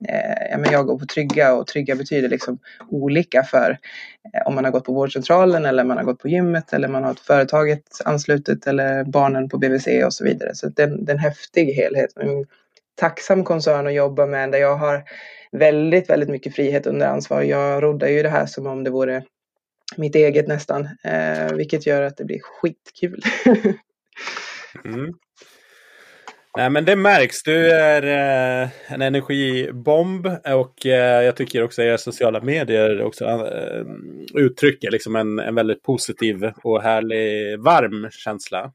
eh, 0.09 0.51
ja, 0.51 0.73
jag 0.73 0.87
går 0.87 0.99
på 0.99 1.07
trygga 1.07 1.55
och 1.55 1.67
trygga 1.67 1.95
betyder 1.95 2.29
liksom 2.29 2.59
olika 2.91 3.43
för 3.43 3.79
eh, 4.35 4.47
om 4.47 4.55
man 4.55 4.65
har 4.65 4.73
gått 4.73 4.85
på 4.85 4.93
vårdcentralen 4.93 5.65
eller 5.65 5.85
man 5.85 5.97
har 5.97 6.05
gått 6.05 6.19
på 6.19 6.29
gymmet 6.29 6.73
eller 6.73 6.89
man 6.89 7.05
har 7.05 7.11
ett 7.11 7.21
företaget 7.21 7.83
anslutet 8.05 8.67
eller 8.67 9.05
barnen 9.05 9.49
på 9.49 9.59
BVC 9.59 9.87
och 10.07 10.13
så 10.13 10.25
vidare. 10.25 10.55
Så 10.55 10.69
det, 10.69 10.87
det 10.87 11.13
är 11.13 11.15
en 11.15 11.19
häftig 11.19 11.73
helhet 11.73 12.11
tacksam 12.97 13.45
koncern 13.45 13.87
att 13.87 13.95
jobba 13.95 14.27
med 14.27 14.53
där 14.53 14.59
jag 14.59 14.77
har 14.77 15.05
väldigt, 15.53 16.11
väldigt 16.11 16.29
mycket 16.29 16.55
frihet 16.55 16.87
under 16.87 17.07
ansvar. 17.07 17.43
Jag 17.43 17.83
roddar 17.83 18.09
ju 18.09 18.23
det 18.23 18.29
här 18.29 18.47
som 18.47 18.67
om 18.67 18.85
det 18.85 18.91
vore 18.91 19.23
mitt 19.97 20.15
eget 20.15 20.49
nästan, 20.49 20.89
eh, 21.05 21.53
vilket 21.53 21.87
gör 21.87 22.03
att 22.03 22.17
det 22.17 22.25
blir 22.25 22.41
skitkul. 22.41 23.23
mm. 24.85 25.15
Nej 26.57 26.71
men 26.71 26.85
det 26.85 26.97
märks, 26.97 27.43
du 27.43 27.71
är 27.71 28.03
eh, 28.03 28.69
en 28.87 29.03
energibomb 29.03 30.27
och 30.45 30.87
eh, 30.87 31.25
jag 31.25 31.37
tycker 31.37 31.63
också 31.63 31.83
att 31.83 31.87
era 31.87 31.99
sociala 31.99 32.41
medier 32.41 33.03
också 33.03 33.25
eh, 33.25 33.85
uttrycker 34.35 34.91
liksom 34.91 35.17
en, 35.17 35.39
en 35.39 35.55
väldigt 35.55 35.83
positiv 35.83 36.53
och 36.63 36.83
härlig 36.83 37.59
varm 37.61 38.09
känsla. 38.11 38.73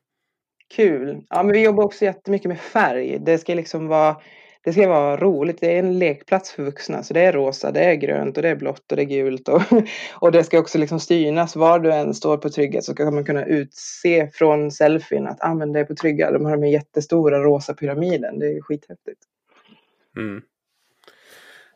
Kul. 0.76 1.24
Ja, 1.30 1.44
men 1.44 1.54
vi 1.54 1.64
jobbar 1.64 1.84
också 1.84 2.06
jättemycket 2.06 2.48
med 2.48 2.60
färg. 2.60 3.20
Det 3.20 3.38
ska 3.38 3.54
liksom 3.54 3.88
vara 3.88 4.16
det 4.64 4.74
ska 4.74 4.88
vara 4.88 5.18
roligt. 5.18 5.58
Det 5.60 5.76
är 5.76 5.80
en 5.80 6.00
lekplats 6.00 6.52
för 6.52 6.64
vuxna. 6.64 7.04
Så 7.04 7.14
det 7.14 7.22
är 7.22 7.34
rosa, 7.34 7.72
det 7.72 7.80
är 7.80 7.96
grönt 7.96 8.38
och 8.38 8.44
det 8.44 8.50
är 8.50 8.56
blått 8.56 8.92
och 8.92 8.96
det 8.96 9.04
är 9.04 9.06
gult. 9.06 9.48
Och, 9.48 9.62
och 10.14 10.32
det 10.32 10.44
ska 10.44 10.60
också 10.60 10.78
liksom 10.78 11.00
styras. 11.00 11.56
Var 11.56 11.80
du 11.80 11.94
än 11.94 12.14
står 12.14 12.38
på 12.38 12.50
Trygga 12.50 12.82
så 12.82 12.96
kan 12.96 13.16
man 13.16 13.26
kunna 13.26 13.46
utse 13.46 14.30
från 14.34 14.72
selfien 14.72 15.28
att 15.28 15.38
ah, 15.42 15.66
det 15.66 15.86
på 15.86 15.96
Trygga. 15.96 16.32
De 16.32 16.46
har 16.46 16.58
den 16.58 16.70
jättestora 16.70 17.40
rosa 17.40 17.74
pyramiden. 17.74 18.40
Det 18.40 18.46
är 18.46 18.62
skithäftigt. 18.62 19.22
Mm. 20.18 20.42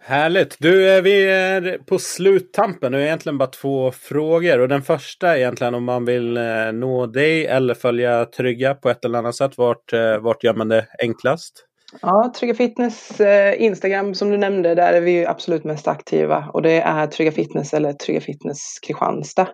Härligt! 0.08 0.56
Du, 0.60 0.96
eh, 0.96 1.02
vi 1.02 1.30
är 1.30 1.78
på 1.86 2.00
sluttampen. 2.00 2.92
Det 2.92 2.98
är 2.98 3.02
egentligen 3.02 3.38
bara 3.38 3.50
två 3.50 3.92
frågor. 3.92 4.60
Och 4.60 4.68
den 4.68 4.82
första 4.82 5.32
är 5.32 5.38
egentligen 5.38 5.76
om 5.76 5.84
man 5.84 6.06
vill 6.06 6.38
eh, 6.38 6.72
nå 6.74 7.06
dig 7.06 7.46
eller 7.46 7.74
följa 7.74 8.26
Trygga 8.26 8.74
på 8.74 8.90
ett 8.90 9.06
eller 9.06 9.20
annat 9.20 9.36
sätt. 9.36 9.58
Vart, 9.58 9.94
eh, 9.94 10.18
vart 10.18 10.44
gör 10.44 10.54
man 10.54 10.68
det 10.68 10.88
enklast? 11.00 11.66
Ja, 12.02 12.34
Trygga 12.40 12.56
Fitness 12.56 13.22
eh, 13.22 13.62
Instagram 13.62 14.16
som 14.16 14.32
du 14.32 14.38
nämnde, 14.38 14.76
där 14.76 14.94
är 14.94 15.02
vi 15.02 15.26
absolut 15.26 15.64
mest 15.64 15.88
aktiva. 15.88 16.50
Och 16.54 16.62
det 16.62 16.82
är 16.82 17.08
Trygga 17.08 17.32
Fitness 17.32 17.74
eller 17.74 17.94
Trygga 17.94 18.22
Fitness 18.22 18.80
Kristianstad. 18.82 19.48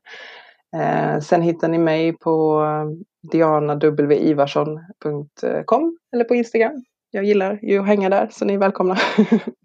sen 1.23 1.41
hittar 1.41 1.67
ni 1.67 1.77
mig 1.77 2.17
på 2.17 2.65
dianawivarsson.com 3.31 5.97
eller 6.13 6.23
på 6.23 6.35
Instagram. 6.35 6.83
Jag 7.11 7.23
gillar 7.23 7.59
ju 7.61 7.79
att 7.79 7.87
hänga 7.87 8.09
där, 8.09 8.27
så 8.31 8.45
ni 8.45 8.53
är 8.53 8.57
välkomna. 8.57 8.97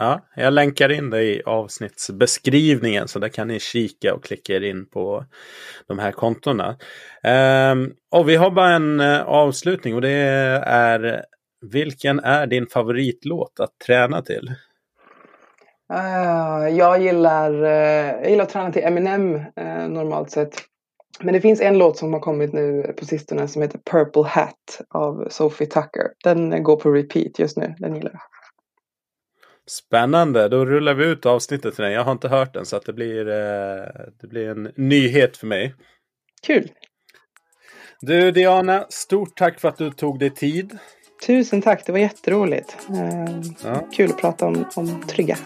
Ja, 0.00 0.20
jag 0.36 0.52
länkar 0.52 0.92
in 0.92 1.10
det 1.10 1.22
i 1.22 1.42
avsnittsbeskrivningen 1.46 3.08
så 3.08 3.18
där 3.18 3.28
kan 3.28 3.48
ni 3.48 3.60
kika 3.60 4.14
och 4.14 4.24
klicka 4.24 4.52
er 4.52 4.60
in 4.60 4.86
på 4.86 5.24
de 5.86 5.98
här 5.98 6.12
kontona. 6.12 6.68
Um, 6.68 6.76
ehm, 7.32 7.92
och 8.10 8.28
vi 8.28 8.36
har 8.36 8.50
bara 8.50 8.74
en 8.74 9.00
eh, 9.00 9.22
avslutning 9.22 9.94
och 9.94 10.00
det 10.00 10.10
är 10.66 11.24
vilken 11.72 12.20
är 12.20 12.46
din 12.46 12.66
favoritlåt 12.66 13.60
att 13.60 13.78
träna 13.86 14.22
till? 14.22 14.52
Uh, 15.92 16.68
jag, 16.68 17.02
gillar, 17.02 17.52
uh, 17.64 17.68
jag 18.22 18.30
gillar 18.30 18.44
att 18.44 18.50
träna 18.50 18.72
till 18.72 18.84
Eminem 18.84 19.34
uh, 19.34 19.88
normalt 19.88 20.30
sett. 20.30 20.54
Men 21.20 21.34
det 21.34 21.40
finns 21.40 21.60
en 21.60 21.78
låt 21.78 21.96
som 21.96 22.12
har 22.12 22.20
kommit 22.20 22.52
nu 22.52 22.94
på 22.98 23.04
sistone 23.04 23.48
som 23.48 23.62
heter 23.62 23.80
Purple 23.90 24.22
Hat 24.22 24.80
av 24.88 25.28
Sophie 25.30 25.66
Tucker. 25.66 26.06
Den 26.24 26.62
går 26.62 26.76
på 26.76 26.90
repeat 26.90 27.38
just 27.38 27.56
nu. 27.56 27.74
Den 27.78 27.94
gillar 27.94 28.10
jag. 28.12 28.37
Spännande, 29.68 30.48
då 30.48 30.64
rullar 30.64 30.94
vi 30.94 31.04
ut 31.04 31.26
avsnittet 31.26 31.74
till 31.74 31.84
den. 31.84 31.92
Jag 31.92 32.04
har 32.04 32.12
inte 32.12 32.28
hört 32.28 32.54
den 32.54 32.66
så 32.66 32.76
att 32.76 32.84
det 32.84 32.92
blir, 32.92 33.28
eh, 33.28 33.86
det 34.20 34.26
blir 34.26 34.48
en 34.48 34.72
nyhet 34.76 35.36
för 35.36 35.46
mig. 35.46 35.74
Kul! 36.42 36.70
Du 38.00 38.30
Diana, 38.30 38.86
stort 38.88 39.36
tack 39.36 39.60
för 39.60 39.68
att 39.68 39.76
du 39.76 39.90
tog 39.90 40.18
dig 40.18 40.30
tid. 40.30 40.78
Tusen 41.26 41.62
tack, 41.62 41.86
det 41.86 41.92
var 41.92 41.98
jätteroligt. 41.98 42.76
Eh, 42.90 43.40
ja. 43.64 43.88
Kul 43.92 44.10
att 44.10 44.20
prata 44.20 44.46
om, 44.46 44.64
om 44.76 45.02
trygga. 45.02 45.36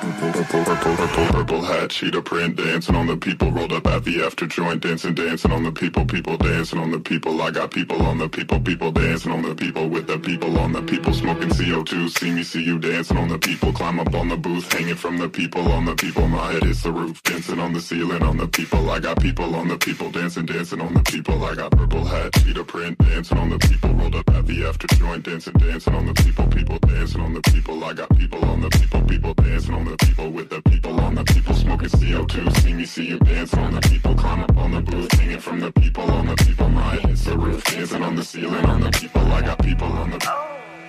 Purple, 0.00 0.44
purple, 0.44 0.96
purple, 0.96 1.26
purple 1.26 1.62
hat, 1.62 1.90
cheetah 1.90 2.22
print, 2.22 2.56
dancing 2.56 2.96
on 2.96 3.06
the 3.06 3.18
people, 3.18 3.52
rolled 3.52 3.74
up 3.74 3.86
at 3.86 4.02
the 4.02 4.24
after 4.24 4.46
joint, 4.46 4.80
dancing, 4.80 5.12
dancing 5.12 5.52
on 5.52 5.62
the 5.62 5.70
people, 5.70 6.06
people 6.06 6.38
dancing 6.38 6.78
on 6.78 6.90
the 6.90 6.98
people. 6.98 7.42
I 7.42 7.50
got 7.50 7.70
people 7.70 8.00
on 8.06 8.16
the 8.16 8.26
people, 8.26 8.58
people 8.60 8.92
dancing 8.92 9.30
on 9.30 9.42
the 9.42 9.54
people, 9.54 9.90
with 9.90 10.06
the 10.06 10.18
people 10.18 10.58
on 10.58 10.72
the 10.72 10.80
people, 10.80 11.12
smoking 11.12 11.50
CO2. 11.50 12.08
See 12.18 12.30
me, 12.30 12.42
see 12.42 12.62
you 12.62 12.78
dancing 12.78 13.18
on 13.18 13.28
the 13.28 13.38
people, 13.38 13.74
climb 13.74 14.00
up 14.00 14.14
on 14.14 14.28
the 14.30 14.38
booth, 14.38 14.72
hanging 14.72 14.94
from 14.94 15.18
the 15.18 15.28
people, 15.28 15.70
on 15.70 15.84
the 15.84 15.94
people. 15.94 16.26
My 16.28 16.52
head 16.52 16.64
is 16.64 16.82
the 16.82 16.92
roof, 16.92 17.22
dancing 17.22 17.58
on 17.58 17.74
the 17.74 17.80
ceiling, 17.80 18.22
on 18.22 18.38
the 18.38 18.48
people. 18.48 18.88
I 18.88 19.00
got 19.00 19.20
people 19.20 19.54
on 19.54 19.68
the 19.68 19.76
people, 19.76 20.10
dancing, 20.10 20.46
dancing 20.46 20.80
on 20.80 20.94
the 20.94 21.02
people. 21.02 21.44
I 21.44 21.54
got 21.54 21.72
purple 21.72 22.06
hat, 22.06 22.32
cheetah 22.34 22.64
print, 22.64 22.96
dancing 22.98 23.36
on 23.36 23.50
the 23.50 23.58
people, 23.58 23.92
rolled 23.92 24.14
up 24.14 24.30
at 24.30 24.46
the 24.46 24.64
after 24.64 24.86
joint, 24.96 25.24
dancing, 25.24 25.52
dancing 25.54 25.94
on 25.94 26.06
the 26.06 26.14
people, 26.14 26.46
people 26.46 26.78
dancing 26.78 27.20
on 27.20 27.34
the 27.34 27.42
people. 27.42 27.84
I 27.84 27.92
got 27.92 28.08
people 28.16 28.42
on 28.46 28.62
the 28.62 28.70
people, 28.70 29.02
people 29.02 29.34
dancing 29.34 29.74
on 29.74 29.84
the 29.84 29.89
the 29.90 30.06
people 30.06 30.30
with 30.30 30.48
the 30.50 30.62
people 30.70 31.00
on 31.00 31.14
the 31.14 31.24
people 31.24 31.54
smoking 31.54 31.88
CO2. 31.88 32.56
See 32.62 32.74
me, 32.74 32.84
see 32.86 33.06
you 33.06 33.18
dance 33.18 33.54
on 33.54 33.74
the 33.74 33.80
people. 33.80 34.14
Climb 34.14 34.42
up 34.44 34.56
on 34.56 34.70
the 34.70 34.80
booth, 34.80 35.12
hanging 35.12 35.40
from 35.40 35.60
the 35.60 35.72
people 35.72 36.02
on 36.02 36.26
the 36.26 36.36
people. 36.44 36.68
My 36.68 36.96
hits 36.96 37.24
the 37.24 37.36
roof, 37.36 37.64
dancing 37.64 38.02
on 38.02 38.16
the 38.16 38.24
ceiling 38.24 38.64
on 38.64 38.80
the 38.80 38.90
people. 38.90 39.22
I 39.22 39.40
got 39.40 39.58
people 39.58 39.86
on 39.86 40.10
the 40.10 40.18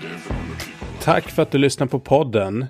dancing 0.01 0.35
on 0.35 0.49
the 0.49 0.65
people. 0.65 0.87
Tack 0.99 1.29
för 1.29 1.41
att 1.41 1.51
du 1.51 1.57
lyssnar 1.57 1.87
på 1.87 1.99
podden. 1.99 2.65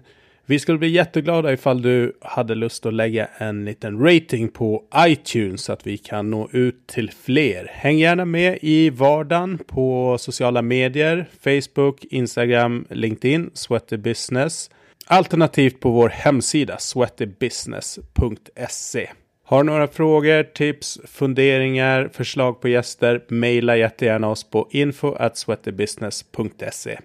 Vi 0.45 0.59
skulle 0.59 0.77
bli 0.77 0.89
jätteglada 0.89 1.53
ifall 1.53 1.81
du 1.81 2.17
hade 2.21 2.55
lust 2.55 2.85
att 2.85 2.93
lägga 2.93 3.27
en 3.37 3.65
liten 3.65 3.99
rating 3.99 4.49
på 4.49 4.83
iTunes 4.97 5.61
så 5.63 5.73
att 5.73 5.87
vi 5.87 5.97
kan 5.97 6.31
nå 6.31 6.49
ut 6.51 6.87
till 6.87 7.11
fler. 7.11 7.67
Häng 7.71 7.97
gärna 7.97 8.25
med 8.25 8.59
i 8.61 8.89
vardagen 8.89 9.59
på 9.67 10.17
sociala 10.19 10.61
medier, 10.61 11.25
Facebook, 11.43 12.05
Instagram, 12.05 12.85
LinkedIn, 12.89 13.49
Sweater 13.53 13.97
Business. 13.97 14.69
Alternativt 15.07 15.79
på 15.79 15.89
vår 15.89 16.09
hemsida 16.09 16.77
sweatybusiness.se. 16.77 19.09
Har 19.45 19.63
några 19.63 19.87
frågor, 19.87 20.43
tips, 20.43 20.99
funderingar, 21.05 22.09
förslag 22.13 22.61
på 22.61 22.67
gäster? 22.67 23.25
Mejla 23.27 23.77
jättegärna 23.77 24.29
oss 24.29 24.43
på 24.43 24.67
info 24.71 25.13
at 25.13 25.37
sweatybusiness.se. 25.37 26.99